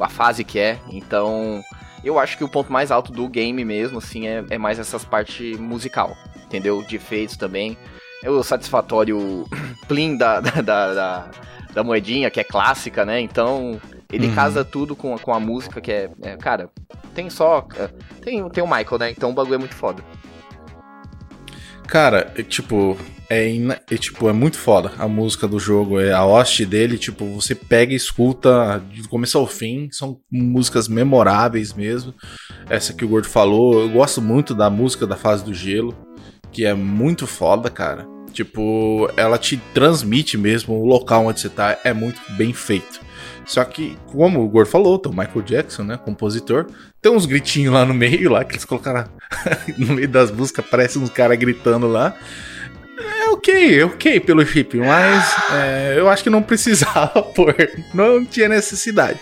a 0.00 0.08
fase 0.08 0.42
que 0.42 0.58
é. 0.58 0.78
Então, 0.88 1.62
eu 2.08 2.18
acho 2.18 2.36
que 2.36 2.44
o 2.44 2.48
ponto 2.48 2.72
mais 2.72 2.90
alto 2.90 3.12
do 3.12 3.28
game 3.28 3.64
mesmo, 3.64 3.98
assim, 3.98 4.26
é, 4.26 4.44
é 4.50 4.58
mais 4.58 4.78
essas 4.78 5.04
parte 5.04 5.56
musical, 5.56 6.16
entendeu? 6.44 6.82
De 6.82 6.96
efeitos 6.96 7.36
também. 7.36 7.76
É 8.22 8.30
o 8.30 8.42
satisfatório 8.42 9.46
plim 9.88 10.16
da, 10.16 10.38
da, 10.40 10.50
da, 10.62 10.94
da, 10.94 11.30
da 11.74 11.84
moedinha, 11.84 12.30
que 12.30 12.40
é 12.40 12.44
clássica, 12.44 13.04
né? 13.04 13.20
Então, 13.20 13.80
Ele 14.12 14.28
Uhum. 14.28 14.34
casa 14.34 14.64
tudo 14.64 14.94
com, 14.94 15.16
com 15.18 15.32
a 15.32 15.40
música, 15.40 15.80
que 15.80 15.90
é, 15.90 16.10
é, 16.22 16.36
Cara, 16.36 16.70
tem 17.14 17.28
só. 17.30 17.66
é, 17.76 17.88
Tem, 18.20 18.48
tem 18.50 18.62
o 18.62 18.66
Michael, 18.66 18.98
né? 18.98 19.10
Então 19.10 19.30
o 19.30 19.32
bagulho 19.32 19.54
é 19.54 19.58
muito 19.58 19.74
foda. 19.74 20.02
Cara, 21.88 22.32
é, 22.36 22.42
tipo, 22.42 22.96
é, 23.32 23.48
é, 23.90 23.96
tipo, 23.96 24.28
é 24.28 24.32
muito 24.32 24.58
foda 24.58 24.92
a 24.98 25.08
música 25.08 25.48
do 25.48 25.58
jogo. 25.58 25.98
É 25.98 26.12
a 26.12 26.20
host 26.20 26.66
dele, 26.66 26.98
tipo, 26.98 27.24
você 27.24 27.54
pega 27.54 27.94
e 27.94 27.96
escuta 27.96 28.78
do 28.78 29.08
começo 29.08 29.38
ao 29.38 29.46
fim. 29.46 29.88
São 29.90 30.20
músicas 30.30 30.86
memoráveis 30.86 31.72
mesmo. 31.72 32.14
Essa 32.68 32.92
que 32.92 33.04
o 33.04 33.08
Gordo 33.08 33.28
falou, 33.28 33.80
eu 33.80 33.88
gosto 33.88 34.20
muito 34.20 34.54
da 34.54 34.68
música 34.68 35.06
da 35.06 35.16
fase 35.16 35.42
do 35.42 35.54
gelo, 35.54 35.96
que 36.52 36.66
é 36.66 36.74
muito 36.74 37.26
foda, 37.26 37.70
cara. 37.70 38.06
Tipo, 38.34 39.10
ela 39.16 39.38
te 39.38 39.56
transmite 39.72 40.36
mesmo 40.36 40.74
o 40.74 40.84
local 40.84 41.26
onde 41.26 41.40
você 41.40 41.48
tá, 41.48 41.78
é 41.84 41.94
muito 41.94 42.20
bem 42.36 42.52
feito. 42.52 43.00
Só 43.46 43.64
que, 43.64 43.96
como 44.06 44.42
o 44.42 44.48
Gordo 44.48 44.70
falou, 44.70 44.98
tem 44.98 45.10
o 45.10 45.16
Michael 45.16 45.42
Jackson, 45.42 45.82
né, 45.82 45.96
compositor, 45.96 46.66
tem 47.00 47.10
uns 47.10 47.26
gritinhos 47.26 47.74
lá 47.74 47.84
no 47.84 47.92
meio, 47.92 48.30
lá, 48.30 48.44
que 48.44 48.52
eles 48.52 48.64
colocaram 48.64 49.08
no 49.76 49.94
meio 49.94 50.08
das 50.08 50.30
músicas, 50.30 50.64
parece 50.70 50.98
uns 50.98 51.10
caras 51.10 51.38
gritando 51.38 51.88
lá. 51.88 52.14
Ok, 53.32 53.82
ok 53.84 54.20
pelo 54.20 54.44
chip, 54.46 54.76
mas 54.76 55.34
é, 55.52 55.94
eu 55.96 56.08
acho 56.08 56.22
que 56.22 56.30
não 56.30 56.42
precisava 56.44 57.22
pôr, 57.22 57.54
não 57.94 58.24
tinha 58.24 58.48
necessidade. 58.48 59.18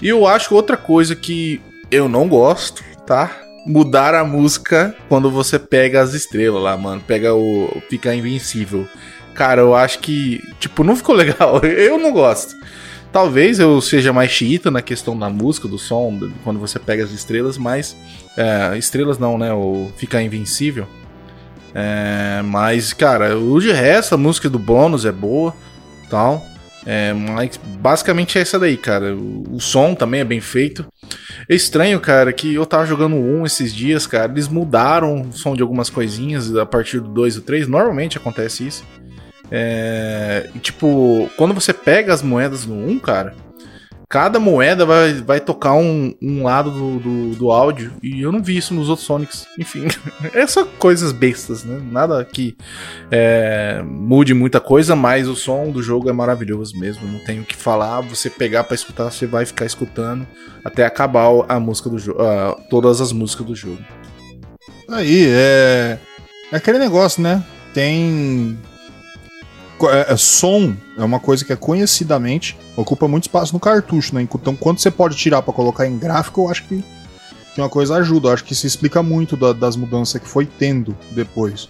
E 0.00 0.08
eu 0.08 0.26
acho 0.26 0.54
outra 0.54 0.76
coisa 0.76 1.16
que 1.16 1.60
eu 1.90 2.08
não 2.08 2.28
gosto, 2.28 2.84
tá? 3.06 3.36
Mudar 3.66 4.14
a 4.14 4.24
música 4.24 4.94
quando 5.08 5.30
você 5.30 5.58
pega 5.58 6.00
as 6.00 6.14
estrelas 6.14 6.62
lá, 6.62 6.76
mano. 6.76 7.02
Pega 7.06 7.34
o. 7.34 7.82
Fica 7.90 8.14
invencível. 8.14 8.86
Cara, 9.34 9.60
eu 9.60 9.74
acho 9.74 9.98
que. 9.98 10.40
Tipo, 10.60 10.84
não 10.84 10.94
ficou 10.96 11.14
legal. 11.16 11.58
Eu 11.64 11.98
não 11.98 12.12
gosto. 12.12 12.54
Talvez 13.12 13.58
eu 13.58 13.80
seja 13.80 14.12
mais 14.12 14.30
xiita 14.30 14.70
na 14.70 14.80
questão 14.82 15.18
da 15.18 15.28
música, 15.28 15.66
do 15.66 15.78
som, 15.78 16.14
do- 16.14 16.32
quando 16.44 16.60
você 16.60 16.78
pega 16.78 17.02
as 17.04 17.10
estrelas, 17.10 17.58
mas. 17.58 17.96
é, 18.36 18.78
estrelas 18.78 19.18
não, 19.18 19.36
né? 19.36 19.52
O 19.52 19.90
ficar 19.96 20.22
invencível. 20.22 20.86
É, 21.74 22.42
mas, 22.44 22.92
cara, 22.92 23.36
o 23.38 23.60
de 23.60 23.72
resto, 23.72 24.14
a 24.14 24.18
música 24.18 24.48
do 24.48 24.58
bônus 24.58 25.04
é 25.04 25.12
boa 25.12 25.54
tal. 26.08 26.44
É, 26.86 27.12
mas 27.12 27.60
basicamente 27.80 28.38
é 28.38 28.42
essa 28.42 28.58
daí, 28.58 28.76
cara. 28.76 29.14
O, 29.14 29.56
o 29.56 29.60
som 29.60 29.94
também 29.94 30.20
é 30.20 30.24
bem 30.24 30.40
feito. 30.40 30.86
É 31.48 31.54
estranho, 31.54 32.00
cara, 32.00 32.32
que 32.32 32.54
eu 32.54 32.64
tava 32.64 32.86
jogando 32.86 33.16
um 33.16 33.44
esses 33.44 33.74
dias, 33.74 34.06
cara. 34.06 34.32
Eles 34.32 34.48
mudaram 34.48 35.22
o 35.22 35.32
som 35.32 35.54
de 35.54 35.62
algumas 35.62 35.90
coisinhas 35.90 36.54
a 36.56 36.64
partir 36.64 37.00
do 37.00 37.08
2 37.08 37.36
e 37.36 37.40
3. 37.42 37.68
Normalmente 37.68 38.16
acontece 38.16 38.66
isso. 38.66 38.84
É, 39.50 40.48
e, 40.54 40.58
tipo, 40.58 41.30
quando 41.36 41.52
você 41.52 41.72
pega 41.72 42.12
as 42.12 42.22
moedas 42.22 42.64
no 42.64 42.74
1, 42.88 42.98
cara, 43.00 43.34
cada 44.08 44.40
moeda 44.40 44.86
vai, 44.86 45.12
vai 45.14 45.38
tocar 45.38 45.74
um, 45.74 46.14
um 46.22 46.42
lado 46.42 46.70
do, 46.70 46.98
do, 46.98 47.36
do 47.36 47.50
áudio. 47.50 47.92
E 48.02 48.22
eu 48.22 48.32
não 48.32 48.42
vi 48.42 48.56
isso 48.56 48.72
nos 48.72 48.88
outros 48.88 49.06
Sonics. 49.06 49.46
Enfim, 49.58 49.86
é 50.32 50.46
só 50.46 50.64
coisas 50.64 51.12
bestas, 51.12 51.62
né? 51.62 51.80
Nada 51.90 52.24
que 52.24 52.56
é, 53.10 53.82
mude 53.84 54.32
muita 54.32 54.60
coisa, 54.60 54.96
mas 54.96 55.28
o 55.28 55.36
som 55.36 55.70
do 55.70 55.82
jogo 55.82 56.08
é 56.08 56.12
maravilhoso 56.12 56.78
mesmo. 56.78 57.06
Não 57.06 57.18
tenho 57.18 57.42
o 57.42 57.46
que 57.46 57.54
falar. 57.54 58.00
Você 58.00 58.30
pegar 58.30 58.64
pra 58.64 58.74
escutar, 58.74 59.10
você 59.10 59.26
vai 59.26 59.44
ficar 59.44 59.66
escutando 59.66 60.26
até 60.64 60.86
acabar 60.86 61.28
a 61.48 61.60
música 61.60 61.90
do 61.90 61.98
jogo, 61.98 62.18
todas 62.70 63.00
as 63.02 63.12
músicas 63.12 63.46
do 63.46 63.54
jogo. 63.54 63.82
Aí, 64.88 65.26
é. 65.28 65.98
É 66.50 66.56
aquele 66.56 66.78
negócio, 66.78 67.22
né? 67.22 67.44
Tem. 67.74 68.58
é- 69.82 70.14
é, 70.14 70.16
som 70.16 70.74
é 70.96 71.04
uma 71.04 71.20
coisa 71.20 71.44
que 71.44 71.52
é 71.52 71.56
conhecidamente 71.56 72.56
ocupa 72.82 73.08
muito 73.08 73.24
espaço 73.24 73.52
no 73.52 73.60
cartucho, 73.60 74.14
né? 74.14 74.22
Então, 74.22 74.54
quando 74.56 74.78
você 74.78 74.90
pode 74.90 75.16
tirar 75.16 75.42
pra 75.42 75.52
colocar 75.52 75.86
em 75.86 75.98
gráfico, 75.98 76.42
eu 76.42 76.50
acho 76.50 76.64
que, 76.64 76.82
que 77.54 77.60
uma 77.60 77.68
coisa 77.68 77.96
ajuda. 77.96 78.28
Eu 78.28 78.32
acho 78.34 78.44
que 78.44 78.52
isso 78.52 78.66
explica 78.66 79.02
muito 79.02 79.36
da- 79.36 79.52
das 79.52 79.76
mudanças 79.76 80.20
que 80.20 80.28
foi 80.28 80.46
tendo 80.46 80.96
depois. 81.12 81.68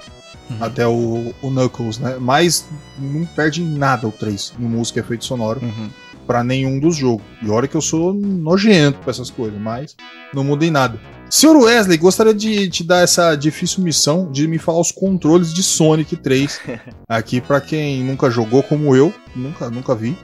Até 0.61 0.87
o, 0.87 1.35
o 1.43 1.51
Knuckles, 1.51 1.99
né? 1.99 2.17
Mas 2.19 2.65
não 2.99 3.27
perde 3.27 3.63
em 3.63 3.67
nada 3.67 4.09
o 4.09 4.13
3 4.13 4.55
no 4.59 4.67
música 4.69 4.99
e 4.99 5.03
efeito 5.03 5.25
sonoro 5.27 5.61
Uhum. 5.63 5.91
pra 6.27 6.43
nenhum 6.43 6.79
dos 6.81 6.97
jogos. 6.97 7.23
E 7.43 7.51
olha 7.51 7.69
que 7.69 7.75
eu 7.77 7.83
sou 7.83 8.15
nojento 8.15 8.99
pra 9.01 9.11
essas 9.11 9.29
coisas, 9.29 9.61
mas 9.61 9.95
não 10.33 10.43
muda 10.43 10.65
em 10.65 10.71
nada. 10.71 10.99
Senhor 11.29 11.55
Wesley, 11.55 11.99
gostaria 11.99 12.33
de 12.33 12.71
te 12.71 12.83
dar 12.83 13.01
essa 13.03 13.35
difícil 13.37 13.83
missão 13.85 14.33
de 14.33 14.49
me 14.49 14.57
falar 14.57 14.81
os 14.81 14.91
controles 14.91 15.53
de 15.53 15.63
Sonic 15.63 16.17
3 16.17 16.59
aqui 17.07 17.43
pra 17.43 17.61
quem 17.61 18.03
nunca 18.03 18.31
jogou 18.31 18.63
como 18.63 18.97
eu, 18.97 19.13
nunca, 19.37 19.69
nunca 19.69 19.95
vi. 19.95 20.17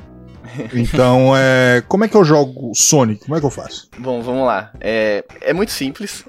Então, 0.74 1.36
é, 1.36 1.82
como 1.88 2.05
é 2.05 2.09
que 2.09 2.16
eu 2.16 2.24
jogo 2.24 2.72
Sonic? 2.74 3.24
Como 3.24 3.36
é 3.36 3.40
que 3.40 3.46
eu 3.46 3.50
faço? 3.50 3.88
Bom, 3.98 4.22
vamos 4.22 4.46
lá. 4.46 4.72
É, 4.80 5.24
é 5.40 5.52
muito 5.52 5.72
simples. 5.72 6.24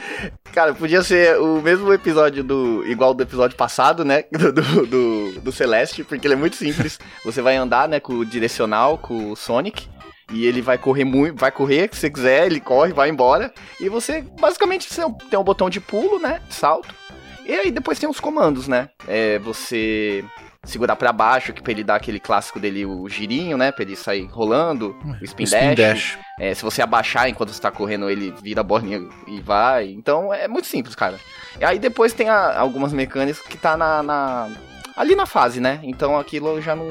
Cara, 0.52 0.74
podia 0.74 1.02
ser 1.02 1.38
o 1.38 1.60
mesmo 1.60 1.92
episódio 1.92 2.42
do. 2.42 2.84
igual 2.86 3.14
do 3.14 3.22
episódio 3.22 3.56
passado, 3.56 4.04
né? 4.04 4.24
Do, 4.32 4.52
do, 4.52 4.86
do, 4.86 5.40
do 5.40 5.52
Celeste, 5.52 6.02
porque 6.02 6.26
ele 6.26 6.34
é 6.34 6.36
muito 6.36 6.56
simples. 6.56 6.98
Você 7.24 7.42
vai 7.42 7.56
andar, 7.56 7.88
né, 7.88 8.00
com 8.00 8.14
o 8.14 8.24
direcional, 8.24 8.96
com 8.96 9.32
o 9.32 9.36
Sonic. 9.36 9.88
E 10.32 10.46
ele 10.46 10.62
vai 10.62 10.78
correr 10.78 11.04
muito, 11.04 11.38
vai 11.38 11.50
correr, 11.50 11.90
se 11.92 12.00
você 12.00 12.10
quiser, 12.10 12.46
ele 12.46 12.60
corre, 12.60 12.92
vai 12.92 13.10
embora. 13.10 13.52
E 13.80 13.88
você, 13.88 14.24
basicamente, 14.40 14.88
você 14.88 15.02
tem 15.28 15.38
um 15.38 15.44
botão 15.44 15.68
de 15.68 15.80
pulo, 15.80 16.20
né? 16.20 16.40
Salto. 16.48 16.94
E 17.44 17.52
aí 17.52 17.70
depois 17.70 17.98
tem 17.98 18.08
os 18.08 18.20
comandos, 18.20 18.68
né? 18.68 18.90
É 19.08 19.40
você 19.40 20.24
segurar 20.64 20.94
pra 20.96 21.12
baixo, 21.12 21.52
que 21.52 21.62
pra 21.62 21.72
ele 21.72 21.82
dar 21.82 21.96
aquele 21.96 22.20
clássico 22.20 22.60
dele, 22.60 22.84
o 22.84 23.08
girinho, 23.08 23.56
né? 23.56 23.72
Pra 23.72 23.82
ele 23.82 23.96
sair 23.96 24.26
rolando, 24.26 24.94
o 25.20 25.24
spin, 25.24 25.44
Spin 25.44 25.74
dash. 25.74 25.76
Dash. 25.76 26.18
É, 26.38 26.54
se 26.54 26.62
você 26.62 26.82
abaixar 26.82 27.28
enquanto 27.28 27.52
você 27.52 27.60
tá 27.60 27.70
correndo, 27.70 28.08
ele 28.10 28.34
vira 28.42 28.60
a 28.60 28.64
bolinha 28.64 29.00
e 29.26 29.40
vai. 29.40 29.88
Então 29.90 30.32
é 30.32 30.46
muito 30.48 30.66
simples, 30.68 30.94
cara. 30.94 31.18
E 31.58 31.64
aí 31.64 31.78
depois 31.78 32.12
tem 32.12 32.28
a- 32.28 32.58
algumas 32.58 32.92
mecânicas 32.92 33.40
que 33.42 33.56
tá 33.56 33.76
na, 33.76 34.02
na- 34.02 34.48
ali 34.96 35.14
na 35.14 35.26
fase, 35.26 35.60
né? 35.60 35.80
Então 35.82 36.18
aquilo 36.18 36.60
já 36.60 36.76
não. 36.76 36.86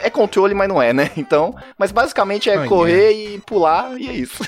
É 0.00 0.08
controle, 0.08 0.54
mas 0.54 0.68
não 0.68 0.80
é, 0.80 0.92
né? 0.92 1.10
Então. 1.16 1.54
Mas 1.76 1.90
basicamente 1.90 2.48
é 2.48 2.66
correr 2.66 3.10
e 3.34 3.38
pular 3.40 4.00
e 4.00 4.08
é 4.08 4.12
isso. 4.12 4.44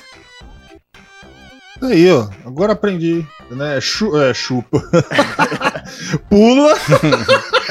Aí, 1.83 2.11
ó, 2.11 2.29
agora 2.47 2.73
aprendi, 2.73 3.27
né? 3.51 3.81
Chu 3.81 4.17
é, 4.17 4.33
chupa. 4.33 4.81
Pula. 6.31 6.73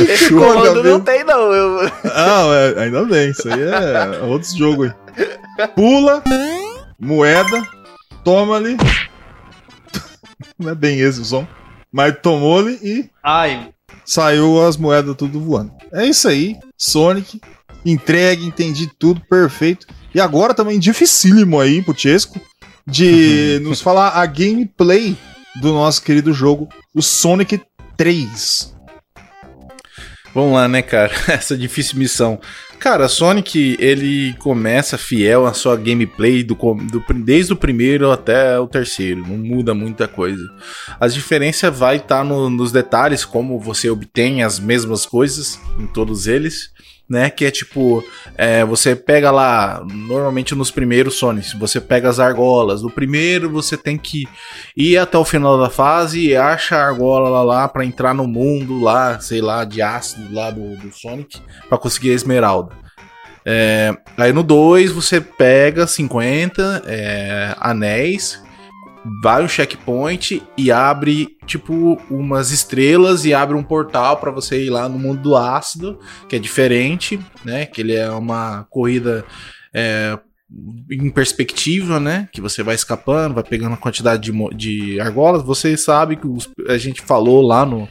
Esse 0.00 0.28
Chupa, 0.28 0.46
comando 0.46 0.82
não 0.82 1.00
tem, 1.00 1.24
não. 1.24 1.52
Eu... 1.52 1.92
Ah, 2.04 2.46
é, 2.76 2.82
ainda 2.84 3.04
bem, 3.04 3.30
isso 3.30 3.48
aí 3.48 3.60
é 3.60 4.22
outro 4.24 4.56
jogo 4.56 4.84
aí. 4.84 4.92
Pula, 5.74 6.22
moeda, 6.98 7.66
toma 8.24 8.56
ali. 8.56 8.76
Não 10.58 10.70
é 10.70 10.74
bem 10.74 11.00
esse 11.00 11.20
o 11.20 11.24
som. 11.24 11.46
Mas 11.92 12.16
tomou-lhe 12.22 12.78
e 12.82 13.10
Ai, 13.22 13.72
saiu 14.04 14.64
as 14.66 14.76
moedas 14.76 15.16
tudo 15.16 15.40
voando. 15.40 15.72
É 15.92 16.06
isso 16.06 16.28
aí, 16.28 16.56
Sonic. 16.76 17.40
Entregue, 17.84 18.46
entendi 18.46 18.90
tudo, 18.98 19.20
perfeito. 19.28 19.86
E 20.14 20.20
agora 20.20 20.54
também 20.54 20.78
dificílimo 20.78 21.60
aí 21.60 21.82
pro 21.82 21.98
Chesco 21.98 22.40
de 22.86 23.60
nos 23.62 23.80
falar 23.80 24.10
a 24.10 24.26
gameplay 24.26 25.16
do 25.60 25.72
nosso 25.72 26.02
querido 26.02 26.32
jogo, 26.32 26.68
o 26.94 27.02
Sonic 27.02 27.60
3. 27.96 28.74
Vamos 30.34 30.54
lá, 30.54 30.66
né, 30.66 30.80
cara? 30.82 31.12
Essa 31.28 31.56
difícil 31.56 31.98
missão. 31.98 32.40
Cara, 32.78 33.06
Sonic, 33.08 33.76
ele 33.78 34.34
começa 34.38 34.98
fiel 34.98 35.46
à 35.46 35.52
sua 35.52 35.76
gameplay 35.76 36.42
do, 36.42 36.54
do- 36.56 37.04
desde 37.22 37.52
o 37.52 37.56
primeiro 37.56 38.10
até 38.10 38.58
o 38.58 38.66
terceiro. 38.66 39.20
Não 39.26 39.36
muda 39.36 39.72
muita 39.74 40.08
coisa. 40.08 40.42
As 40.98 41.14
diferenças 41.14 41.76
vai 41.78 41.96
estar 41.96 42.24
nos 42.24 42.72
detalhes, 42.72 43.24
como 43.24 43.60
você 43.60 43.88
obtém 43.88 44.42
as 44.42 44.58
mesmas 44.58 45.06
coisas 45.06 45.60
em 45.78 45.86
todos 45.86 46.26
eles. 46.26 46.70
Né, 47.12 47.28
que 47.28 47.44
é 47.44 47.50
tipo, 47.50 48.02
é, 48.38 48.64
você 48.64 48.96
pega 48.96 49.30
lá, 49.30 49.84
normalmente 49.86 50.54
nos 50.54 50.70
primeiros 50.70 51.18
Sonics, 51.18 51.52
você 51.52 51.78
pega 51.78 52.08
as 52.08 52.18
argolas. 52.18 52.80
No 52.80 52.90
primeiro 52.90 53.50
você 53.50 53.76
tem 53.76 53.98
que 53.98 54.26
ir 54.74 54.96
até 54.96 55.18
o 55.18 55.24
final 55.24 55.60
da 55.60 55.68
fase 55.68 56.28
e 56.28 56.34
acha 56.34 56.74
a 56.74 56.86
argola 56.86 57.28
lá, 57.28 57.42
lá 57.42 57.68
para 57.68 57.84
entrar 57.84 58.14
no 58.14 58.26
mundo 58.26 58.80
lá, 58.80 59.20
sei 59.20 59.42
lá, 59.42 59.62
de 59.66 59.82
ácido 59.82 60.34
lá 60.34 60.50
do, 60.50 60.74
do 60.78 60.90
Sonic 60.90 61.38
para 61.68 61.76
conseguir 61.76 62.12
a 62.12 62.14
esmeralda. 62.14 62.74
É, 63.44 63.94
aí 64.16 64.32
no 64.32 64.42
2 64.42 64.90
você 64.90 65.20
pega 65.20 65.86
50 65.86 66.84
é, 66.86 67.54
anéis, 67.58 68.42
vai 69.20 69.42
um 69.44 69.48
checkpoint 69.48 70.42
e 70.56 70.70
abre 70.70 71.36
tipo 71.46 72.00
umas 72.10 72.50
estrelas 72.50 73.24
e 73.24 73.34
abre 73.34 73.56
um 73.56 73.62
portal 73.62 74.16
para 74.18 74.30
você 74.30 74.64
ir 74.64 74.70
lá 74.70 74.88
no 74.88 74.98
mundo 74.98 75.20
do 75.22 75.36
ácido, 75.36 75.98
que 76.28 76.36
é 76.36 76.38
diferente, 76.38 77.18
né? 77.44 77.66
Que 77.66 77.80
ele 77.80 77.94
é 77.94 78.08
uma 78.10 78.64
corrida 78.70 79.24
é, 79.74 80.18
em 80.90 81.10
perspectiva, 81.10 81.98
né? 81.98 82.28
Que 82.32 82.40
você 82.40 82.62
vai 82.62 82.74
escapando, 82.74 83.34
vai 83.34 83.42
pegando 83.44 83.74
a 83.74 83.78
quantidade 83.78 84.30
de, 84.30 84.56
de 84.56 85.00
argolas. 85.00 85.42
Você 85.42 85.76
sabe 85.76 86.16
que 86.16 86.26
os- 86.26 86.48
a 86.68 86.78
gente 86.78 87.02
falou 87.02 87.42
lá 87.42 87.66
no, 87.66 87.88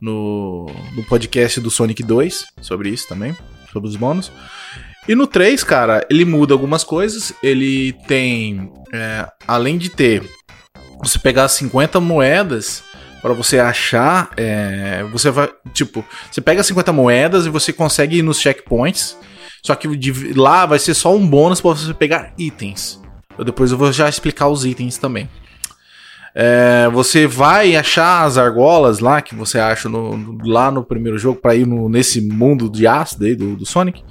no, 0.00 0.66
no 0.94 1.02
podcast 1.04 1.60
do 1.60 1.70
Sonic 1.70 2.02
2 2.02 2.44
sobre 2.60 2.90
isso 2.90 3.08
também, 3.08 3.34
sobre 3.72 3.88
os 3.88 3.96
bônus. 3.96 4.30
E 5.08 5.14
no 5.16 5.26
3, 5.26 5.64
cara, 5.64 6.06
ele 6.08 6.24
muda 6.24 6.54
algumas 6.54 6.84
coisas. 6.84 7.32
Ele 7.42 7.92
tem, 8.06 8.72
é, 8.92 9.28
além 9.48 9.76
de 9.76 9.88
ter, 9.90 10.22
você 11.02 11.18
pegar 11.18 11.48
50 11.48 12.00
moedas 12.00 12.82
para 13.20 13.32
você 13.32 13.58
achar, 13.58 14.30
é, 14.36 15.04
você 15.12 15.30
vai, 15.30 15.48
tipo, 15.72 16.04
você 16.30 16.40
pega 16.40 16.62
50 16.62 16.92
moedas 16.92 17.46
e 17.46 17.50
você 17.50 17.72
consegue 17.72 18.18
ir 18.18 18.22
nos 18.22 18.40
checkpoints. 18.40 19.16
Só 19.62 19.74
que 19.76 19.96
de, 19.96 20.32
lá 20.32 20.66
vai 20.66 20.78
ser 20.78 20.94
só 20.94 21.14
um 21.14 21.26
bônus 21.26 21.60
para 21.60 21.70
você 21.70 21.94
pegar 21.94 22.32
itens. 22.36 23.00
Eu 23.38 23.44
depois 23.44 23.70
eu 23.70 23.78
vou 23.78 23.92
já 23.92 24.08
explicar 24.08 24.48
os 24.48 24.64
itens 24.64 24.98
também. 24.98 25.28
É, 26.34 26.88
você 26.92 27.26
vai 27.26 27.76
achar 27.76 28.24
as 28.24 28.38
argolas 28.38 28.98
lá 28.98 29.20
que 29.20 29.34
você 29.34 29.58
acha 29.58 29.88
no, 29.88 30.38
lá 30.44 30.70
no 30.70 30.82
primeiro 30.82 31.18
jogo 31.18 31.38
para 31.38 31.54
ir 31.54 31.66
no, 31.66 31.88
nesse 31.88 32.20
mundo 32.20 32.70
de 32.70 32.86
ácido 32.86 33.26
aí 33.26 33.36
do, 33.36 33.54
do 33.54 33.66
Sonic 33.66 34.02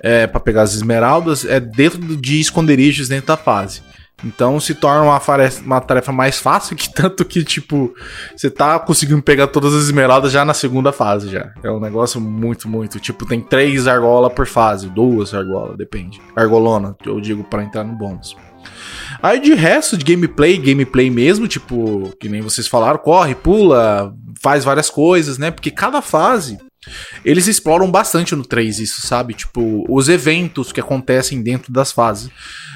é, 0.00 0.26
para 0.26 0.38
pegar 0.38 0.62
as 0.62 0.74
esmeraldas 0.74 1.44
é 1.44 1.58
dentro 1.58 2.00
de 2.16 2.40
esconderijos 2.40 3.08
dentro 3.08 3.26
da 3.26 3.36
fase. 3.36 3.82
Então 4.24 4.58
se 4.58 4.74
torna 4.74 5.02
uma, 5.02 5.20
uma, 5.64 5.80
tarefa 5.80 6.10
mais 6.10 6.38
fácil 6.38 6.74
que 6.74 6.92
tanto 6.92 7.24
que, 7.24 7.44
tipo, 7.44 7.94
você 8.34 8.50
tá 8.50 8.78
conseguindo 8.78 9.22
pegar 9.22 9.48
todas 9.48 9.74
as 9.74 9.84
esmeraldas 9.84 10.32
já 10.32 10.44
na 10.44 10.54
segunda 10.54 10.90
fase 10.90 11.28
já. 11.28 11.52
É 11.62 11.70
um 11.70 11.80
negócio 11.80 12.20
muito, 12.20 12.68
muito. 12.68 12.98
Tipo, 12.98 13.26
tem 13.26 13.40
três 13.40 13.86
argolas 13.86 14.32
por 14.32 14.46
fase, 14.46 14.88
duas 14.88 15.34
argolas, 15.34 15.76
depende. 15.76 16.20
Argolona, 16.34 16.96
eu 17.04 17.20
digo 17.20 17.44
para 17.44 17.62
entrar 17.62 17.84
no 17.84 17.94
bônus. 17.94 18.34
Aí 19.22 19.38
de 19.38 19.54
resto 19.54 19.96
de 19.96 20.04
gameplay, 20.04 20.58
gameplay 20.58 21.10
mesmo, 21.10 21.46
tipo, 21.46 22.10
que 22.18 22.28
nem 22.28 22.40
vocês 22.40 22.66
falaram, 22.66 22.98
corre, 22.98 23.34
pula, 23.34 24.14
faz 24.40 24.64
várias 24.64 24.90
coisas, 24.90 25.38
né? 25.38 25.50
Porque 25.50 25.70
cada 25.70 26.00
fase 26.00 26.58
eles 27.24 27.46
exploram 27.46 27.90
bastante 27.90 28.34
no 28.34 28.44
3 28.44 28.80
isso, 28.80 29.06
sabe? 29.06 29.34
Tipo, 29.34 29.84
os 29.88 30.08
eventos 30.08 30.72
que 30.72 30.80
acontecem 30.80 31.42
dentro 31.42 31.72
das 31.72 31.92
fases. 31.92 32.30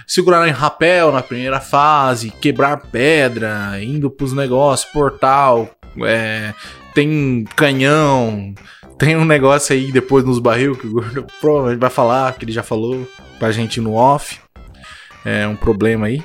Segurar 0.07 0.47
em 0.49 0.53
rapel 0.53 1.13
na 1.13 1.23
primeira 1.23 1.61
fase, 1.61 2.31
quebrar 2.31 2.77
pedra, 2.79 3.83
indo 3.83 4.11
pros 4.11 4.33
negócios, 4.33 4.91
portal, 4.93 5.71
é, 6.05 6.53
tem 6.95 7.45
canhão, 7.57 8.55
tem 8.99 9.17
um 9.17 9.25
negócio 9.25 9.75
aí 9.75 9.91
depois 9.91 10.25
nos 10.25 10.39
barril 10.39 10.77
que 10.77 10.87
o 10.87 10.93
Gordo 10.93 11.27
provavelmente 11.41 11.81
vai 11.81 11.91
falar, 11.91 12.35
que 12.35 12.45
ele 12.45 12.53
já 12.53 12.63
falou 12.63 13.09
pra 13.39 13.53
gente 13.53 13.81
no 13.81 13.95
off. 13.95 14.39
É 15.25 15.47
um 15.47 15.57
problema 15.57 16.07
aí. 16.07 16.23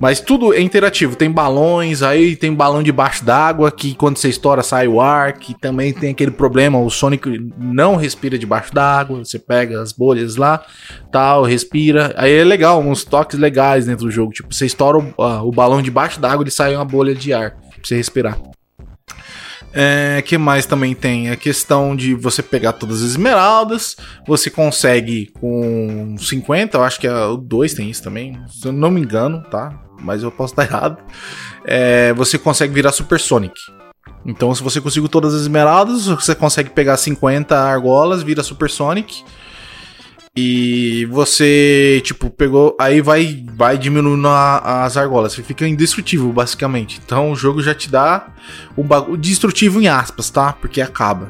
Mas 0.00 0.20
tudo 0.20 0.52
é 0.52 0.60
interativo. 0.60 1.16
Tem 1.16 1.30
balões, 1.30 2.02
aí 2.02 2.36
tem 2.36 2.52
balão 2.52 2.82
debaixo 2.82 3.24
d'água, 3.24 3.70
que 3.70 3.94
quando 3.94 4.16
você 4.16 4.28
estoura 4.28 4.62
sai 4.62 4.88
o 4.88 5.00
ar, 5.00 5.34
que 5.34 5.58
também 5.58 5.92
tem 5.92 6.10
aquele 6.10 6.30
problema, 6.30 6.78
o 6.78 6.90
Sonic 6.90 7.50
não 7.58 7.96
respira 7.96 8.38
debaixo 8.38 8.74
d'água, 8.74 9.24
você 9.24 9.38
pega 9.38 9.80
as 9.80 9.92
bolhas 9.92 10.36
lá, 10.36 10.64
tal, 11.12 11.44
respira. 11.44 12.12
Aí 12.16 12.32
é 12.32 12.44
legal, 12.44 12.80
uns 12.80 13.04
toques 13.04 13.38
legais 13.38 13.86
dentro 13.86 14.06
do 14.06 14.10
jogo. 14.10 14.32
Tipo, 14.32 14.52
você 14.52 14.66
estoura 14.66 14.98
o, 14.98 15.22
uh, 15.22 15.46
o 15.46 15.52
balão 15.52 15.80
debaixo 15.80 16.20
d'água, 16.20 16.42
ele 16.42 16.50
sai 16.50 16.74
uma 16.74 16.84
bolha 16.84 17.14
de 17.14 17.32
ar 17.32 17.52
pra 17.52 17.60
você 17.82 17.96
respirar. 17.96 18.38
É, 19.74 20.22
que 20.22 20.38
mais 20.38 20.66
também 20.66 20.94
tem? 20.94 21.30
A 21.30 21.36
questão 21.36 21.96
de 21.96 22.14
você 22.14 22.42
pegar 22.42 22.74
todas 22.74 23.02
as 23.02 23.10
esmeraldas. 23.10 23.96
Você 24.26 24.48
consegue 24.48 25.32
com 25.40 26.14
50, 26.16 26.78
eu 26.78 26.84
acho 26.84 27.00
que 27.00 27.08
é, 27.08 27.24
o 27.26 27.36
2 27.36 27.74
tem 27.74 27.90
isso 27.90 28.02
também. 28.02 28.40
Se 28.48 28.68
eu 28.68 28.72
não 28.72 28.90
me 28.90 29.00
engano, 29.00 29.42
tá? 29.50 29.76
Mas 30.00 30.22
eu 30.22 30.30
posso 30.30 30.52
estar 30.52 30.62
errado. 30.64 30.98
É, 31.64 32.12
você 32.12 32.38
consegue 32.38 32.72
virar 32.72 32.92
Super 32.92 33.18
Sonic. 33.18 33.60
Então, 34.24 34.54
se 34.54 34.62
você 34.62 34.80
conseguir 34.80 35.08
todas 35.08 35.34
as 35.34 35.42
esmeraldas, 35.42 36.06
você 36.06 36.34
consegue 36.34 36.70
pegar 36.70 36.96
50 36.96 37.58
argolas, 37.58 38.22
vira 38.22 38.42
Super 38.42 38.70
Sonic. 38.70 39.24
E 40.36 41.06
você, 41.12 42.00
tipo, 42.04 42.28
pegou. 42.28 42.76
Aí 42.80 43.00
vai, 43.00 43.44
vai 43.56 43.78
diminuindo 43.78 44.26
a, 44.26 44.84
as 44.84 44.96
argolas. 44.96 45.32
Você 45.32 45.44
fica 45.44 45.66
indestrutível, 45.66 46.32
basicamente. 46.32 47.00
Então 47.04 47.30
o 47.30 47.36
jogo 47.36 47.62
já 47.62 47.72
te 47.72 47.88
dá 47.88 48.28
o 48.76 48.82
bagulho. 48.82 49.16
Destrutivo 49.16 49.80
em 49.80 49.86
aspas, 49.86 50.30
tá? 50.30 50.52
Porque 50.52 50.80
acaba. 50.80 51.28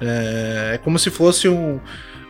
É, 0.00 0.72
é 0.74 0.78
como 0.78 0.98
se 0.98 1.10
fosse 1.10 1.48
um, 1.48 1.80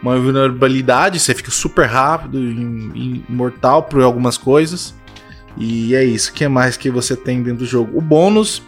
uma 0.00 0.16
vulnerabilidade. 0.16 1.18
Você 1.18 1.34
fica 1.34 1.50
super 1.50 1.86
rápido, 1.86 2.38
imortal 2.40 3.82
por 3.82 4.00
algumas 4.00 4.38
coisas. 4.38 4.94
E 5.56 5.92
é 5.92 6.04
isso. 6.04 6.30
O 6.30 6.34
que 6.34 6.46
mais 6.46 6.76
que 6.76 6.88
você 6.88 7.16
tem 7.16 7.42
dentro 7.42 7.60
do 7.60 7.66
jogo? 7.66 7.98
O 7.98 8.00
bônus 8.00 8.62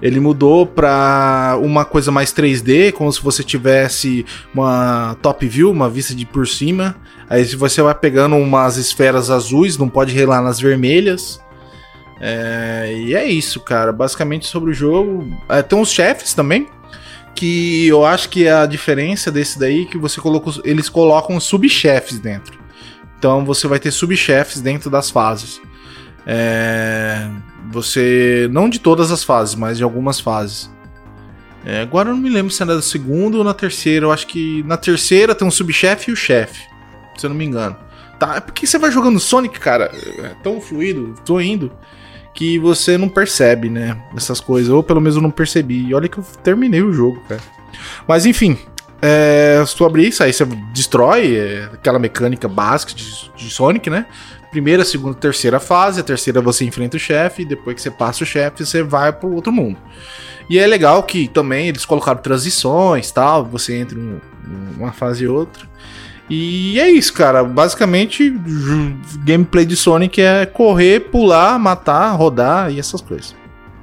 ele 0.00 0.20
mudou 0.20 0.66
para 0.66 1.58
uma 1.62 1.84
coisa 1.84 2.10
mais 2.10 2.32
3D, 2.32 2.92
como 2.92 3.10
se 3.12 3.22
você 3.22 3.42
tivesse 3.42 4.26
uma 4.54 5.16
top 5.22 5.46
view, 5.46 5.70
uma 5.70 5.88
vista 5.88 6.14
de 6.14 6.26
por 6.26 6.46
cima. 6.46 6.96
Aí 7.28 7.44
você 7.44 7.80
vai 7.82 7.94
pegando 7.94 8.36
umas 8.36 8.76
esferas 8.76 9.30
azuis, 9.30 9.78
não 9.78 9.88
pode 9.88 10.14
relar 10.14 10.42
nas 10.42 10.60
vermelhas. 10.60 11.40
É, 12.20 12.94
e 12.96 13.14
é 13.14 13.24
isso, 13.26 13.60
cara. 13.60 13.92
Basicamente 13.92 14.46
sobre 14.46 14.70
o 14.70 14.74
jogo. 14.74 15.28
É, 15.48 15.62
tem 15.62 15.78
uns 15.78 15.90
chefes 15.90 16.34
também. 16.34 16.68
Que 17.34 17.86
eu 17.88 18.04
acho 18.04 18.30
que 18.30 18.48
a 18.48 18.64
diferença 18.64 19.30
desse 19.30 19.58
daí 19.58 19.82
é 19.82 19.84
que 19.86 19.98
você 19.98 20.20
colocou. 20.20 20.54
Eles 20.64 20.88
colocam 20.88 21.38
subchefes 21.38 22.18
dentro. 22.18 22.58
Então 23.18 23.44
você 23.44 23.66
vai 23.66 23.78
ter 23.78 23.90
subchefes 23.90 24.60
dentro 24.60 24.88
das 24.88 25.10
fases. 25.10 25.60
É, 26.26 27.28
você. 27.70 28.48
Não 28.50 28.68
de 28.68 28.78
todas 28.78 29.10
as 29.10 29.24
fases, 29.24 29.54
mas 29.54 29.76
de 29.78 29.84
algumas 29.84 30.20
fases. 30.20 30.70
É, 31.64 31.80
agora 31.80 32.10
eu 32.10 32.14
não 32.14 32.22
me 32.22 32.30
lembro 32.30 32.52
se 32.52 32.62
era 32.62 32.76
da 32.76 32.82
segunda 32.82 33.36
ou 33.36 33.44
na 33.44 33.52
terceira. 33.52 34.06
Eu 34.06 34.12
acho 34.12 34.26
que 34.26 34.62
na 34.64 34.76
terceira 34.76 35.34
tem 35.34 35.46
um 35.46 35.50
subchefe 35.50 36.10
e 36.10 36.14
o 36.14 36.16
chefe. 36.16 36.62
Se 37.16 37.26
eu 37.26 37.30
não 37.30 37.36
me 37.36 37.44
engano. 37.44 37.76
Tá, 38.18 38.36
é 38.36 38.40
porque 38.40 38.66
você 38.66 38.78
vai 38.78 38.90
jogando 38.90 39.18
Sonic, 39.18 39.58
cara. 39.58 39.90
É 40.18 40.34
tão 40.42 40.60
fluido, 40.60 41.14
tô 41.24 41.40
indo. 41.40 41.72
Que 42.32 42.58
você 42.58 42.96
não 42.96 43.08
percebe, 43.08 43.68
né? 43.68 44.00
Essas 44.16 44.40
coisas. 44.40 44.70
Ou 44.70 44.82
pelo 44.82 45.00
menos 45.00 45.16
eu 45.16 45.22
não 45.22 45.30
percebi. 45.30 45.88
E 45.88 45.94
olha 45.94 46.08
que 46.08 46.18
eu 46.18 46.24
terminei 46.42 46.82
o 46.82 46.92
jogo, 46.92 47.20
cara. 47.28 47.40
Mas 48.06 48.26
enfim. 48.26 48.56
É, 49.02 49.62
se 49.66 49.76
tu 49.76 49.84
abrir 49.84 50.08
isso 50.08 50.22
aí, 50.22 50.32
você 50.32 50.44
destrói 50.72 51.36
é, 51.36 51.64
aquela 51.72 51.98
mecânica 51.98 52.48
básica 52.48 52.94
de, 52.94 53.30
de 53.36 53.50
Sonic, 53.50 53.90
né? 53.90 54.06
Primeira, 54.50 54.84
segunda, 54.84 55.14
terceira 55.14 55.60
fase. 55.60 56.00
A 56.00 56.04
terceira 56.04 56.40
você 56.40 56.64
enfrenta 56.64 56.96
o 56.96 57.00
chefe, 57.00 57.44
depois 57.44 57.76
que 57.76 57.82
você 57.82 57.90
passa 57.90 58.24
o 58.24 58.26
chefe, 58.26 58.64
você 58.64 58.82
vai 58.82 59.12
pro 59.12 59.32
outro 59.32 59.52
mundo. 59.52 59.78
E 60.48 60.58
é 60.58 60.66
legal 60.66 61.02
que 61.02 61.26
também 61.28 61.68
eles 61.68 61.84
colocaram 61.84 62.20
transições, 62.20 63.10
tal, 63.10 63.44
você 63.44 63.76
entra 63.76 63.98
em 63.98 64.20
uma 64.78 64.92
fase 64.92 65.24
e 65.24 65.28
outra. 65.28 65.66
E 66.28 66.78
é 66.80 66.88
isso, 66.90 67.12
cara. 67.12 67.44
Basicamente, 67.44 68.30
gameplay 69.24 69.64
de 69.64 69.76
Sonic 69.76 70.20
é 70.20 70.46
correr, 70.46 71.00
pular, 71.00 71.58
matar, 71.58 72.12
rodar 72.12 72.70
e 72.72 72.78
essas 72.78 73.00
coisas. 73.00 73.34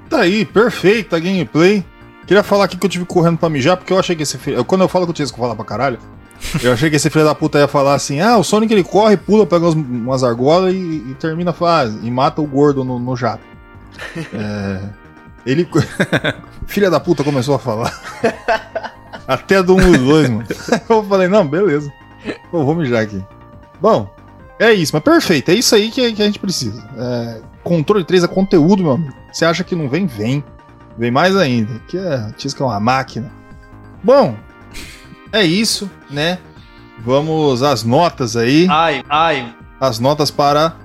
Tá 0.10 0.20
aí, 0.20 0.46
perfeita 0.46 1.20
gameplay. 1.20 1.86
Queria 2.28 2.44
falar 2.44 2.66
aqui 2.66 2.78
que 2.78 2.86
eu 2.86 2.90
tive 2.90 3.06
correndo 3.06 3.38
pra 3.38 3.50
mijar, 3.50 3.78
porque 3.78 3.92
eu 3.92 4.00
achei 4.00 4.16
que 4.16 4.24
esse. 4.24 4.38
Quando 4.66 4.82
eu 4.82 4.88
falo 4.88 5.06
que 5.06 5.12
eu 5.12 5.16
tinha 5.16 5.28
que 5.28 5.38
falar 5.38 5.56
pra 5.56 5.66
caralho, 5.66 6.00
eu 6.62 6.74
achei 6.74 6.90
que 6.90 6.96
esse 6.96 7.10
filho 7.10 7.26
da 7.26 7.36
puta 7.36 7.60
ia 7.60 7.68
falar 7.68 7.96
assim: 7.96 8.20
ah, 8.20 8.38
o 8.38 8.44
Sonic 8.44 8.74
ele 8.74 8.84
corre, 8.84 9.18
pula, 9.18 9.46
pega 9.46 9.66
umas, 9.66 9.76
umas 9.76 10.24
argolas 10.24 10.74
e, 10.74 10.78
e, 10.78 11.16
termina 11.20 11.52
a 11.52 11.54
fase. 11.54 12.00
E 12.04 12.12
mata 12.12 12.42
o 12.42 12.48
gordo 12.48 12.84
no, 12.84 13.00
no 13.00 13.16
jato. 13.16 13.44
É, 14.34 14.82
ele. 15.46 15.68
Filha 16.66 16.90
da 16.90 17.00
puta 17.00 17.24
começou 17.24 17.56
a 17.56 17.60
falar. 17.60 17.94
Até 19.28 19.62
do 19.62 19.76
1 19.76 19.94
e 19.94 19.98
2, 19.98 20.30
mano. 20.30 20.48
Eu 20.90 21.04
falei: 21.04 21.28
não, 21.28 21.48
beleza. 21.48 21.92
Pô, 22.50 22.64
vou 22.64 22.76
mijar 22.76 23.04
aqui. 23.04 23.24
Bom, 23.80 24.10
é 24.60 24.74
isso, 24.74 24.92
mas 24.94 25.04
perfeito. 25.04 25.50
É 25.50 25.54
isso 25.54 25.76
aí 25.76 25.92
que, 25.92 26.14
que 26.14 26.22
a 26.22 26.26
gente 26.26 26.40
precisa. 26.40 26.84
É, 26.98 27.42
controle 27.64 28.04
3 28.04 28.24
é 28.24 28.28
conteúdo, 28.28 28.84
meu 28.84 28.94
amigo. 28.94 29.14
Você 29.32 29.46
acha 29.46 29.64
que 29.64 29.76
não 29.76 29.90
vem? 29.90 30.06
Vem. 30.06 30.44
Vem 30.98 31.12
mais 31.12 31.36
ainda. 31.36 31.80
Que 31.88 31.98
é, 31.98 32.32
que 32.38 32.48
é 32.62 32.66
uma 32.66 32.80
máquina. 32.80 33.32
Bom, 34.04 34.36
é 35.34 35.44
isso, 35.44 35.90
né? 36.10 36.38
Vamos 37.00 37.64
às 37.64 37.84
notas 37.84 38.38
aí. 38.38 38.68
Ai, 38.70 39.04
ai. 39.10 39.56
As 39.80 40.00
notas 40.00 40.30
para 40.30 40.78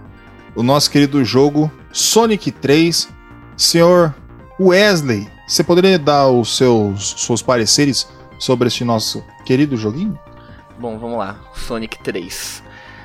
o 0.57 0.63
nosso 0.63 0.91
querido 0.91 1.23
jogo 1.23 1.71
Sonic 1.93 2.51
3. 2.51 3.09
Senhor 3.57 4.15
Wesley, 4.59 5.29
você 5.47 5.63
poderia 5.63 5.99
dar 5.99 6.29
os 6.29 6.57
seus, 6.57 7.15
seus 7.19 7.43
pareceres 7.43 8.09
sobre 8.39 8.69
este 8.69 8.85
nosso 8.85 9.23
querido 9.45 9.77
joguinho? 9.77 10.19
Bom, 10.79 10.99
vamos 10.99 11.19
lá. 11.19 11.37
Sonic 11.55 11.99
3. 12.03 12.63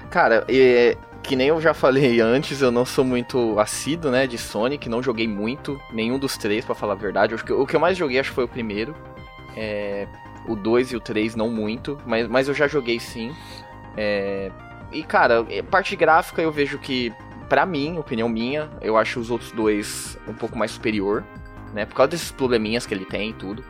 Cara, 0.10 0.46
é, 0.48 0.96
que 1.24 1.36
nem 1.36 1.48
eu 1.48 1.60
já 1.60 1.74
falei 1.74 2.22
antes, 2.22 2.62
eu 2.62 2.72
não 2.72 2.86
sou 2.86 3.04
muito 3.04 3.60
assíduo, 3.60 4.12
né, 4.12 4.28
de 4.28 4.38
Sonic, 4.38 4.88
não 4.88 5.02
joguei 5.02 5.28
muito, 5.28 5.82
nenhum 5.92 6.20
dos 6.20 6.38
três, 6.38 6.64
para 6.64 6.76
falar 6.76 6.94
a 6.94 6.98
verdade. 6.98 7.34
O 7.34 7.66
que 7.66 7.76
eu 7.76 7.80
mais 7.80 7.98
joguei 7.98 8.20
acho 8.20 8.30
que 8.30 8.36
foi 8.36 8.44
o 8.44 8.48
primeiro. 8.48 8.96
É, 9.58 10.08
o 10.48 10.56
2 10.56 10.92
e 10.92 10.96
o 10.96 11.00
3 11.00 11.36
não 11.36 11.50
muito, 11.50 11.98
mas, 12.06 12.28
mas 12.28 12.48
eu 12.48 12.54
já 12.54 12.68
joguei 12.68 13.00
sim. 13.00 13.34
É, 13.96 14.52
e 14.92 15.04
cara, 15.04 15.46
é, 15.50 15.62
parte 15.62 15.96
gráfica 15.96 16.42
eu 16.42 16.52
vejo 16.52 16.78
que, 16.78 17.14
para 17.50 17.66
mim, 17.66 17.98
opinião 17.98 18.30
minha, 18.30 18.70
eu 18.82 18.98
acho 18.98 19.20
os 19.20 19.30
outros 19.32 19.52
dois 19.52 20.18
um 20.28 20.34
pouco 20.34 20.58
mais 20.58 20.72
superior, 20.72 21.24
né? 21.74 21.86
Por 21.86 21.96
causa 21.96 22.12
desses 22.12 22.32
probleminhas 22.32 22.86
que 22.86 22.94
ele 22.94 23.06
tem 23.06 23.30
e 23.32 23.34
tudo. 23.34 23.64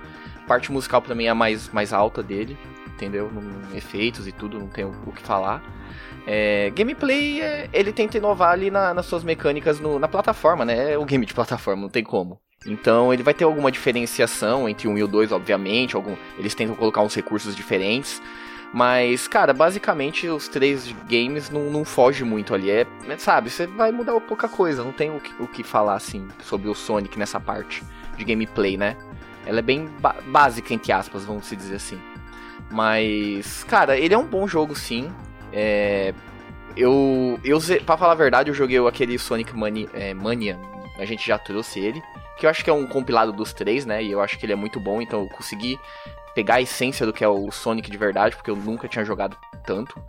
Parte 0.47 0.71
musical 0.71 1.01
pra 1.01 1.15
mim 1.15 1.25
é 1.25 1.29
a 1.29 1.35
mais, 1.35 1.69
mais 1.69 1.93
alta 1.93 2.21
dele. 2.21 2.57
entendeu? 2.95 3.31
Efeitos 3.73 4.27
e 4.27 4.31
tudo, 4.31 4.59
não 4.59 4.67
tem 4.67 4.85
o, 4.85 4.91
o 5.05 5.11
que 5.11 5.21
falar. 5.21 5.61
É, 6.25 6.69
gameplay, 6.71 7.41
é, 7.41 7.69
ele 7.73 7.91
tenta 7.91 8.17
inovar 8.17 8.51
ali 8.51 8.71
na, 8.71 8.93
nas 8.93 9.05
suas 9.05 9.23
mecânicas 9.23 9.79
no, 9.79 9.99
na 9.99 10.07
plataforma, 10.07 10.63
né? 10.63 10.93
É 10.93 10.97
o 10.97 11.05
game 11.05 11.25
de 11.25 11.33
plataforma, 11.33 11.81
não 11.81 11.89
tem 11.89 12.03
como. 12.03 12.39
Então 12.65 13.13
ele 13.13 13.23
vai 13.23 13.33
ter 13.33 13.43
alguma 13.43 13.71
diferenciação 13.71 14.69
entre 14.69 14.87
um 14.87 14.97
e 14.97 15.03
o 15.03 15.07
dois, 15.07 15.31
obviamente. 15.31 15.95
Algum, 15.95 16.15
eles 16.37 16.55
tentam 16.55 16.75
colocar 16.75 17.01
uns 17.01 17.13
recursos 17.13 17.55
diferentes. 17.55 18.21
Mas, 18.73 19.27
cara, 19.27 19.53
basicamente 19.53 20.27
os 20.27 20.47
três 20.47 20.93
games 21.07 21.49
não, 21.49 21.69
não 21.69 21.85
fogem 21.85 22.25
muito 22.25 22.55
ali. 22.55 22.71
É, 22.71 22.87
sabe, 23.19 23.51
você 23.51 23.67
vai 23.67 23.91
mudar 23.91 24.19
pouca 24.21 24.49
coisa. 24.49 24.83
Não 24.83 24.91
tem 24.91 25.15
o 25.15 25.19
que, 25.19 25.31
o 25.39 25.47
que 25.47 25.61
falar, 25.61 25.95
assim, 25.95 26.27
sobre 26.41 26.67
o 26.67 26.73
Sonic 26.73 27.19
nessa 27.19 27.39
parte 27.39 27.83
de 28.17 28.23
gameplay, 28.23 28.75
né? 28.75 28.97
Ela 29.45 29.59
é 29.59 29.61
bem 29.61 29.87
básica, 30.27 30.73
entre 30.73 30.91
aspas, 30.91 31.23
vamos 31.23 31.45
se 31.45 31.55
dizer 31.55 31.75
assim. 31.75 31.99
Mas, 32.71 33.63
cara, 33.65 33.95
ele 33.97 34.13
é 34.13 34.17
um 34.17 34.25
bom 34.25 34.47
jogo, 34.47 34.75
sim. 34.75 35.11
É, 35.51 36.13
eu, 36.75 37.39
eu, 37.43 37.59
pra 37.85 37.95
falar 37.95 38.13
a 38.13 38.15
verdade, 38.15 38.49
eu 38.49 38.55
joguei 38.55 38.79
aquele 38.87 39.19
Sonic 39.19 39.55
Mania, 39.55 39.87
é, 39.93 40.13
Mania, 40.15 40.57
a 40.97 41.05
gente 41.05 41.27
já 41.27 41.37
trouxe 41.37 41.79
ele. 41.79 42.01
Que 42.37 42.45
eu 42.45 42.49
acho 42.49 42.63
que 42.63 42.69
é 42.69 42.73
um 42.73 42.87
compilado 42.87 43.31
dos 43.31 43.53
três, 43.53 43.85
né? 43.85 44.03
E 44.03 44.11
eu 44.11 44.21
acho 44.21 44.37
que 44.37 44.45
ele 44.45 44.53
é 44.53 44.55
muito 44.55 44.79
bom, 44.79 45.01
então 45.01 45.21
eu 45.21 45.29
consegui 45.29 45.79
pegar 46.33 46.55
a 46.55 46.61
essência 46.61 47.05
do 47.05 47.13
que 47.13 47.23
é 47.23 47.27
o 47.27 47.51
Sonic 47.51 47.89
de 47.89 47.97
verdade, 47.97 48.35
porque 48.35 48.49
eu 48.49 48.55
nunca 48.55 48.87
tinha 48.87 49.05
jogado 49.05 49.37
tanto. 49.65 50.01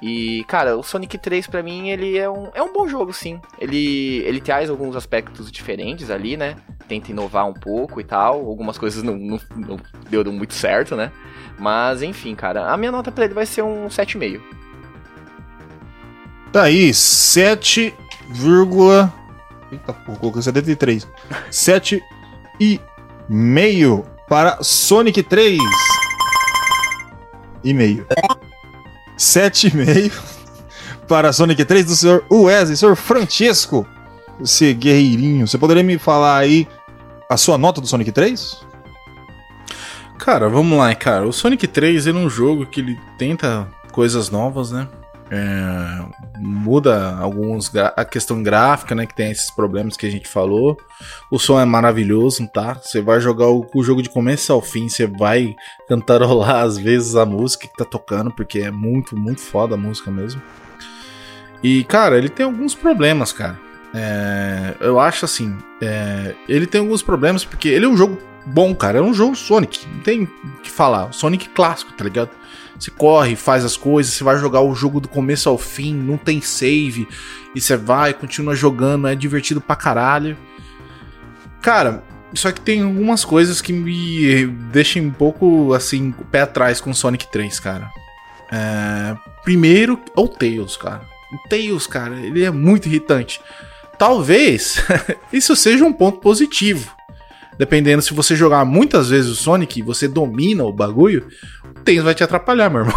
E, 0.00 0.44
cara, 0.44 0.76
o 0.76 0.82
Sonic 0.82 1.18
3 1.18 1.46
para 1.46 1.62
mim, 1.62 1.88
ele 1.88 2.16
é 2.16 2.28
um, 2.28 2.50
é 2.54 2.62
um 2.62 2.72
bom 2.72 2.86
jogo, 2.86 3.12
sim. 3.12 3.40
Ele, 3.58 4.18
ele 4.24 4.40
traz 4.40 4.68
alguns 4.68 4.94
aspectos 4.94 5.50
diferentes 5.50 6.10
ali, 6.10 6.36
né? 6.36 6.56
Tenta 6.86 7.10
inovar 7.10 7.46
um 7.46 7.54
pouco 7.54 8.00
e 8.00 8.04
tal. 8.04 8.46
Algumas 8.46 8.78
coisas 8.78 9.02
não, 9.02 9.16
não, 9.16 9.40
não 9.56 9.76
deu 10.08 10.24
muito 10.32 10.54
certo, 10.54 10.94
né? 10.94 11.10
Mas, 11.58 12.02
enfim, 12.02 12.34
cara, 12.34 12.70
a 12.70 12.76
minha 12.76 12.92
nota 12.92 13.10
pra 13.10 13.24
ele 13.24 13.34
vai 13.34 13.46
ser 13.46 13.62
um 13.62 13.86
7,5. 13.88 14.40
Tá 16.52 16.64
aí, 16.64 16.92
7, 16.92 17.94
Eita 19.70 19.92
porra, 19.92 20.18
coloquei 20.18 20.42
73. 20.42 21.06
7 21.50 22.02
e 22.60 22.80
meio 23.28 24.04
para 24.28 24.62
Sonic 24.62 25.22
3. 25.22 25.58
E 27.64 27.72
meio. 27.72 28.06
7,5 29.18 30.12
para 31.08 31.32
Sonic 31.32 31.64
3 31.64 31.86
do 31.86 31.96
senhor 31.96 32.24
Wesley, 32.30 32.76
senhor 32.76 32.96
Francesco. 32.96 33.86
Esse 34.40 34.74
guerreirinho. 34.74 35.46
Você 35.46 35.56
poderia 35.56 35.82
me 35.82 35.98
falar 35.98 36.38
aí 36.38 36.68
a 37.28 37.36
sua 37.36 37.56
nota 37.56 37.80
do 37.80 37.86
Sonic 37.86 38.12
3? 38.12 38.64
Cara, 40.18 40.48
vamos 40.48 40.78
lá, 40.78 40.94
cara. 40.94 41.26
O 41.26 41.32
Sonic 41.32 41.66
3 41.66 42.06
é 42.06 42.12
um 42.12 42.28
jogo 42.28 42.66
que 42.66 42.80
ele 42.80 42.98
tenta 43.18 43.68
coisas 43.92 44.30
novas, 44.30 44.70
né? 44.70 44.88
É, 45.28 46.04
muda 46.38 47.16
alguns 47.16 47.74
a 47.74 48.04
questão 48.04 48.42
gráfica, 48.42 48.94
né, 48.94 49.06
que 49.06 49.14
tem 49.14 49.30
esses 49.30 49.50
problemas 49.50 49.96
que 49.96 50.06
a 50.06 50.10
gente 50.10 50.28
falou. 50.28 50.78
O 51.30 51.38
som 51.38 51.60
é 51.60 51.64
maravilhoso, 51.64 52.46
tá? 52.46 52.74
Você 52.74 53.00
vai 53.00 53.20
jogar 53.20 53.48
o, 53.48 53.66
o, 53.74 53.82
jogo 53.82 54.02
de 54.02 54.08
começo 54.08 54.52
ao 54.52 54.62
fim, 54.62 54.88
você 54.88 55.06
vai 55.06 55.56
cantarolar 55.88 56.62
às 56.64 56.78
vezes 56.78 57.16
a 57.16 57.26
música 57.26 57.66
que 57.66 57.76
tá 57.76 57.84
tocando, 57.84 58.30
porque 58.30 58.60
é 58.60 58.70
muito, 58.70 59.16
muito 59.16 59.40
foda 59.40 59.74
a 59.74 59.78
música 59.78 60.10
mesmo. 60.10 60.40
E, 61.62 61.82
cara, 61.84 62.16
ele 62.16 62.28
tem 62.28 62.46
alguns 62.46 62.74
problemas, 62.74 63.32
cara. 63.32 63.58
É, 63.94 64.74
eu 64.80 65.00
acho 65.00 65.24
assim, 65.24 65.56
é, 65.80 66.34
ele 66.48 66.66
tem 66.66 66.80
alguns 66.80 67.02
problemas 67.02 67.44
porque 67.44 67.68
ele 67.68 67.86
é 67.86 67.88
um 67.88 67.96
jogo 67.96 68.18
bom, 68.44 68.74
cara. 68.74 68.98
É 68.98 69.02
um 69.02 69.14
jogo 69.14 69.34
Sonic, 69.34 69.86
não 69.88 70.00
tem 70.00 70.24
o 70.24 70.60
que 70.62 70.70
falar. 70.70 71.12
Sonic 71.12 71.48
clássico, 71.48 71.92
tá 71.92 72.04
ligado? 72.04 72.30
Você 72.78 72.90
corre, 72.90 73.36
faz 73.36 73.64
as 73.64 73.76
coisas, 73.76 74.12
você 74.12 74.24
vai 74.24 74.38
jogar 74.38 74.60
o 74.60 74.74
jogo 74.74 75.00
do 75.00 75.08
começo 75.08 75.48
ao 75.48 75.56
fim, 75.56 75.94
não 75.94 76.16
tem 76.16 76.40
save, 76.40 77.08
e 77.54 77.60
você 77.60 77.76
vai, 77.76 78.12
continua 78.12 78.54
jogando, 78.54 79.08
é 79.08 79.14
divertido 79.14 79.60
pra 79.60 79.74
caralho. 79.74 80.36
Cara, 81.62 82.02
só 82.34 82.52
que 82.52 82.60
tem 82.60 82.82
algumas 82.82 83.24
coisas 83.24 83.60
que 83.60 83.72
me 83.72 84.46
deixam 84.70 85.02
um 85.04 85.10
pouco 85.10 85.72
assim, 85.72 86.12
pé 86.30 86.42
atrás 86.42 86.80
com 86.80 86.92
Sonic 86.92 87.30
3, 87.30 87.58
cara. 87.60 87.90
É... 88.52 89.16
Primeiro, 89.42 90.00
o 90.14 90.28
Tails, 90.28 90.76
cara. 90.76 91.02
O 91.32 91.48
Tails, 91.48 91.86
cara, 91.86 92.16
ele 92.20 92.44
é 92.44 92.50
muito 92.50 92.86
irritante. 92.86 93.40
Talvez 93.98 94.84
isso 95.32 95.56
seja 95.56 95.84
um 95.84 95.92
ponto 95.92 96.18
positivo. 96.18 96.94
Dependendo 97.58 98.02
se 98.02 98.14
você 98.14 98.36
jogar 98.36 98.64
muitas 98.64 99.10
vezes 99.10 99.30
o 99.30 99.34
Sonic 99.34 99.78
e 99.78 99.82
você 99.82 100.06
domina 100.06 100.64
o 100.64 100.72
bagulho, 100.72 101.26
Tails 101.84 102.04
vai 102.04 102.14
te 102.14 102.24
atrapalhar, 102.24 102.68
meu 102.70 102.80
irmão. 102.80 102.94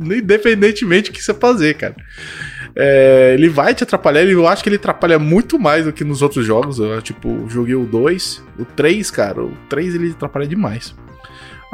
Independentemente 0.18 1.10
do 1.10 1.14
que 1.14 1.22
você 1.22 1.34
fazer, 1.34 1.74
cara. 1.74 1.96
É, 2.76 3.34
ele 3.34 3.48
vai 3.48 3.74
te 3.74 3.84
atrapalhar, 3.84 4.24
eu 4.24 4.46
acho 4.46 4.62
que 4.62 4.68
ele 4.68 4.76
atrapalha 4.76 5.18
muito 5.18 5.58
mais 5.58 5.84
do 5.84 5.92
que 5.92 6.04
nos 6.04 6.22
outros 6.22 6.44
jogos. 6.44 6.78
Eu, 6.78 7.00
tipo, 7.00 7.48
joguei 7.48 7.74
o 7.74 7.84
2, 7.84 8.42
o 8.58 8.64
3, 8.64 9.10
cara. 9.10 9.42
O 9.42 9.52
3 9.68 9.94
ele 9.94 10.10
atrapalha 10.10 10.46
demais. 10.46 10.94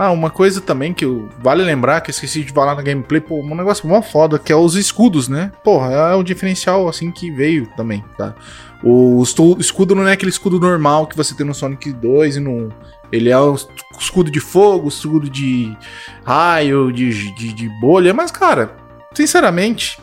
Ah, 0.02 0.12
uma 0.12 0.30
coisa 0.30 0.62
também 0.62 0.94
que 0.94 1.04
eu, 1.04 1.28
vale 1.42 1.62
lembrar, 1.62 2.00
que 2.00 2.08
eu 2.08 2.12
esqueci 2.12 2.42
de 2.42 2.50
falar 2.54 2.74
na 2.74 2.80
gameplay, 2.80 3.20
pô, 3.20 3.38
um 3.38 3.54
negócio 3.54 3.86
mó 3.86 4.00
foda, 4.00 4.38
que 4.38 4.50
é 4.50 4.56
os 4.56 4.74
escudos, 4.74 5.28
né? 5.28 5.52
Porra, 5.62 5.92
é 5.92 6.16
um 6.16 6.24
diferencial 6.24 6.88
assim 6.88 7.10
que 7.12 7.30
veio 7.30 7.66
também, 7.76 8.02
tá? 8.16 8.34
O 8.82 9.22
escudo 9.58 9.94
não 9.94 10.08
é 10.08 10.12
aquele 10.12 10.30
escudo 10.30 10.58
normal 10.58 11.06
que 11.06 11.14
você 11.14 11.34
tem 11.34 11.44
no 11.44 11.52
Sonic 11.52 11.92
2 11.92 12.36
e 12.36 12.40
no 12.40 12.70
ele 13.12 13.28
é 13.28 13.38
o 13.38 13.54
escudo 13.98 14.30
de 14.30 14.40
fogo, 14.40 14.88
escudo 14.88 15.28
de 15.28 15.76
raio, 16.24 16.90
de, 16.90 17.34
de, 17.34 17.52
de 17.52 17.68
bolha, 17.78 18.14
mas, 18.14 18.30
cara, 18.30 18.74
sinceramente, 19.12 20.00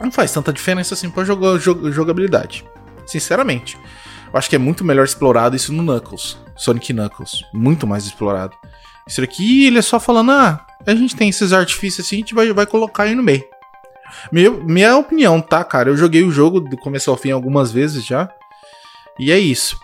não 0.00 0.10
faz 0.10 0.32
tanta 0.32 0.52
diferença 0.52 0.94
assim 0.94 1.08
pra 1.08 1.22
jogar, 1.22 1.56
jogabilidade. 1.58 2.64
Sinceramente. 3.06 3.78
Eu 4.32 4.36
acho 4.36 4.50
que 4.50 4.56
é 4.56 4.58
muito 4.58 4.84
melhor 4.84 5.04
explorado 5.04 5.54
isso 5.54 5.72
no 5.72 5.84
Knuckles. 5.84 6.36
Sonic 6.56 6.92
Knuckles. 6.92 7.44
Muito 7.54 7.86
mais 7.86 8.06
explorado. 8.06 8.56
Isso 9.06 9.22
aqui, 9.22 9.66
ele 9.66 9.78
é 9.78 9.82
só 9.82 9.98
falando, 9.98 10.30
ah, 10.32 10.66
a 10.86 10.94
gente 10.94 11.16
tem 11.16 11.28
esses 11.28 11.52
artifícios 11.52 12.06
assim, 12.06 12.16
a 12.16 12.18
gente 12.20 12.34
vai, 12.34 12.52
vai 12.52 12.66
colocar 12.66 13.04
aí 13.04 13.14
no 13.14 13.22
meio. 13.22 13.44
Minha, 14.30 14.50
minha 14.50 14.96
opinião, 14.96 15.40
tá, 15.40 15.62
cara? 15.64 15.90
Eu 15.90 15.96
joguei 15.96 16.22
o 16.22 16.30
jogo 16.30 16.60
do 16.60 16.76
começo 16.76 17.10
ao 17.10 17.16
fim 17.16 17.30
algumas 17.30 17.72
vezes 17.72 18.04
já. 18.04 18.28
E 19.18 19.30
é 19.30 19.38
isso. 19.38 19.78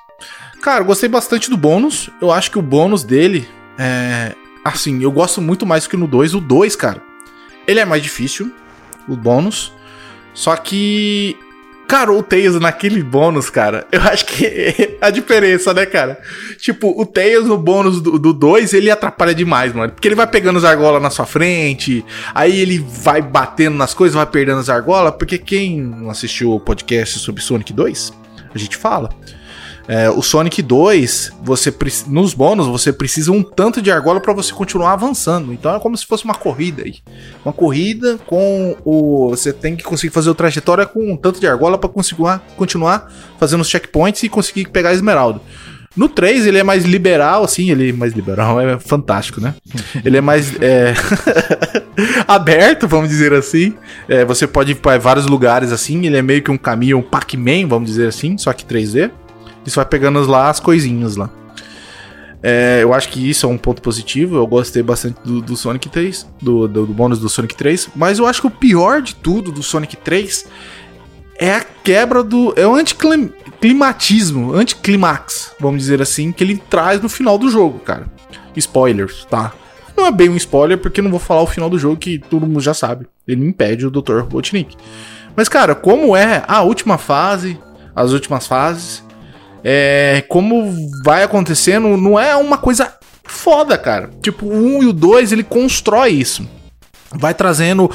Cara, 0.62 0.82
gostei 0.82 1.08
bastante 1.08 1.50
do 1.50 1.56
bônus. 1.56 2.10
Eu 2.20 2.32
acho 2.32 2.50
que 2.50 2.58
o 2.58 2.62
bônus 2.62 3.04
dele 3.04 3.48
é. 3.78 4.34
Assim, 4.64 5.00
eu 5.00 5.12
gosto 5.12 5.40
muito 5.40 5.64
mais 5.64 5.86
que 5.86 5.96
no 5.96 6.08
2. 6.08 6.34
O 6.34 6.40
2, 6.40 6.74
cara, 6.74 7.00
ele 7.66 7.78
é 7.78 7.84
mais 7.84 8.02
difícil, 8.02 8.52
o 9.08 9.16
bônus. 9.16 9.72
Só 10.34 10.56
que. 10.56 11.36
Cara, 11.86 12.12
o 12.12 12.20
Tails 12.20 12.58
naquele 12.58 13.00
bônus, 13.00 13.48
cara, 13.48 13.86
eu 13.92 14.00
acho 14.02 14.26
que 14.26 14.96
a 15.00 15.08
diferença, 15.08 15.72
né, 15.72 15.86
cara? 15.86 16.20
Tipo, 16.58 17.00
o 17.00 17.06
Tails 17.06 17.46
no 17.46 17.56
bônus 17.56 18.00
do 18.00 18.32
2, 18.32 18.74
ele 18.74 18.90
atrapalha 18.90 19.34
demais, 19.34 19.72
mano. 19.72 19.92
Porque 19.92 20.08
ele 20.08 20.16
vai 20.16 20.26
pegando 20.26 20.58
as 20.58 20.64
argolas 20.64 21.00
na 21.00 21.10
sua 21.10 21.26
frente, 21.26 22.04
aí 22.34 22.58
ele 22.60 22.78
vai 22.78 23.22
batendo 23.22 23.76
nas 23.76 23.94
coisas, 23.94 24.16
vai 24.16 24.26
perdendo 24.26 24.58
as 24.58 24.68
argolas. 24.68 25.14
Porque 25.16 25.38
quem 25.38 26.06
assistiu 26.10 26.52
o 26.52 26.60
podcast 26.60 27.20
sobre 27.20 27.40
Sonic 27.40 27.72
2, 27.72 28.12
a 28.52 28.58
gente 28.58 28.76
fala. 28.76 29.10
É, 29.88 30.10
o 30.10 30.20
Sonic 30.20 30.62
2, 30.62 31.32
você 31.42 31.72
nos 32.08 32.34
bônus, 32.34 32.66
você 32.66 32.92
precisa 32.92 33.30
um 33.30 33.42
tanto 33.42 33.80
de 33.80 33.90
argola 33.90 34.20
para 34.20 34.32
você 34.32 34.52
continuar 34.52 34.92
avançando. 34.92 35.52
Então 35.52 35.74
é 35.74 35.78
como 35.78 35.96
se 35.96 36.04
fosse 36.04 36.24
uma 36.24 36.34
corrida 36.34 36.82
aí. 36.84 36.96
Uma 37.44 37.52
corrida 37.52 38.18
com 38.26 38.76
o. 38.84 39.30
Você 39.30 39.52
tem 39.52 39.76
que 39.76 39.84
conseguir 39.84 40.12
fazer 40.12 40.30
o 40.30 40.34
trajetória 40.34 40.86
com 40.86 41.12
um 41.12 41.16
tanto 41.16 41.38
de 41.38 41.46
argola 41.46 41.78
para 41.78 41.88
conseguir 41.88 42.40
continuar 42.56 43.12
fazendo 43.38 43.60
os 43.60 43.68
checkpoints 43.68 44.22
e 44.22 44.28
conseguir 44.28 44.68
pegar 44.68 44.90
a 44.90 44.94
esmeralda. 44.94 45.40
No 45.96 46.10
3, 46.10 46.46
ele 46.46 46.58
é 46.58 46.62
mais 46.62 46.84
liberal, 46.84 47.42
assim, 47.42 47.70
ele 47.70 47.88
é 47.88 47.92
mais 47.92 48.12
liberal, 48.12 48.60
é 48.60 48.78
fantástico, 48.78 49.40
né? 49.40 49.54
Ele 50.04 50.18
é 50.18 50.20
mais 50.20 50.52
é... 50.60 50.92
aberto, 52.28 52.86
vamos 52.86 53.08
dizer 53.08 53.32
assim. 53.32 53.72
É, 54.06 54.22
você 54.22 54.46
pode 54.46 54.72
ir 54.72 54.74
para 54.74 54.98
vários 54.98 55.24
lugares 55.26 55.72
assim, 55.72 56.04
ele 56.06 56.18
é 56.18 56.20
meio 56.20 56.42
que 56.42 56.50
um 56.50 56.58
caminho, 56.58 56.98
um 56.98 57.02
Pac-Man, 57.02 57.66
vamos 57.66 57.88
dizer 57.88 58.08
assim, 58.08 58.36
só 58.36 58.52
que 58.52 58.62
3D. 58.62 59.10
Você 59.70 59.76
vai 59.76 59.86
pegando 59.86 60.20
lá 60.26 60.48
as 60.48 60.60
coisinhas 60.60 61.16
lá. 61.16 61.30
É, 62.42 62.80
eu 62.82 62.94
acho 62.94 63.08
que 63.08 63.28
isso 63.28 63.46
é 63.46 63.48
um 63.48 63.58
ponto 63.58 63.82
positivo. 63.82 64.36
Eu 64.36 64.46
gostei 64.46 64.82
bastante 64.82 65.18
do, 65.24 65.40
do 65.40 65.56
Sonic 65.56 65.88
3, 65.88 66.26
do, 66.40 66.68
do, 66.68 66.86
do, 66.86 66.92
bônus 66.92 67.18
do 67.18 67.28
Sonic 67.28 67.54
3. 67.54 67.90
Mas 67.96 68.18
eu 68.18 68.26
acho 68.26 68.40
que 68.40 68.46
o 68.46 68.50
pior 68.50 69.02
de 69.02 69.14
tudo 69.14 69.50
do 69.50 69.62
Sonic 69.62 69.96
3 69.96 70.46
é 71.38 71.52
a 71.52 71.64
quebra 71.82 72.22
do. 72.22 72.54
É 72.56 72.66
o 72.66 72.74
anticlimatismo, 72.74 74.54
anticlimax, 74.54 75.52
vamos 75.58 75.80
dizer 75.80 76.00
assim, 76.00 76.32
que 76.32 76.44
ele 76.44 76.56
traz 76.70 77.00
no 77.00 77.08
final 77.08 77.38
do 77.38 77.50
jogo, 77.50 77.78
cara. 77.80 78.06
Spoilers, 78.54 79.26
tá? 79.26 79.52
Não 79.96 80.06
é 80.06 80.12
bem 80.12 80.28
um 80.28 80.36
spoiler, 80.36 80.78
porque 80.78 81.00
não 81.00 81.10
vou 81.10 81.18
falar 81.18 81.42
o 81.42 81.46
final 81.46 81.70
do 81.70 81.78
jogo 81.78 81.96
que 81.96 82.18
todo 82.18 82.46
mundo 82.46 82.60
já 82.60 82.74
sabe. 82.74 83.06
Ele 83.26 83.44
impede 83.46 83.86
o 83.86 83.90
Dr. 83.90 84.20
Robotnik. 84.20 84.76
Mas, 85.34 85.48
cara, 85.48 85.74
como 85.74 86.14
é 86.14 86.44
a 86.46 86.62
última 86.62 86.98
fase, 86.98 87.58
as 87.94 88.12
últimas 88.12 88.46
fases, 88.46 89.02
é, 89.68 90.22
como 90.28 90.72
vai 91.04 91.24
acontecendo, 91.24 91.96
não 91.96 92.16
é 92.20 92.36
uma 92.36 92.56
coisa 92.56 92.94
foda, 93.24 93.76
cara. 93.76 94.10
Tipo, 94.22 94.46
o 94.46 94.78
1 94.78 94.82
e 94.84 94.86
o 94.86 94.92
2, 94.92 95.32
ele 95.32 95.42
constrói 95.42 96.10
isso. 96.12 96.48
Vai 97.12 97.34
trazendo 97.34 97.90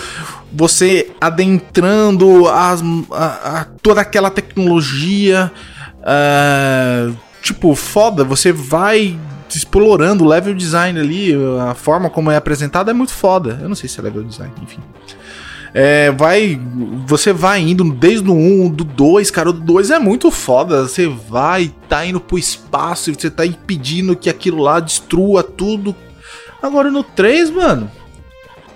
você 0.51 1.11
adentrando 1.21 2.47
as, 2.49 2.81
a, 3.11 3.59
a- 3.61 3.65
toda 3.81 4.01
aquela 4.01 4.29
tecnologia. 4.29 5.49
ah, 6.03 7.09
tipo, 7.41 7.73
foda, 7.75 8.23
você 8.25 8.51
vai 8.51 9.17
explorando 9.49 10.23
o 10.23 10.27
level 10.27 10.53
design 10.53 10.99
ali, 10.99 11.33
a 11.69 11.73
forma 11.73 12.09
como 12.09 12.31
é 12.31 12.35
apresentado 12.35 12.89
é 12.89 12.93
muito 12.93 13.13
foda. 13.13 13.59
Eu 13.61 13.67
não 13.69 13.75
sei 13.75 13.87
se 13.89 13.99
é 13.99 14.03
level 14.03 14.23
design, 14.23 14.53
enfim. 14.61 14.79
É, 15.73 16.11
vai. 16.11 16.59
Você 17.05 17.31
vai 17.31 17.61
indo 17.61 17.83
desde 17.93 18.29
o 18.29 18.33
1, 18.33 18.69
do 18.69 18.83
2, 18.83 19.31
cara. 19.31 19.49
O 19.49 19.53
2 19.53 19.89
é 19.91 19.99
muito 19.99 20.29
foda. 20.29 20.83
Você 20.83 21.07
vai, 21.07 21.71
tá 21.87 22.05
indo 22.05 22.19
pro 22.19 22.37
espaço 22.37 23.09
e 23.09 23.13
você 23.13 23.29
tá 23.29 23.45
impedindo 23.45 24.15
que 24.15 24.29
aquilo 24.29 24.61
lá 24.61 24.79
destrua 24.79 25.43
tudo. 25.43 25.95
Agora 26.61 26.91
no 26.91 27.03
3, 27.03 27.49
mano. 27.49 27.89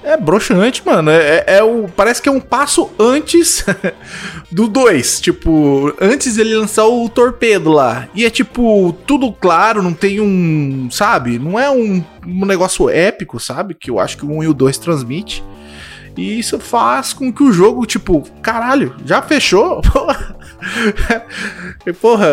É 0.03 0.15
broxante, 0.15 0.83
mano. 0.85 1.09
É, 1.09 1.43
é- 1.47 1.57
é 1.57 1.63
o, 1.63 1.87
parece 1.87 2.21
que 2.21 2.29
é 2.29 2.31
um 2.31 2.39
passo 2.39 2.91
antes 2.99 3.65
do 4.51 4.67
2. 4.67 5.19
Tipo, 5.19 5.93
antes 5.99 6.35
dele 6.35 6.55
lançar 6.55 6.85
o 6.85 7.09
torpedo 7.09 7.71
lá. 7.71 8.07
E 8.13 8.23
é 8.23 8.29
tipo, 8.29 8.95
tudo 9.05 9.31
claro, 9.33 9.81
não 9.81 9.93
tem 9.93 10.21
um. 10.21 10.87
Sabe? 10.91 11.39
Não 11.39 11.59
é 11.59 11.69
um, 11.71 12.03
um 12.25 12.45
negócio 12.45 12.87
épico, 12.87 13.39
sabe? 13.39 13.73
Que 13.73 13.89
eu 13.89 13.99
acho 13.99 14.17
que 14.17 14.25
o 14.25 14.31
1 14.31 14.43
e 14.43 14.47
o 14.47 14.53
2 14.53 14.77
transmite. 14.77 15.43
E 16.17 16.39
isso 16.39 16.57
faz 16.59 17.11
com 17.13 17.31
que 17.31 17.43
o 17.43 17.51
jogo, 17.51 17.85
tipo, 17.85 18.21
caralho, 18.41 18.95
já 19.05 19.21
fechou? 19.21 19.81
Porra. 22.01 22.27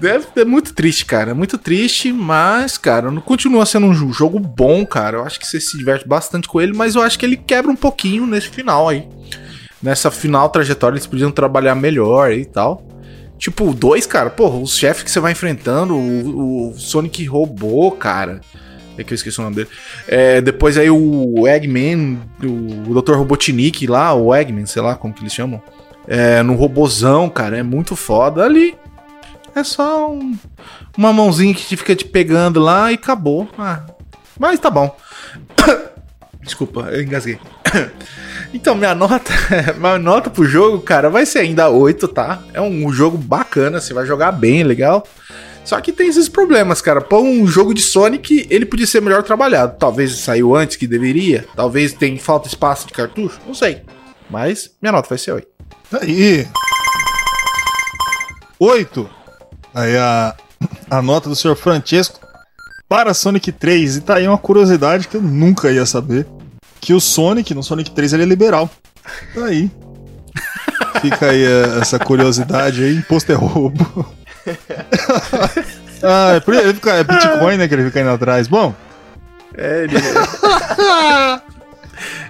Deve 0.00 0.26
é 0.36 0.44
muito 0.44 0.74
triste, 0.74 1.04
cara. 1.04 1.34
Muito 1.34 1.56
triste, 1.58 2.12
mas, 2.12 2.76
cara, 2.76 3.10
continua 3.20 3.64
sendo 3.66 3.86
um 3.86 3.92
jo- 3.94 4.12
jogo 4.12 4.38
bom, 4.38 4.84
cara. 4.84 5.18
Eu 5.18 5.24
acho 5.24 5.38
que 5.38 5.46
você 5.46 5.60
se 5.60 5.76
diverte 5.78 6.06
bastante 6.06 6.48
com 6.48 6.60
ele, 6.60 6.72
mas 6.76 6.94
eu 6.94 7.02
acho 7.02 7.18
que 7.18 7.24
ele 7.24 7.36
quebra 7.36 7.70
um 7.70 7.76
pouquinho 7.76 8.26
nesse 8.26 8.48
final 8.48 8.88
aí. 8.88 9.08
Nessa 9.82 10.10
final 10.10 10.48
trajetória, 10.48 10.94
eles 10.96 11.06
podiam 11.06 11.30
trabalhar 11.30 11.74
melhor 11.74 12.32
e 12.32 12.44
tal. 12.44 12.82
Tipo, 13.38 13.74
2, 13.74 14.06
cara, 14.06 14.30
porra, 14.30 14.56
os 14.58 14.76
chefes 14.76 15.02
que 15.02 15.10
você 15.10 15.20
vai 15.20 15.32
enfrentando, 15.32 15.94
o, 15.94 16.70
o 16.70 16.78
Sonic 16.78 17.24
robô, 17.26 17.90
cara. 17.92 18.40
É 18.96 19.02
que 19.04 19.12
eu 19.12 19.16
esqueci 19.16 19.38
o 19.40 19.42
nome 19.42 19.56
dele. 19.56 19.68
É, 20.06 20.40
depois 20.40 20.76
aí 20.78 20.88
o 20.90 21.46
Eggman, 21.48 22.20
o, 22.42 23.00
Dr. 23.02 23.14
Robotnik 23.14 23.86
lá, 23.86 24.14
o 24.14 24.34
Eggman, 24.34 24.66
sei 24.66 24.82
lá 24.82 24.94
como 24.94 25.12
que 25.12 25.22
eles 25.22 25.32
chamam. 25.34 25.60
É, 26.06 26.42
no 26.42 26.54
robozão, 26.54 27.28
cara, 27.28 27.56
é 27.58 27.62
muito 27.62 27.96
foda 27.96 28.44
ali. 28.44 28.76
É 29.54 29.64
só 29.64 30.10
um- 30.10 30.36
uma 30.96 31.12
mãozinha 31.12 31.54
que 31.54 31.64
te 31.64 31.76
fica 31.76 31.94
te 31.96 32.04
pegando 32.04 32.60
lá 32.60 32.90
e 32.92 32.96
acabou. 32.96 33.48
Ah, 33.58 33.82
mas 34.38 34.58
tá 34.60 34.70
bom. 34.70 34.94
Desculpa, 36.42 36.88
eu 36.92 37.02
engasguei. 37.02 37.38
Então, 38.52 38.76
minha 38.76 38.94
nota, 38.94 39.32
minha 39.80 39.98
nota 39.98 40.30
pro 40.30 40.44
jogo, 40.44 40.78
cara, 40.78 41.10
vai 41.10 41.26
ser 41.26 41.40
ainda 41.40 41.68
8, 41.68 42.06
tá? 42.06 42.40
É 42.52 42.60
um 42.60 42.92
jogo 42.92 43.18
bacana, 43.18 43.80
você 43.80 43.92
vai 43.92 44.06
jogar 44.06 44.30
bem, 44.30 44.62
legal. 44.62 45.04
Só 45.64 45.80
que 45.80 45.92
tem 45.92 46.08
esses 46.08 46.28
problemas, 46.28 46.82
cara. 46.82 47.00
Pô, 47.00 47.20
um 47.20 47.46
jogo 47.46 47.72
de 47.72 47.80
Sonic, 47.80 48.46
ele 48.50 48.66
podia 48.66 48.86
ser 48.86 49.00
melhor 49.00 49.22
trabalhado. 49.22 49.76
Talvez 49.78 50.14
saiu 50.18 50.54
antes 50.54 50.76
que 50.76 50.86
deveria. 50.86 51.46
Talvez 51.56 51.94
tenha 51.94 52.18
falta 52.20 52.48
espaço 52.48 52.86
de 52.86 52.92
cartucho. 52.92 53.40
Não 53.46 53.54
sei. 53.54 53.82
Mas 54.28 54.70
minha 54.80 54.92
nota 54.92 55.08
vai 55.08 55.18
ser 55.18 55.32
8. 55.32 55.48
Tá 55.90 55.98
Aí. 56.02 56.46
Oito. 58.60 59.08
Aí 59.74 59.96
a, 59.96 60.36
a 60.90 61.02
nota 61.02 61.28
do 61.28 61.36
senhor 61.36 61.56
Francesco 61.56 62.20
para 62.88 63.14
Sonic 63.14 63.50
3. 63.50 63.96
E 63.96 64.00
tá 64.02 64.16
aí 64.16 64.28
uma 64.28 64.38
curiosidade 64.38 65.08
que 65.08 65.16
eu 65.16 65.22
nunca 65.22 65.70
ia 65.70 65.86
saber. 65.86 66.26
Que 66.80 66.92
o 66.92 67.00
Sonic, 67.00 67.54
no 67.54 67.62
Sonic 67.62 67.90
3, 67.90 68.12
ele 68.12 68.22
é 68.24 68.26
liberal. 68.26 68.70
Tá 69.34 69.46
aí. 69.46 69.70
Fica 71.00 71.30
aí 71.30 71.42
eh, 71.42 71.78
essa 71.80 71.98
curiosidade 71.98 72.82
aí. 72.82 72.96
Imposto 72.96 73.32
é 73.32 73.34
roubo. 73.34 74.06
ah, 76.02 76.32
é, 76.36 76.40
por- 76.40 76.54
ele 76.54 76.74
fica- 76.74 76.92
é 76.94 77.04
Bitcoin, 77.04 77.56
né? 77.56 77.68
Que 77.68 77.74
ele 77.74 77.84
fica 77.86 78.00
indo 78.00 78.10
atrás. 78.10 78.46
Bom, 78.48 78.74
É, 79.56 79.84
ele... 79.84 79.96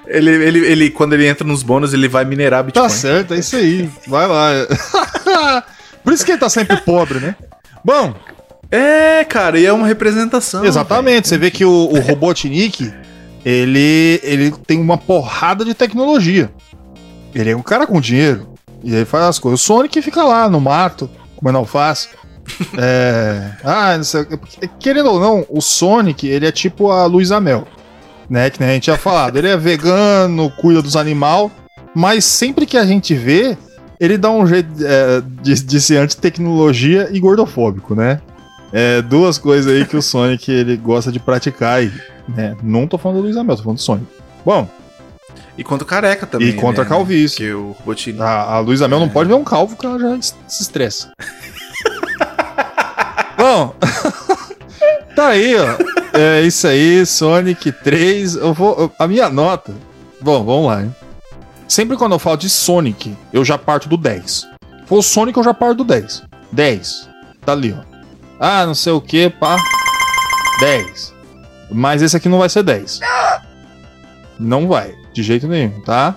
ele, 0.07 0.31
ele, 0.45 0.59
ele- 0.67 0.91
Quando 0.91 1.15
ele 1.15 1.27
entra 1.27 1.47
nos 1.47 1.63
bônus, 1.63 1.93
ele 1.95 2.09
vai 2.09 2.25
minerar 2.25 2.63
Bitcoin. 2.65 2.83
Tá 2.83 2.89
certo, 2.89 3.35
é 3.35 3.39
isso 3.39 3.57
aí. 3.57 3.89
Vai 4.07 4.27
lá. 4.27 4.51
Por 6.05 6.13
isso 6.13 6.25
que 6.25 6.33
ele 6.33 6.39
tá 6.39 6.49
sempre 6.49 6.77
pobre, 6.79 7.19
né? 7.19 7.35
Bom, 7.85 8.15
É, 8.71 9.25
cara, 9.25 9.59
e 9.59 9.65
é 9.67 9.73
uma 9.73 9.87
representação. 9.87 10.65
exatamente. 10.65 11.29
Você 11.29 11.39
vê 11.39 11.51
que 11.51 11.65
o, 11.65 11.71
o 11.71 12.01
Robotnik, 12.01 12.93
ele, 13.45 14.21
ele 14.23 14.51
tem 14.67 14.81
uma 14.81 14.99
porrada 14.99 15.65
de 15.65 15.75
tecnologia. 15.75 16.51
Ele 17.35 17.51
é 17.51 17.57
um 17.57 17.63
cara 17.63 17.87
com 17.87 18.01
dinheiro. 18.01 18.49
E 18.83 18.95
aí 18.95 19.05
faz 19.05 19.25
as 19.25 19.39
coisas. 19.39 19.61
O 19.61 19.65
Sonic 19.65 20.01
fica 20.03 20.23
lá 20.23 20.49
no 20.49 20.61
mato, 20.61 21.09
comendo 21.45 21.59
alface. 21.59 22.09
É. 22.79 23.51
Ah, 23.63 24.03
sei, 24.03 24.27
querendo 24.81 25.11
ou 25.11 25.21
não, 25.21 25.47
o 25.49 25.61
Sonic, 25.61 26.27
ele 26.27 26.47
é 26.47 26.53
tipo 26.53 26.91
a 26.91 27.05
Luísa 27.05 27.41
Mel. 27.41 27.67
Né? 28.29 28.49
Que 28.49 28.65
a 28.65 28.67
gente 28.69 28.85
tinha 28.85 28.97
falado. 28.97 29.37
Ele 29.37 29.49
é 29.49 29.57
vegano, 29.57 30.51
cuida 30.51 30.81
dos 30.81 30.97
animais. 30.97 31.51
Mas 31.95 32.25
sempre 32.25 32.67
que 32.67 32.77
a 32.77 32.85
gente 32.85 33.15
vê, 33.15 33.57
ele 34.01 34.17
dá 34.17 34.31
um 34.31 34.47
jeito 34.47 34.69
é, 34.83 35.23
de, 35.43 35.55
de 35.55 35.81
ser 35.81 35.99
anti-tecnologia 35.99 37.09
e 37.13 37.21
gordofóbico, 37.21 37.95
né? 37.95 38.21
É 38.73 39.01
duas 39.03 39.39
coisas 39.39 39.73
aí 39.73 39.85
que 39.85 39.97
o 39.97 40.03
Sonic 40.03 40.51
ele 40.51 40.77
gosta 40.77 41.13
de 41.13 41.21
praticar. 41.21 41.85
E, 41.85 41.93
né? 42.29 42.57
Não 42.63 42.87
tô 42.87 42.99
falando 42.99 43.19
do 43.19 43.25
Luiz 43.25 43.37
Amel, 43.37 43.57
tô 43.57 43.63
falando 43.63 43.79
do 43.79 43.83
Sonic. 43.83 44.07
Bom, 44.45 44.69
E 45.57 45.63
contra 45.65 45.85
o 45.85 45.89
careca 45.89 46.27
também. 46.27 46.49
e 46.49 46.53
contra 46.55 46.83
a 46.83 46.85
né? 46.85 46.91
calvície. 46.91 47.37
Que 47.37 47.53
o 47.53 47.73
Robotnik. 47.79 48.21
A, 48.21 48.43
a 48.55 48.59
Luísa 48.61 48.89
Mel 48.89 49.01
não 49.01 49.09
pode 49.09 49.29
ver 49.29 49.35
um 49.35 49.45
calvo 49.45 49.77
que 49.77 49.87
ela 49.87 49.99
já 49.99 50.21
se 50.49 50.63
estressa. 50.63 51.11
Bom, 53.37 53.75
tá 55.15 55.29
aí, 55.29 55.55
ó. 55.57 55.67
É 56.17 56.43
isso 56.43 56.67
aí, 56.67 57.05
Sonic 57.05 57.73
3. 57.73 58.37
Eu 58.37 58.55
vou, 58.55 58.75
eu- 58.79 58.93
a 58.99 59.07
minha 59.07 59.29
nota. 59.29 59.75
Bom, 60.21 60.45
vamos 60.45 60.67
lá, 60.67 60.83
hein? 60.83 60.95
Sempre 61.69 61.97
quando 61.97 62.13
eu 62.13 62.19
falo 62.19 62.37
de 62.37 62.49
Sonic, 62.49 63.17
eu 63.33 63.45
já 63.45 63.59
parto 63.59 63.89
do 63.89 63.97
10. 63.97 64.31
Se 64.31 64.47
for 64.87 64.99
o 64.99 65.03
Sonic, 65.03 65.37
eu 65.37 65.45
já 65.45 65.53
parto 65.53 65.77
do 65.79 65.85
10. 65.85 66.23
10. 66.53 67.09
Tá 67.45 67.53
ali, 67.53 67.77
ó. 67.79 67.83
Ah, 68.39 68.65
não 68.67 68.75
sei 68.75 68.93
o 68.93 69.01
que, 69.01 69.29
pá. 69.31 69.57
10. 70.61 71.13
Mas 71.71 72.03
esse 72.03 72.17
aqui 72.17 72.29
não 72.29 72.39
vai 72.39 72.49
ser 72.49 72.63
10. 72.63 73.01
Não 74.39 74.69
vai, 74.69 74.95
de 75.15 75.23
jeito 75.23 75.49
nenhum, 75.49 75.81
tá? 75.81 76.17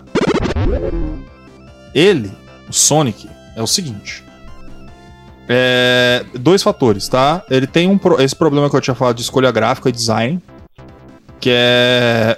Ele, 1.93 2.31
o 2.67 2.73
Sonic, 2.73 3.29
é 3.55 3.61
o 3.61 3.67
seguinte. 3.67 4.23
É, 5.47 6.25
dois 6.33 6.61
fatores, 6.61 7.07
tá? 7.07 7.43
Ele 7.49 7.65
tem 7.65 7.87
um 7.87 7.99
esse 8.19 8.35
problema 8.35 8.69
que 8.69 8.75
eu 8.75 8.81
tinha 8.81 8.95
falado 8.95 9.15
de 9.15 9.21
escolha 9.21 9.51
gráfica 9.51 9.87
e 9.87 9.93
design, 9.93 10.41
que 11.39 11.49
é 11.53 12.37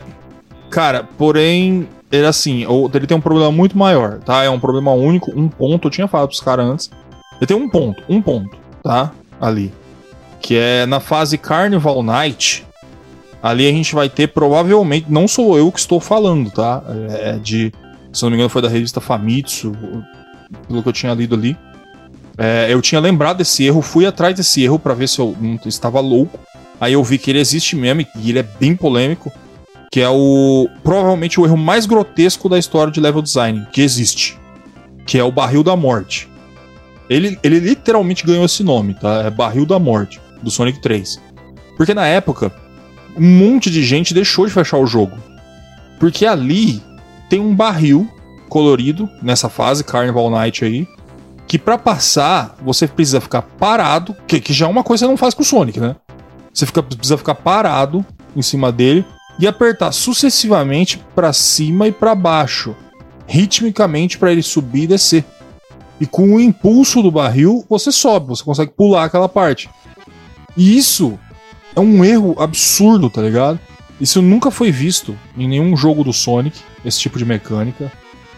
cara, 0.70 1.04
porém 1.18 1.88
ele 2.12 2.28
assim, 2.28 2.66
ele 2.94 3.08
tem 3.08 3.18
um 3.18 3.22
problema 3.22 3.52
muito 3.52 3.78
maior, 3.78 4.20
tá? 4.20 4.44
É 4.44 4.50
um 4.50 4.60
problema 4.60 4.92
único, 4.92 5.32
um 5.36 5.48
ponto, 5.48 5.88
eu 5.88 5.92
tinha 5.92 6.08
falado 6.08 6.28
pros 6.28 6.42
caras 6.42 6.66
antes. 6.66 6.92
Ele 7.38 7.48
tem 7.48 7.58
um 7.58 7.70
ponto, 7.70 8.04
um 8.08 8.22
ponto, 8.22 8.56
tá? 8.84 9.12
Ali, 9.42 9.74
que 10.42 10.56
é 10.56 10.86
na 10.86 11.00
fase 11.00 11.38
Carnival 11.38 12.04
Night. 12.04 12.66
Ali 13.42 13.68
a 13.68 13.72
gente 13.72 13.96
vai 13.96 14.10
ter 14.10 14.28
provavelmente, 14.28 15.06
não 15.10 15.28
sou 15.28 15.58
eu 15.58 15.72
que 15.72 15.80
estou 15.80 16.00
falando, 16.00 16.52
tá? 16.52 16.84
É 17.10 17.38
de, 17.38 17.72
se 18.12 18.24
não 18.24 18.30
me 18.30 18.36
engano, 18.36 18.50
foi 18.50 18.62
da 18.62 18.68
revista 18.68 19.00
Famitsu, 19.00 19.72
pelo 20.68 20.84
que 20.84 20.90
eu 20.90 20.94
tinha 20.94 21.14
lido 21.14 21.36
ali. 21.36 21.58
É, 22.38 22.68
eu 22.70 22.82
tinha 22.82 23.00
lembrado 23.00 23.38
desse 23.38 23.66
erro, 23.66 23.82
fui 23.82 24.06
atrás 24.06 24.36
desse 24.36 24.64
erro 24.64 24.78
pra 24.78 24.94
ver 24.94 25.08
se 25.08 25.20
eu 25.20 25.36
não 25.40 25.60
estava 25.66 26.00
louco. 26.00 26.40
Aí 26.80 26.94
eu 26.94 27.04
vi 27.04 27.18
que 27.18 27.30
ele 27.30 27.40
existe 27.40 27.76
mesmo 27.76 28.06
e 28.16 28.30
ele 28.30 28.40
é 28.40 28.44
bem 28.44 28.76
polêmico, 28.76 29.32
que 29.92 30.00
é 30.00 30.10
o 30.10 30.70
provavelmente 30.84 31.40
o 31.40 31.46
erro 31.46 31.58
mais 31.58 31.86
grotesco 31.86 32.48
da 32.48 32.58
história 32.58 32.92
de 32.92 33.00
level 33.00 33.22
design 33.22 33.68
que 33.72 33.82
existe, 33.82 34.38
que 35.06 35.18
é 35.18 35.24
o 35.24 35.32
barril 35.32 35.64
da 35.64 35.76
morte. 35.76 36.30
Ele, 37.10 37.38
ele 37.44 37.60
literalmente 37.60 38.26
ganhou 38.26 38.46
esse 38.46 38.64
nome, 38.64 38.94
tá? 38.94 39.24
É 39.24 39.30
barril 39.30 39.66
da 39.66 39.80
morte 39.80 40.22
do 40.42 40.52
Sonic 40.52 40.80
3. 40.82 41.20
Porque 41.76 41.94
na 41.94 42.06
época 42.06 42.54
um 43.18 43.26
monte 43.26 43.70
de 43.70 43.84
gente 43.84 44.14
deixou 44.14 44.46
de 44.46 44.54
fechar 44.54 44.78
o 44.78 44.88
jogo. 44.88 45.18
Porque 46.00 46.26
ali 46.26 46.82
tem 47.30 47.40
um 47.40 47.56
barril 47.56 48.10
colorido 48.48 49.10
nessa 49.22 49.50
fase 49.50 49.84
Carnival 49.84 50.30
Night 50.30 50.66
aí, 50.66 50.88
que 51.48 51.58
pra 51.58 51.78
passar 51.78 52.56
você 52.62 52.88
precisa 52.88 53.22
ficar 53.22 53.42
parado, 53.42 54.16
que, 54.28 54.40
que 54.40 54.54
já 54.54 54.66
é 54.66 54.70
uma 54.70 54.84
coisa 54.84 55.04
que 55.04 55.08
você 55.08 55.12
não 55.12 55.18
faz 55.18 55.34
com 55.34 55.42
o 55.42 55.46
Sonic, 55.46 55.80
né? 55.80 55.96
Você 56.54 56.66
fica, 56.66 56.82
precisa 56.82 57.18
ficar 57.18 57.36
parado 57.36 58.06
em 58.36 58.42
cima 58.42 58.72
dele 58.72 59.06
e 59.40 59.48
apertar 59.48 59.92
sucessivamente 59.92 61.02
pra 61.16 61.32
cima 61.32 61.88
e 61.88 61.92
pra 61.92 62.14
baixo, 62.14 62.76
ritmicamente 63.26 64.18
pra 64.18 64.32
ele 64.32 64.44
subir 64.44 64.84
e 64.84 64.88
descer. 64.88 65.26
E 66.00 66.06
com 66.06 66.36
o 66.36 66.40
impulso 66.40 67.02
do 67.02 67.12
barril, 67.12 67.66
você 67.70 67.92
sobe, 67.92 68.28
você 68.28 68.44
consegue 68.44 68.72
pular 68.72 69.06
aquela 69.06 69.30
parte. 69.30 69.70
E 70.56 70.78
isso 70.78 71.18
é 71.76 71.80
um 71.80 72.04
erro 72.04 72.36
absurdo, 72.40 73.10
tá 73.10 73.22
ligado? 73.22 73.60
Isso 74.00 74.22
nunca 74.22 74.50
foi 74.50 74.72
visto 74.72 75.18
em 75.38 75.48
nenhum 75.48 75.76
jogo 75.76 76.04
do 76.04 76.14
Sonic, 76.14 76.60
esse 76.86 77.00
tipo 77.00 77.18
de 77.18 77.26
mecânica. 77.26 77.92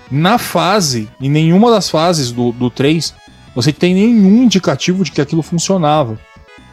Na 0.09 0.37
fase, 0.37 1.07
em 1.21 1.29
nenhuma 1.29 1.69
das 1.71 1.89
fases 1.89 2.31
do, 2.31 2.51
do 2.51 2.69
3, 2.69 3.13
você 3.55 3.71
tem 3.71 3.93
nenhum 3.93 4.43
indicativo 4.43 5.03
de 5.03 5.11
que 5.11 5.21
aquilo 5.21 5.41
funcionava. 5.41 6.19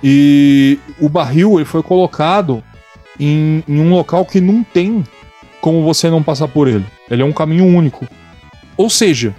E 0.02 0.78
o 1.00 1.08
barril 1.08 1.56
ele 1.56 1.64
foi 1.64 1.82
colocado 1.82 2.62
em, 3.18 3.62
em 3.68 3.80
um 3.80 3.90
local 3.90 4.24
que 4.24 4.40
não 4.40 4.62
tem 4.62 5.04
como 5.60 5.82
você 5.82 6.08
não 6.08 6.22
passar 6.22 6.48
por 6.48 6.68
ele. 6.68 6.86
Ele 7.10 7.22
é 7.22 7.24
um 7.24 7.32
caminho 7.32 7.66
único. 7.66 8.06
Ou 8.76 8.88
seja, 8.88 9.34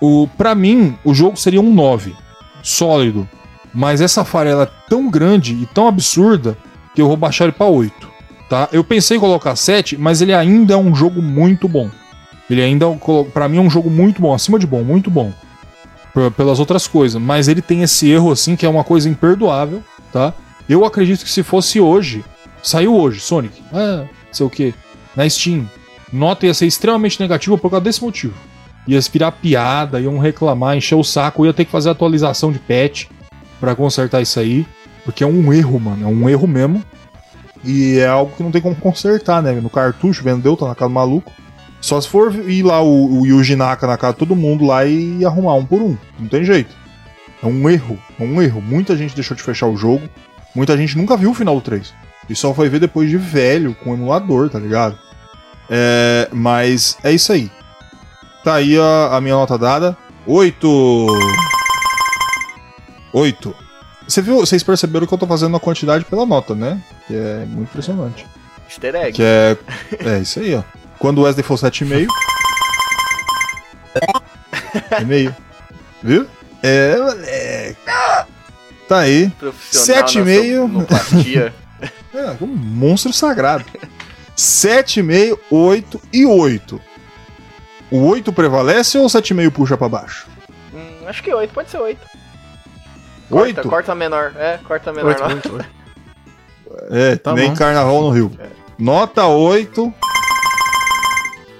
o 0.00 0.28
para 0.36 0.54
mim 0.54 0.94
o 1.04 1.14
jogo 1.14 1.36
seria 1.36 1.60
um 1.60 1.72
9, 1.72 2.14
sólido. 2.62 3.28
Mas 3.74 4.00
essa 4.00 4.24
falha 4.24 4.50
é 4.50 4.68
tão 4.88 5.08
grande 5.08 5.54
e 5.54 5.66
tão 5.66 5.88
absurda 5.88 6.56
que 6.94 7.00
eu 7.00 7.08
vou 7.08 7.16
baixar 7.16 7.44
ele 7.44 7.52
para 7.52 7.66
8, 7.66 8.10
tá? 8.48 8.68
Eu 8.72 8.84
pensei 8.84 9.16
em 9.16 9.20
colocar 9.20 9.56
7, 9.56 9.96
mas 9.96 10.20
ele 10.20 10.34
ainda 10.34 10.74
é 10.74 10.76
um 10.76 10.94
jogo 10.94 11.22
muito 11.22 11.66
bom. 11.66 11.90
Ele 12.50 12.60
ainda 12.60 12.86
para 13.32 13.48
mim 13.48 13.56
é 13.56 13.60
um 13.60 13.70
jogo 13.70 13.88
muito 13.88 14.20
bom, 14.20 14.34
acima 14.34 14.58
de 14.58 14.66
bom, 14.66 14.82
muito 14.82 15.10
bom. 15.10 15.32
Pelas 16.36 16.60
outras 16.60 16.86
coisas, 16.86 17.20
mas 17.20 17.48
ele 17.48 17.62
tem 17.62 17.82
esse 17.82 18.10
erro 18.10 18.30
assim 18.30 18.54
que 18.54 18.66
é 18.66 18.68
uma 18.68 18.84
coisa 18.84 19.08
imperdoável, 19.08 19.82
tá? 20.12 20.34
Eu 20.68 20.84
acredito 20.84 21.24
que 21.24 21.30
se 21.30 21.42
fosse 21.42 21.80
hoje, 21.80 22.22
saiu 22.62 22.94
hoje, 22.94 23.20
Sonic, 23.20 23.62
ah, 23.72 24.04
sei 24.30 24.44
o 24.44 24.50
que, 24.50 24.74
na 25.16 25.28
Steam, 25.28 25.66
nota 26.12 26.44
ia 26.44 26.52
ser 26.52 26.66
extremamente 26.66 27.18
negativa 27.18 27.56
por 27.56 27.70
causa 27.70 27.84
desse 27.84 28.02
motivo. 28.02 28.34
Ia 28.86 29.00
virar 29.00 29.32
piada, 29.32 29.98
iam 30.00 30.18
reclamar, 30.18 30.76
encher 30.76 30.96
o 30.96 31.04
saco, 31.04 31.46
ia 31.46 31.54
ter 31.54 31.64
que 31.64 31.70
fazer 31.70 31.88
atualização 31.88 32.52
de 32.52 32.58
patch 32.58 33.06
pra 33.62 33.76
consertar 33.76 34.20
isso 34.20 34.40
aí, 34.40 34.66
porque 35.04 35.22
é 35.22 35.26
um 35.26 35.52
erro, 35.52 35.78
mano, 35.78 36.04
é 36.04 36.08
um 36.08 36.28
erro 36.28 36.48
mesmo. 36.48 36.82
E 37.64 38.00
é 38.00 38.08
algo 38.08 38.34
que 38.36 38.42
não 38.42 38.50
tem 38.50 38.60
como 38.60 38.74
consertar, 38.74 39.40
né? 39.40 39.52
No 39.52 39.70
cartucho, 39.70 40.24
vendeu, 40.24 40.56
tá 40.56 40.66
na 40.66 40.74
casa 40.74 40.88
do 40.88 40.94
maluco. 40.94 41.30
Só 41.80 42.00
se 42.00 42.08
for 42.08 42.34
ir 42.48 42.64
lá 42.64 42.82
o, 42.82 43.20
o 43.20 43.24
Yuji 43.24 43.54
Naka 43.54 43.86
na 43.86 43.96
casa 43.96 44.14
de 44.14 44.18
todo 44.18 44.34
mundo 44.34 44.66
lá 44.66 44.84
e 44.84 45.24
arrumar 45.24 45.54
um 45.54 45.64
por 45.64 45.80
um. 45.80 45.96
Não 46.18 46.26
tem 46.26 46.44
jeito. 46.44 46.74
É 47.40 47.46
um 47.46 47.70
erro, 47.70 47.96
é 48.18 48.24
um 48.24 48.42
erro. 48.42 48.60
Muita 48.60 48.96
gente 48.96 49.14
deixou 49.14 49.36
de 49.36 49.44
fechar 49.44 49.68
o 49.68 49.76
jogo. 49.76 50.08
Muita 50.56 50.76
gente 50.76 50.98
nunca 50.98 51.16
viu 51.16 51.30
o 51.30 51.34
final 51.34 51.54
do 51.54 51.60
3. 51.60 51.94
E 52.28 52.34
só 52.34 52.52
foi 52.52 52.68
ver 52.68 52.80
depois 52.80 53.08
de 53.08 53.16
velho, 53.16 53.76
com 53.76 53.90
o 53.90 53.94
emulador, 53.94 54.50
tá 54.50 54.58
ligado? 54.58 54.98
É, 55.70 56.28
mas 56.32 56.96
é 57.04 57.12
isso 57.12 57.32
aí. 57.32 57.48
Tá 58.42 58.54
aí 58.54 58.76
a, 58.76 59.16
a 59.16 59.20
minha 59.20 59.36
nota 59.36 59.56
dada. 59.56 59.96
8. 60.26 61.06
8. 63.12 63.54
Você 64.08 64.20
viu, 64.20 64.36
vocês 64.38 64.62
perceberam 64.62 65.06
que 65.06 65.14
eu 65.14 65.18
tô 65.18 65.26
fazendo 65.26 65.56
a 65.56 65.60
quantidade 65.60 66.04
pela 66.04 66.26
nota, 66.26 66.54
né? 66.54 66.80
Que 67.06 67.14
é 67.14 67.44
muito 67.46 67.68
impressionante. 67.70 68.26
Easter 68.68 68.94
egg. 68.94 69.12
Que 69.12 69.22
é. 69.22 69.56
É 70.04 70.18
isso 70.18 70.40
aí, 70.40 70.54
ó. 70.54 70.62
Quando 70.98 71.18
o 71.18 71.22
Wesley 71.22 71.42
for 71.44 71.56
7,5. 71.56 72.06
É 74.90 75.04
meio. 75.04 75.34
Viu? 76.02 76.26
É, 76.62 76.96
moleque. 76.96 77.76
Tá 78.88 78.98
aí. 79.00 79.30
Profissional 79.38 79.86
Sete 79.86 80.14
e 80.16 80.18
na 80.18 80.24
meio. 80.24 80.62
sonoplastia. 80.62 81.54
É, 82.14 82.36
um 82.42 82.46
monstro 82.46 83.10
sagrado. 83.10 83.64
7,5, 84.36 85.38
8 85.50 86.00
e 86.12 86.26
8. 86.26 86.80
O 87.90 88.06
8 88.06 88.30
prevalece 88.34 88.98
ou 88.98 89.06
o 89.06 89.08
7,5 89.08 89.50
puxa 89.50 89.78
pra 89.78 89.88
baixo? 89.88 90.28
Hum, 90.74 91.08
acho 91.08 91.22
que 91.22 91.32
8, 91.32 91.54
pode 91.54 91.70
ser 91.70 91.78
8. 91.78 91.98
Corta, 93.32 93.60
8? 93.60 93.68
corta 93.68 93.94
menor. 93.94 94.32
É, 94.36 94.58
corta 94.66 94.92
menor. 94.92 95.08
Oito, 95.08 95.20
lá. 95.22 95.28
oito, 95.28 95.52
oito. 95.54 95.66
É, 96.90 97.16
Tá 97.16 97.32
nem 97.34 97.50
bom. 97.50 97.56
carnaval 97.56 98.00
no 98.02 98.10
Rio. 98.10 98.30
Nota 98.78 99.26
8. 99.26 99.92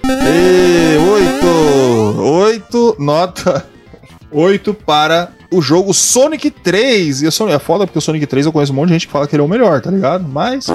E 0.05 0.97
8. 0.97 2.21
8, 2.21 2.95
nota 2.99 3.65
8 4.31 4.73
para 4.73 5.31
o 5.51 5.61
jogo 5.61 5.93
Sonic 5.93 6.49
3. 6.49 7.21
E 7.23 7.27
o 7.27 7.31
Sonic, 7.31 7.55
é 7.55 7.59
foda 7.59 7.85
porque 7.85 7.97
o 7.99 8.01
Sonic 8.01 8.25
3 8.25 8.45
eu 8.45 8.51
conheço 8.51 8.71
um 8.71 8.75
monte 8.75 8.87
de 8.87 8.93
gente 8.93 9.07
que 9.07 9.13
fala 9.13 9.27
que 9.27 9.35
ele 9.35 9.41
é 9.41 9.45
o 9.45 9.49
melhor, 9.49 9.81
tá 9.81 9.89
ligado? 9.91 10.27
Mas. 10.27 10.67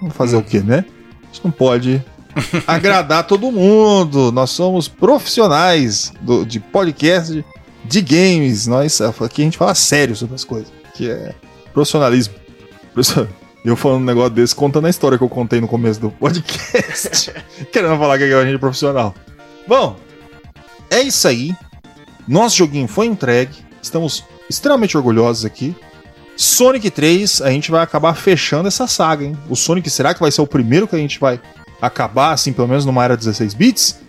Vamos 0.00 0.16
fazer 0.16 0.36
o 0.36 0.42
que, 0.42 0.60
né? 0.60 0.84
Gente 1.30 1.44
não 1.44 1.50
pode 1.50 2.02
agradar 2.66 3.26
todo 3.26 3.52
mundo. 3.52 4.32
Nós 4.32 4.50
somos 4.50 4.88
profissionais 4.88 6.12
do- 6.20 6.44
de 6.44 6.58
podcast 6.58 7.44
de 7.90 8.00
games. 8.00 8.68
Nós 8.68 9.00
aqui 9.00 9.42
a 9.42 9.44
gente 9.44 9.58
fala 9.58 9.74
sério 9.74 10.14
sobre 10.14 10.36
as 10.36 10.44
coisas, 10.44 10.72
que 10.94 11.10
é 11.10 11.34
profissionalismo. 11.74 12.34
Eu 13.62 13.76
falando 13.76 14.00
um 14.00 14.06
negócio 14.06 14.30
desse, 14.30 14.54
contando 14.54 14.86
a 14.86 14.90
história 14.90 15.18
que 15.18 15.24
eu 15.24 15.28
contei 15.28 15.60
no 15.60 15.68
começo 15.68 16.00
do 16.00 16.10
podcast. 16.10 17.30
querendo 17.70 17.98
falar 17.98 18.16
que 18.16 18.24
a 18.24 18.42
gente 18.42 18.54
é 18.54 18.58
profissional. 18.58 19.14
Bom, 19.68 19.98
é 20.88 21.02
isso 21.02 21.28
aí. 21.28 21.54
Nosso 22.26 22.56
joguinho 22.56 22.88
foi 22.88 23.04
entregue. 23.04 23.52
Estamos 23.82 24.24
extremamente 24.48 24.96
orgulhosos 24.96 25.44
aqui. 25.44 25.76
Sonic 26.38 26.90
3, 26.90 27.42
a 27.42 27.50
gente 27.50 27.70
vai 27.70 27.82
acabar 27.82 28.14
fechando 28.14 28.66
essa 28.66 28.86
saga, 28.86 29.26
hein? 29.26 29.36
O 29.46 29.54
Sonic, 29.54 29.90
será 29.90 30.14
que 30.14 30.20
vai 30.20 30.30
ser 30.30 30.40
o 30.40 30.46
primeiro 30.46 30.88
que 30.88 30.96
a 30.96 30.98
gente 30.98 31.20
vai 31.20 31.38
acabar, 31.82 32.32
assim, 32.32 32.54
pelo 32.54 32.66
menos 32.66 32.86
numa 32.86 33.04
era 33.04 33.14
16 33.14 33.52
bits? 33.52 34.00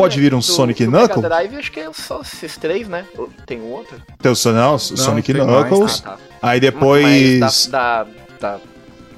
Pode 0.00 0.20
vir 0.20 0.34
um 0.34 0.38
do- 0.38 0.42
Sonic 0.44 0.84
do 0.84 0.90
Knuckles? 0.90 1.16
Mega 1.16 1.28
Drive, 1.28 1.56
acho 1.56 1.72
que 1.72 1.80
é 1.80 1.92
só 1.92 2.20
esses 2.20 2.56
três, 2.56 2.88
né? 2.88 3.04
Tem 3.46 3.60
um 3.60 3.66
outro? 3.70 3.96
Tem 4.20 4.30
o 4.32 4.36
Sonal, 4.36 4.78
Sonic 4.78 5.32
tem 5.32 5.42
Knuckles. 5.44 6.02
Ah, 6.04 6.10
tá. 6.10 6.18
Aí 6.42 6.60
depois. 6.60 7.38
Mas 7.40 7.66
da, 7.66 8.04
da, 8.04 8.10
da- 8.40 8.60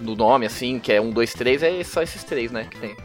do 0.00 0.16
nome, 0.16 0.46
assim, 0.46 0.78
que 0.80 0.92
é 0.92 1.00
um, 1.00 1.10
dois, 1.10 1.32
três, 1.32 1.62
é 1.62 1.82
só 1.84 2.02
esses 2.02 2.24
três, 2.24 2.50
né? 2.50 2.66
Que 2.70 2.78
tem. 2.78 2.96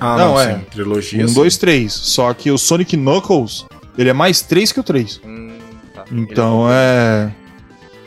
Ah, 0.00 0.16
Não, 0.18 0.28
não, 0.34 0.40
é. 0.40 0.54
sim. 0.58 0.60
Trilogia. 0.70 1.24
Um, 1.24 1.28
sim. 1.28 1.34
dois, 1.34 1.56
três. 1.56 1.92
Só 1.92 2.32
que 2.34 2.50
o 2.50 2.58
Sonic 2.58 2.96
Knuckles, 2.96 3.64
ele 3.96 4.10
é 4.10 4.12
mais 4.12 4.40
três 4.42 4.72
que 4.72 4.80
o 4.80 4.82
3. 4.82 5.20
Hum, 5.24 5.56
tá. 5.94 6.04
Então 6.10 6.66
é. 6.70 7.30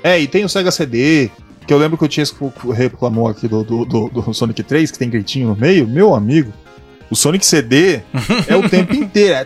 É, 0.03 0.19
e 0.19 0.27
tem 0.27 0.43
o 0.43 0.49
Sega 0.49 0.71
CD, 0.71 1.29
que 1.65 1.73
eu 1.73 1.77
lembro 1.77 1.97
que 1.97 2.03
o 2.05 2.07
Tiesco 2.07 2.51
reclamou 2.71 3.27
aqui 3.27 3.47
do, 3.47 3.63
do, 3.63 3.85
do, 3.85 4.09
do 4.09 4.33
Sonic 4.33 4.63
3, 4.63 4.91
que 4.91 4.97
tem 4.99 5.09
gritinho 5.09 5.49
no 5.49 5.55
meio. 5.55 5.87
Meu 5.87 6.13
amigo, 6.15 6.51
o 7.09 7.15
Sonic 7.15 7.45
CD 7.45 8.01
é 8.47 8.55
o 8.55 8.67
tempo 8.69 8.93
inteiro. 8.93 9.33
É 9.35 9.45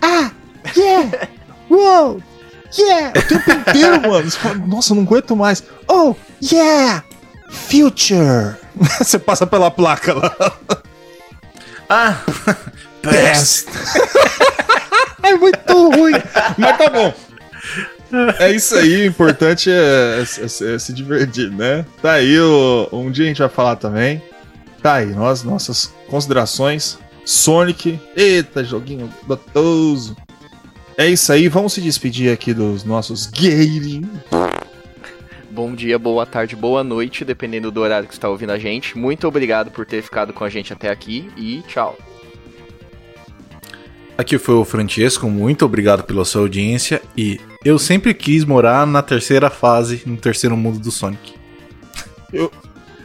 ah, 0.00 0.30
yeah, 0.76 1.28
wow, 1.70 2.20
yeah. 2.78 3.12
É 3.14 3.18
o 3.18 3.22
tempo 3.22 3.50
inteiro, 3.50 4.00
mano. 4.02 4.30
Você 4.30 4.38
fala, 4.38 4.54
Nossa, 4.56 4.92
eu 4.92 4.96
não 4.96 5.02
aguento 5.04 5.36
mais. 5.36 5.62
Oh, 5.88 6.14
yeah, 6.42 7.04
future. 7.50 8.56
Você 8.98 9.18
passa 9.18 9.46
pela 9.46 9.70
placa 9.70 10.14
lá. 10.14 10.34
Ah! 11.88 12.16
Best. 13.02 13.66
é 15.24 15.34
muito 15.34 15.90
ruim. 15.90 16.12
Mas 16.58 16.78
tá 16.78 16.88
bom. 16.90 17.12
É 18.38 18.52
isso 18.52 18.76
aí, 18.76 19.02
o 19.02 19.06
importante 19.06 19.70
é, 19.70 19.74
é- 19.74 20.20
é- 20.22 20.74
é 20.74 20.78
se 20.78 20.92
divertir, 20.92 21.50
né? 21.50 21.84
Tá 22.00 22.12
aí, 22.12 22.38
o- 22.38 22.88
um 22.92 23.10
dia 23.10 23.24
a 23.24 23.28
gente 23.28 23.38
vai 23.38 23.48
falar 23.48 23.76
também. 23.76 24.22
Tá 24.82 24.94
aí, 24.94 25.06
nós, 25.06 25.42
nossas 25.42 25.92
considerações. 26.08 26.98
Sonic, 27.24 28.00
eita, 28.16 28.64
joguinho 28.64 29.08
gostoso. 29.26 30.16
É 30.98 31.08
isso 31.08 31.32
aí, 31.32 31.48
vamos 31.48 31.72
se 31.72 31.80
despedir 31.80 32.32
aqui 32.32 32.52
dos 32.52 32.82
nossos 32.84 33.26
gaming. 33.26 34.08
Bom 35.50 35.74
dia, 35.74 35.98
boa 35.98 36.26
tarde, 36.26 36.56
boa 36.56 36.82
noite, 36.82 37.24
dependendo 37.24 37.70
do 37.70 37.80
horário 37.80 38.08
que 38.08 38.14
você 38.14 38.18
está 38.18 38.28
ouvindo 38.28 38.50
a 38.50 38.58
gente. 38.58 38.98
Muito 38.98 39.28
obrigado 39.28 39.70
por 39.70 39.86
ter 39.86 40.02
ficado 40.02 40.32
com 40.32 40.42
a 40.42 40.48
gente 40.48 40.72
até 40.72 40.90
aqui 40.90 41.30
e 41.36 41.62
tchau. 41.68 41.96
Aqui 44.18 44.36
foi 44.38 44.54
o 44.56 44.64
Francesco, 44.64 45.28
muito 45.28 45.64
obrigado 45.64 46.02
pela 46.04 46.24
sua 46.24 46.42
audiência 46.42 47.00
e 47.16 47.40
eu 47.64 47.78
sempre 47.78 48.12
quis 48.12 48.44
morar 48.44 48.86
na 48.86 49.02
terceira 49.02 49.48
fase, 49.48 50.02
no 50.06 50.16
terceiro 50.16 50.56
mundo 50.56 50.78
do 50.78 50.90
Sonic. 50.90 51.34
Eu- 52.32 52.50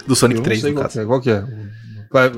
Do 0.08 0.16
Sonic 0.16 0.38
Eu 0.38 0.41
não 0.41 0.43
3, 0.45 0.62
sei 0.62 0.70
no 0.72 0.76
qual 0.78 0.84
caso. 0.84 0.93
que 0.93 0.99
é. 0.99 1.05
Qual 1.05 1.22
que 1.22 1.30
é? 1.30 1.43
Vai- 2.12 2.32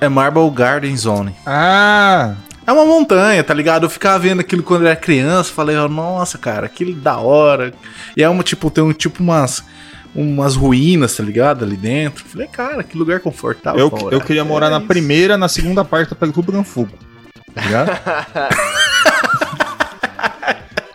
É 0.00 0.08
Marble 0.08 0.50
Garden 0.50 0.96
Zone. 0.96 1.34
Ah! 1.46 2.34
É 2.66 2.72
uma 2.72 2.84
montanha, 2.84 3.42
tá 3.42 3.52
ligado? 3.52 3.84
Eu 3.86 3.90
ficava 3.90 4.18
vendo 4.20 4.40
aquilo 4.40 4.62
quando 4.62 4.82
eu 4.82 4.86
era 4.88 4.96
criança, 4.96 5.52
falei, 5.52 5.76
ó, 5.76 5.88
nossa, 5.88 6.38
cara, 6.38 6.66
aquilo 6.66 6.94
da 6.94 7.18
hora. 7.18 7.72
E 8.16 8.22
é 8.22 8.28
uma, 8.28 8.42
tipo, 8.44 8.70
tem 8.70 8.82
um, 8.84 8.92
tipo 8.92 9.20
umas, 9.22 9.64
umas 10.14 10.54
ruínas, 10.54 11.16
tá 11.16 11.22
ligado? 11.24 11.64
Ali 11.64 11.76
dentro. 11.76 12.24
Falei, 12.24 12.46
cara, 12.46 12.82
que 12.84 12.96
lugar 12.96 13.18
confortável. 13.20 13.80
Eu, 14.00 14.10
eu 14.12 14.20
queria 14.20 14.44
morar 14.44 14.68
É 14.68 14.70
na 14.70 14.78
isso. 14.78 14.86
primeira, 14.86 15.36
na 15.36 15.48
segunda 15.48 15.84
parte, 15.84 16.10
tá 16.10 16.14
pegando 16.14 16.34
tudo 16.34 16.46
pegando 16.46 16.64
fogo. 16.64 16.92
Tá 17.54 17.62
ligado? 17.62 17.90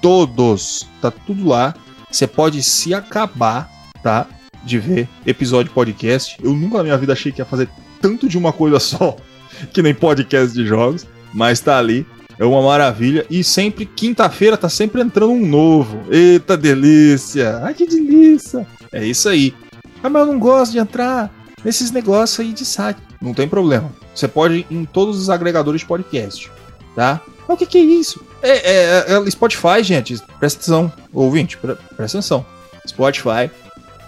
Todos. 0.00 0.86
Tá 1.00 1.10
tudo 1.10 1.48
lá. 1.48 1.74
Você 2.10 2.26
pode 2.26 2.62
se 2.62 2.94
acabar, 2.94 3.70
tá? 4.02 4.26
De 4.64 4.78
ver 4.78 5.08
episódio 5.26 5.72
podcast. 5.72 6.36
Eu 6.42 6.52
nunca 6.52 6.78
na 6.78 6.84
minha 6.84 6.98
vida 6.98 7.12
achei 7.12 7.32
que 7.32 7.40
ia 7.40 7.44
fazer 7.44 7.68
tanto 8.00 8.28
de 8.28 8.38
uma 8.38 8.52
coisa 8.52 8.78
só 8.78 9.16
que 9.72 9.82
nem 9.82 9.94
podcast 9.94 10.54
de 10.54 10.66
jogos. 10.66 11.06
Mas 11.32 11.60
tá 11.60 11.78
ali. 11.78 12.06
É 12.38 12.44
uma 12.44 12.62
maravilha. 12.62 13.24
E 13.30 13.42
sempre, 13.42 13.86
quinta-feira, 13.86 14.56
tá 14.56 14.68
sempre 14.68 15.00
entrando 15.00 15.32
um 15.32 15.46
novo. 15.46 16.02
Eita 16.10 16.56
delícia! 16.56 17.60
Ai 17.62 17.72
que 17.72 17.86
delícia! 17.86 18.66
É 18.92 19.04
isso 19.04 19.28
aí. 19.28 19.54
Ah, 20.02 20.10
mas 20.10 20.26
eu 20.26 20.32
não 20.32 20.38
gosto 20.38 20.72
de 20.72 20.78
entrar 20.78 21.32
nesses 21.64 21.90
negócios 21.90 22.38
aí 22.40 22.52
de 22.52 22.64
site. 22.64 23.00
Não 23.20 23.32
tem 23.32 23.48
problema. 23.48 23.90
Você 24.14 24.28
pode 24.28 24.58
ir 24.58 24.66
em 24.70 24.84
todos 24.84 25.18
os 25.18 25.30
agregadores 25.30 25.80
de 25.80 25.86
podcast, 25.86 26.50
tá? 26.94 27.20
Mas 27.48 27.54
o 27.54 27.58
que, 27.58 27.66
que 27.66 27.78
é 27.78 27.82
isso? 27.82 28.24
É, 28.42 29.12
é, 29.12 29.18
é 29.18 29.30
Spotify, 29.30 29.82
gente. 29.82 30.20
Presta 30.38 30.60
atenção. 30.60 30.92
Ouvinte, 31.12 31.56
pre 31.56 31.74
presta 31.96 32.18
atenção. 32.18 32.44
Spotify, 32.86 33.50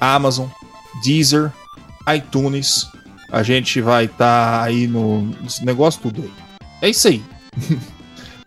Amazon, 0.01 0.49
Deezer, 1.03 1.53
iTunes. 2.15 2.87
A 3.31 3.43
gente 3.43 3.81
vai 3.81 4.07
estar 4.07 4.61
tá 4.61 4.63
aí 4.63 4.87
no, 4.87 5.31
negócio 5.63 6.01
tudo 6.01 6.23
aí. 6.23 6.33
É 6.81 6.89
isso 6.89 7.09
aí. 7.09 7.23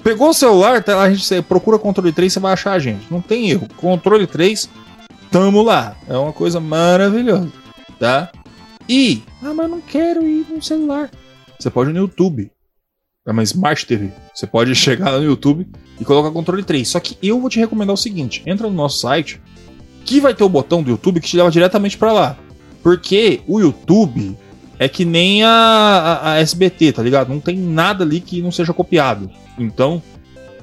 Pegou 0.04 0.30
o 0.30 0.34
celular, 0.34 0.84
tá, 0.84 1.00
a 1.00 1.14
gente 1.14 1.42
procura 1.44 1.78
controle 1.78 2.12
3, 2.12 2.34
você 2.34 2.40
vai 2.40 2.54
achar 2.54 2.72
a 2.74 2.80
gente. 2.80 3.06
Não 3.12 3.22
tem 3.22 3.52
erro. 3.52 3.68
Controle 3.78 4.26
3, 4.26 4.68
tamo 5.30 5.62
lá. 5.62 5.96
É 6.08 6.18
uma 6.18 6.34
coisa 6.34 6.60
maravilhosa, 6.60 7.52
tá? 8.00 8.32
E, 8.90 9.22
ah, 9.44 9.54
mas 9.54 9.60
eu 9.60 9.68
não 9.68 9.82
quero 9.82 10.26
ir 10.26 10.48
no 10.50 10.62
celular. 10.62 11.12
Você 11.60 11.70
pode 11.70 11.92
ir 11.92 11.94
no 11.94 12.00
YouTube. 12.00 12.52
É 13.24 13.32
uma 13.32 13.44
Smart 13.44 13.86
TV. 13.86 14.10
Você 14.34 14.48
pode 14.48 14.74
chegar 14.74 15.12
no 15.12 15.24
YouTube 15.24 15.68
e 16.00 16.04
colocar 16.04 16.32
controle 16.32 16.64
3. 16.64 16.88
Só 16.88 17.00
que 17.00 17.16
eu 17.22 17.40
vou 17.40 17.52
te 17.52 17.60
recomendar 17.60 17.94
o 17.94 17.98
seguinte: 17.98 18.42
entra 18.48 18.68
no 18.68 18.74
nosso 18.74 19.00
site, 19.00 19.40
que 20.04 20.20
vai 20.20 20.34
ter 20.34 20.44
o 20.44 20.50
botão 20.50 20.82
do 20.82 20.90
YouTube 20.90 21.22
que 21.22 21.28
te 21.28 21.38
leva 21.38 21.52
diretamente 21.52 21.98
para 21.98 22.12
lá. 22.12 22.38
Porque 22.82 23.42
o 23.48 23.60
YouTube 23.60 24.36
é 24.80 24.90
que 24.90 25.06
nem 25.06 25.44
a, 25.44 25.50
a, 25.50 26.32
a, 26.32 26.40
SBT, 26.40 26.94
tá 26.94 27.04
ligado? 27.04 27.30
Não 27.30 27.40
tem 27.40 27.56
nada 27.56 28.04
ali 28.04 28.20
que 28.20 28.42
não 28.42 28.52
seja 28.52 28.74
copiado. 28.74 29.30
Então, 29.60 30.02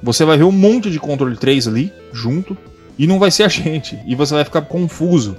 você 0.03 0.25
vai 0.25 0.37
ver 0.37 0.43
um 0.43 0.51
monte 0.51 0.91
de 0.91 0.99
controle 0.99 1.37
3 1.37 1.65
ali, 1.65 1.93
junto, 2.11 2.57
e 2.97 3.07
não 3.07 3.19
vai 3.19 3.31
ser 3.31 3.43
a 3.43 3.47
gente. 3.47 3.97
E 4.05 4.15
você 4.15 4.33
vai 4.33 4.43
ficar 4.43 4.63
confuso. 4.63 5.37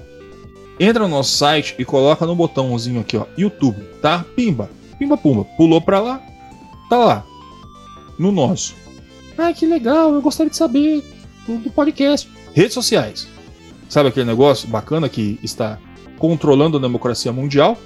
Entra 0.79 1.03
no 1.03 1.09
nosso 1.09 1.37
site 1.37 1.75
e 1.77 1.85
coloca 1.85 2.25
no 2.25 2.35
botãozinho 2.35 3.01
aqui, 3.01 3.15
ó, 3.15 3.27
YouTube, 3.37 3.79
tá? 4.01 4.25
Pimba, 4.35 4.71
pimba, 4.97 5.15
pumba. 5.15 5.45
Pulou 5.55 5.79
pra 5.79 5.99
lá, 5.99 6.19
tá 6.91 6.97
lá. 6.97 7.25
No 8.19 8.33
nosso. 8.33 8.75
Ah, 9.37 9.53
que 9.53 9.65
legal, 9.65 10.13
eu 10.13 10.21
gostaria 10.21 10.49
de 10.49 10.57
saber 10.57 11.01
do, 11.47 11.71
podcast. 11.71 12.29
Redes 12.53 12.73
sociais. 12.73 13.27
Sabe 13.87 14.09
aquele 14.09 14.25
negócio 14.25 14.67
bacana 14.67 15.07
que 15.07 15.39
está 15.41 15.79
controlando 16.17 16.77
a 16.77 16.81
democracia 16.81 17.31
mundial? 17.31 17.77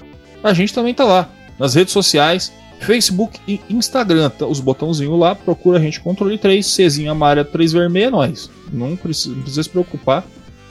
A 0.42 0.52
gente 0.52 0.74
também 0.74 0.92
tá 0.92 1.04
lá. 1.04 1.28
Nas 1.56 1.74
redes 1.74 1.92
sociais, 1.92 2.52
Facebook 2.80 3.38
e 3.46 3.60
Instagram. 3.70 4.28
Tá, 4.28 4.44
os 4.44 4.58
botãozinhos 4.58 5.18
lá, 5.18 5.36
procura 5.36 5.78
a 5.78 5.80
gente 5.80 6.00
controle 6.00 6.36
3, 6.36 6.68
Czinha 6.68 7.12
amarela 7.12 7.46
3 7.46 7.72
vermelha, 7.72 8.06
é 8.06 8.10
nós. 8.10 8.50
Não 8.72 8.96
precisa, 8.96 9.34
não 9.34 9.42
precisa 9.42 9.62
se 9.62 9.68
preocupar 9.68 10.26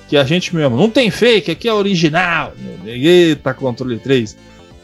que 0.10 0.18
a 0.18 0.26
gente 0.26 0.54
mesmo. 0.54 0.76
Não 0.76 0.90
tem 0.90 1.10
fake, 1.10 1.52
aqui 1.52 1.70
é 1.70 1.74
original. 1.74 2.54
Eita, 2.86 3.54
controle 3.54 3.98
3. 3.98 4.38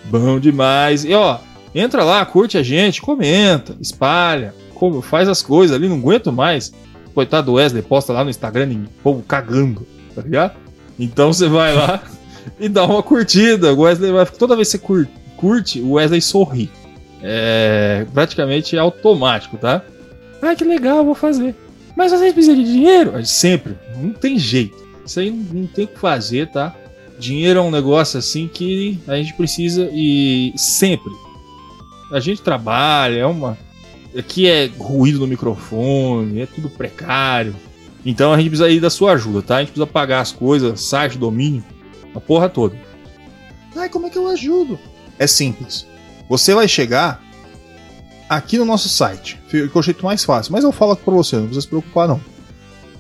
Bom 0.06 0.40
demais. 0.40 1.04
E 1.04 1.14
ó, 1.14 1.38
entra 1.74 2.04
lá, 2.04 2.26
curte 2.26 2.58
a 2.58 2.64
gente, 2.64 3.02
comenta, 3.02 3.76
espalha, 3.80 4.54
como, 4.76 5.02
faz 5.02 5.30
as 5.30 5.42
coisas 5.42 5.76
ali, 5.76 5.88
não 5.88 5.98
aguento 5.98 6.32
mais. 6.32 6.74
Coitado 7.14 7.48
do 7.48 7.54
Wesley, 7.54 7.82
posta 7.82 8.14
lá 8.14 8.24
no 8.24 8.30
Instagram 8.30 8.72
e 8.72 8.78
povo 9.04 9.22
cagando, 9.22 9.86
tá 10.16 10.22
ligado? 10.22 10.56
Então 10.98 11.32
você 11.32 11.48
vai 11.48 11.76
lá 11.76 12.02
e 12.60 12.70
dá 12.70 12.86
uma 12.86 13.04
curtida. 13.04 13.74
O 13.74 13.82
Wesley 13.82 14.12
vai. 14.12 14.26
Toda 14.26 14.56
vez 14.56 14.72
que 14.72 14.78
você 14.78 15.10
curte, 15.36 15.82
o 15.82 15.94
Wesley 15.94 16.22
sorri. 16.22 16.70
É 17.22 18.06
praticamente 18.14 18.78
automático, 18.78 19.58
tá? 19.58 19.84
Ah, 20.42 20.56
que 20.56 20.64
legal, 20.64 21.06
vou 21.06 21.14
fazer. 21.14 21.54
Mas 21.96 22.12
vocês 22.12 22.34
precisam 22.34 22.56
de 22.56 22.64
dinheiro? 22.64 23.24
Sempre, 23.26 23.78
não 23.96 24.12
tem 24.12 24.40
jeito. 24.40 24.76
Isso 25.06 25.20
aí 25.20 25.30
não 25.30 25.68
tem 25.68 25.86
o 25.86 25.88
que 25.88 26.00
fazer, 26.00 26.48
tá? 26.48 26.76
Dinheiro 27.20 27.60
é 27.60 27.62
um 27.62 27.70
negócio 27.70 28.18
assim 28.18 28.48
que 28.48 29.00
a 29.08 29.16
gente 29.18 29.34
precisa 29.34 29.88
e 29.94 30.54
sempre. 30.56 31.12
A 32.12 32.20
gente 32.20 32.42
trabalha, 32.42 33.20
é 33.20 33.26
uma. 33.26 33.58
Aqui 34.18 34.48
é 34.48 34.70
ruído 34.78 35.20
no 35.20 35.28
microfone, 35.28 36.42
é 36.42 36.46
tudo 36.46 36.70
precário. 36.70 37.56
Então 38.06 38.34
a 38.34 38.38
gente 38.38 38.50
precisa 38.50 38.70
ir 38.70 38.82
da 38.82 38.90
sua 38.90 39.14
ajuda, 39.14 39.42
tá? 39.42 39.56
A 39.56 39.60
gente 39.60 39.70
precisa 39.70 39.88
pagar 39.88 40.20
as 40.20 40.32
coisas, 40.32 40.82
site, 40.82 41.18
domínio, 41.18 41.64
a 42.14 42.20
porra 42.20 42.50
toda. 42.50 42.76
Ai, 43.76 43.88
como 43.88 44.08
é 44.08 44.10
que 44.10 44.18
eu 44.18 44.28
ajudo? 44.28 44.78
É 45.18 45.26
simples. 45.28 45.88
Você 46.28 46.54
vai 46.54 46.68
chegar 46.68 47.24
aqui 48.28 48.58
no 48.58 48.66
nosso 48.66 48.90
site, 48.90 49.40
é 49.54 49.70
o 49.74 49.82
jeito 49.82 50.06
mais 50.06 50.26
fácil, 50.26 50.52
mas 50.52 50.64
eu 50.64 50.72
falo 50.72 50.96
pra 50.96 51.14
você, 51.14 51.36
não 51.36 51.44
precisa 51.44 51.62
se 51.62 51.68
preocupar 51.68 52.08
não. 52.08 52.20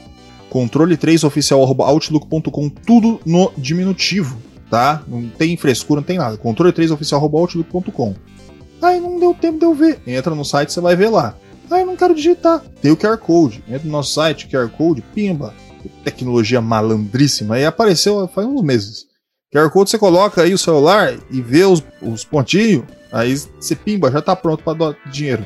controle3oficial@outlook.com, 0.50 2.68
tudo 2.68 3.20
no 3.24 3.52
diminutivo, 3.56 4.36
tá? 4.70 5.02
Não 5.06 5.28
tem 5.28 5.56
frescura, 5.56 6.00
não 6.00 6.06
tem 6.06 6.18
nada. 6.18 6.36
Controle3oficial@outlook.com. 6.36 8.14
Ai, 8.80 9.00
não 9.00 9.18
deu 9.18 9.34
tempo 9.34 9.58
de 9.58 9.64
eu 9.64 9.74
ver. 9.74 10.00
Entra 10.06 10.34
no 10.34 10.44
site, 10.44 10.72
você 10.72 10.80
vai 10.80 10.94
ver 10.94 11.08
lá. 11.08 11.34
Ah, 11.70 11.80
eu 11.80 11.86
não 11.86 11.96
quero 11.96 12.14
digitar. 12.14 12.62
Tem 12.80 12.90
o 12.90 12.96
QR 12.96 13.18
Code. 13.18 13.62
Entra 13.68 13.84
no 13.84 13.92
nosso 13.92 14.14
site, 14.14 14.48
QR 14.48 14.68
Code, 14.70 15.02
pimba. 15.14 15.52
Tecnologia 16.02 16.60
malandríssima. 16.60 17.58
E 17.58 17.64
apareceu 17.64 18.26
faz 18.28 18.46
uns 18.46 18.62
meses. 18.62 19.06
QR 19.52 19.70
Code 19.70 19.90
você 19.90 19.98
coloca 19.98 20.42
aí 20.42 20.54
o 20.54 20.58
celular 20.58 21.14
e 21.30 21.40
vê 21.40 21.64
os, 21.64 21.82
os 22.00 22.24
pontinhos. 22.24 22.84
Aí 23.12 23.36
você 23.36 23.74
pimba, 23.74 24.10
já 24.10 24.22
tá 24.22 24.36
pronto 24.36 24.62
para 24.62 24.78
dar 24.78 24.96
dinheiro. 25.10 25.44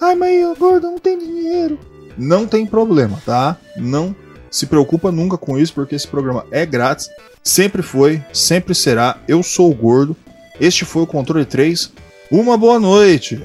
Ai, 0.00 0.14
mas 0.14 0.58
gordo, 0.58 0.88
não 0.88 0.98
tem 0.98 1.18
dinheiro. 1.18 1.78
Não 2.16 2.46
tem 2.46 2.66
problema, 2.66 3.20
tá? 3.24 3.56
Não 3.76 4.14
se 4.54 4.66
preocupa 4.66 5.10
nunca 5.10 5.36
com 5.36 5.58
isso, 5.58 5.74
porque 5.74 5.96
esse 5.96 6.06
programa 6.06 6.46
é 6.52 6.64
grátis. 6.64 7.08
Sempre 7.42 7.82
foi, 7.82 8.22
sempre 8.32 8.72
será. 8.72 9.18
Eu 9.26 9.42
sou 9.42 9.68
o 9.68 9.74
gordo. 9.74 10.16
Este 10.60 10.84
foi 10.84 11.02
o 11.02 11.06
Controle 11.08 11.44
3. 11.44 11.90
Uma 12.30 12.56
boa 12.56 12.78
noite. 12.78 13.44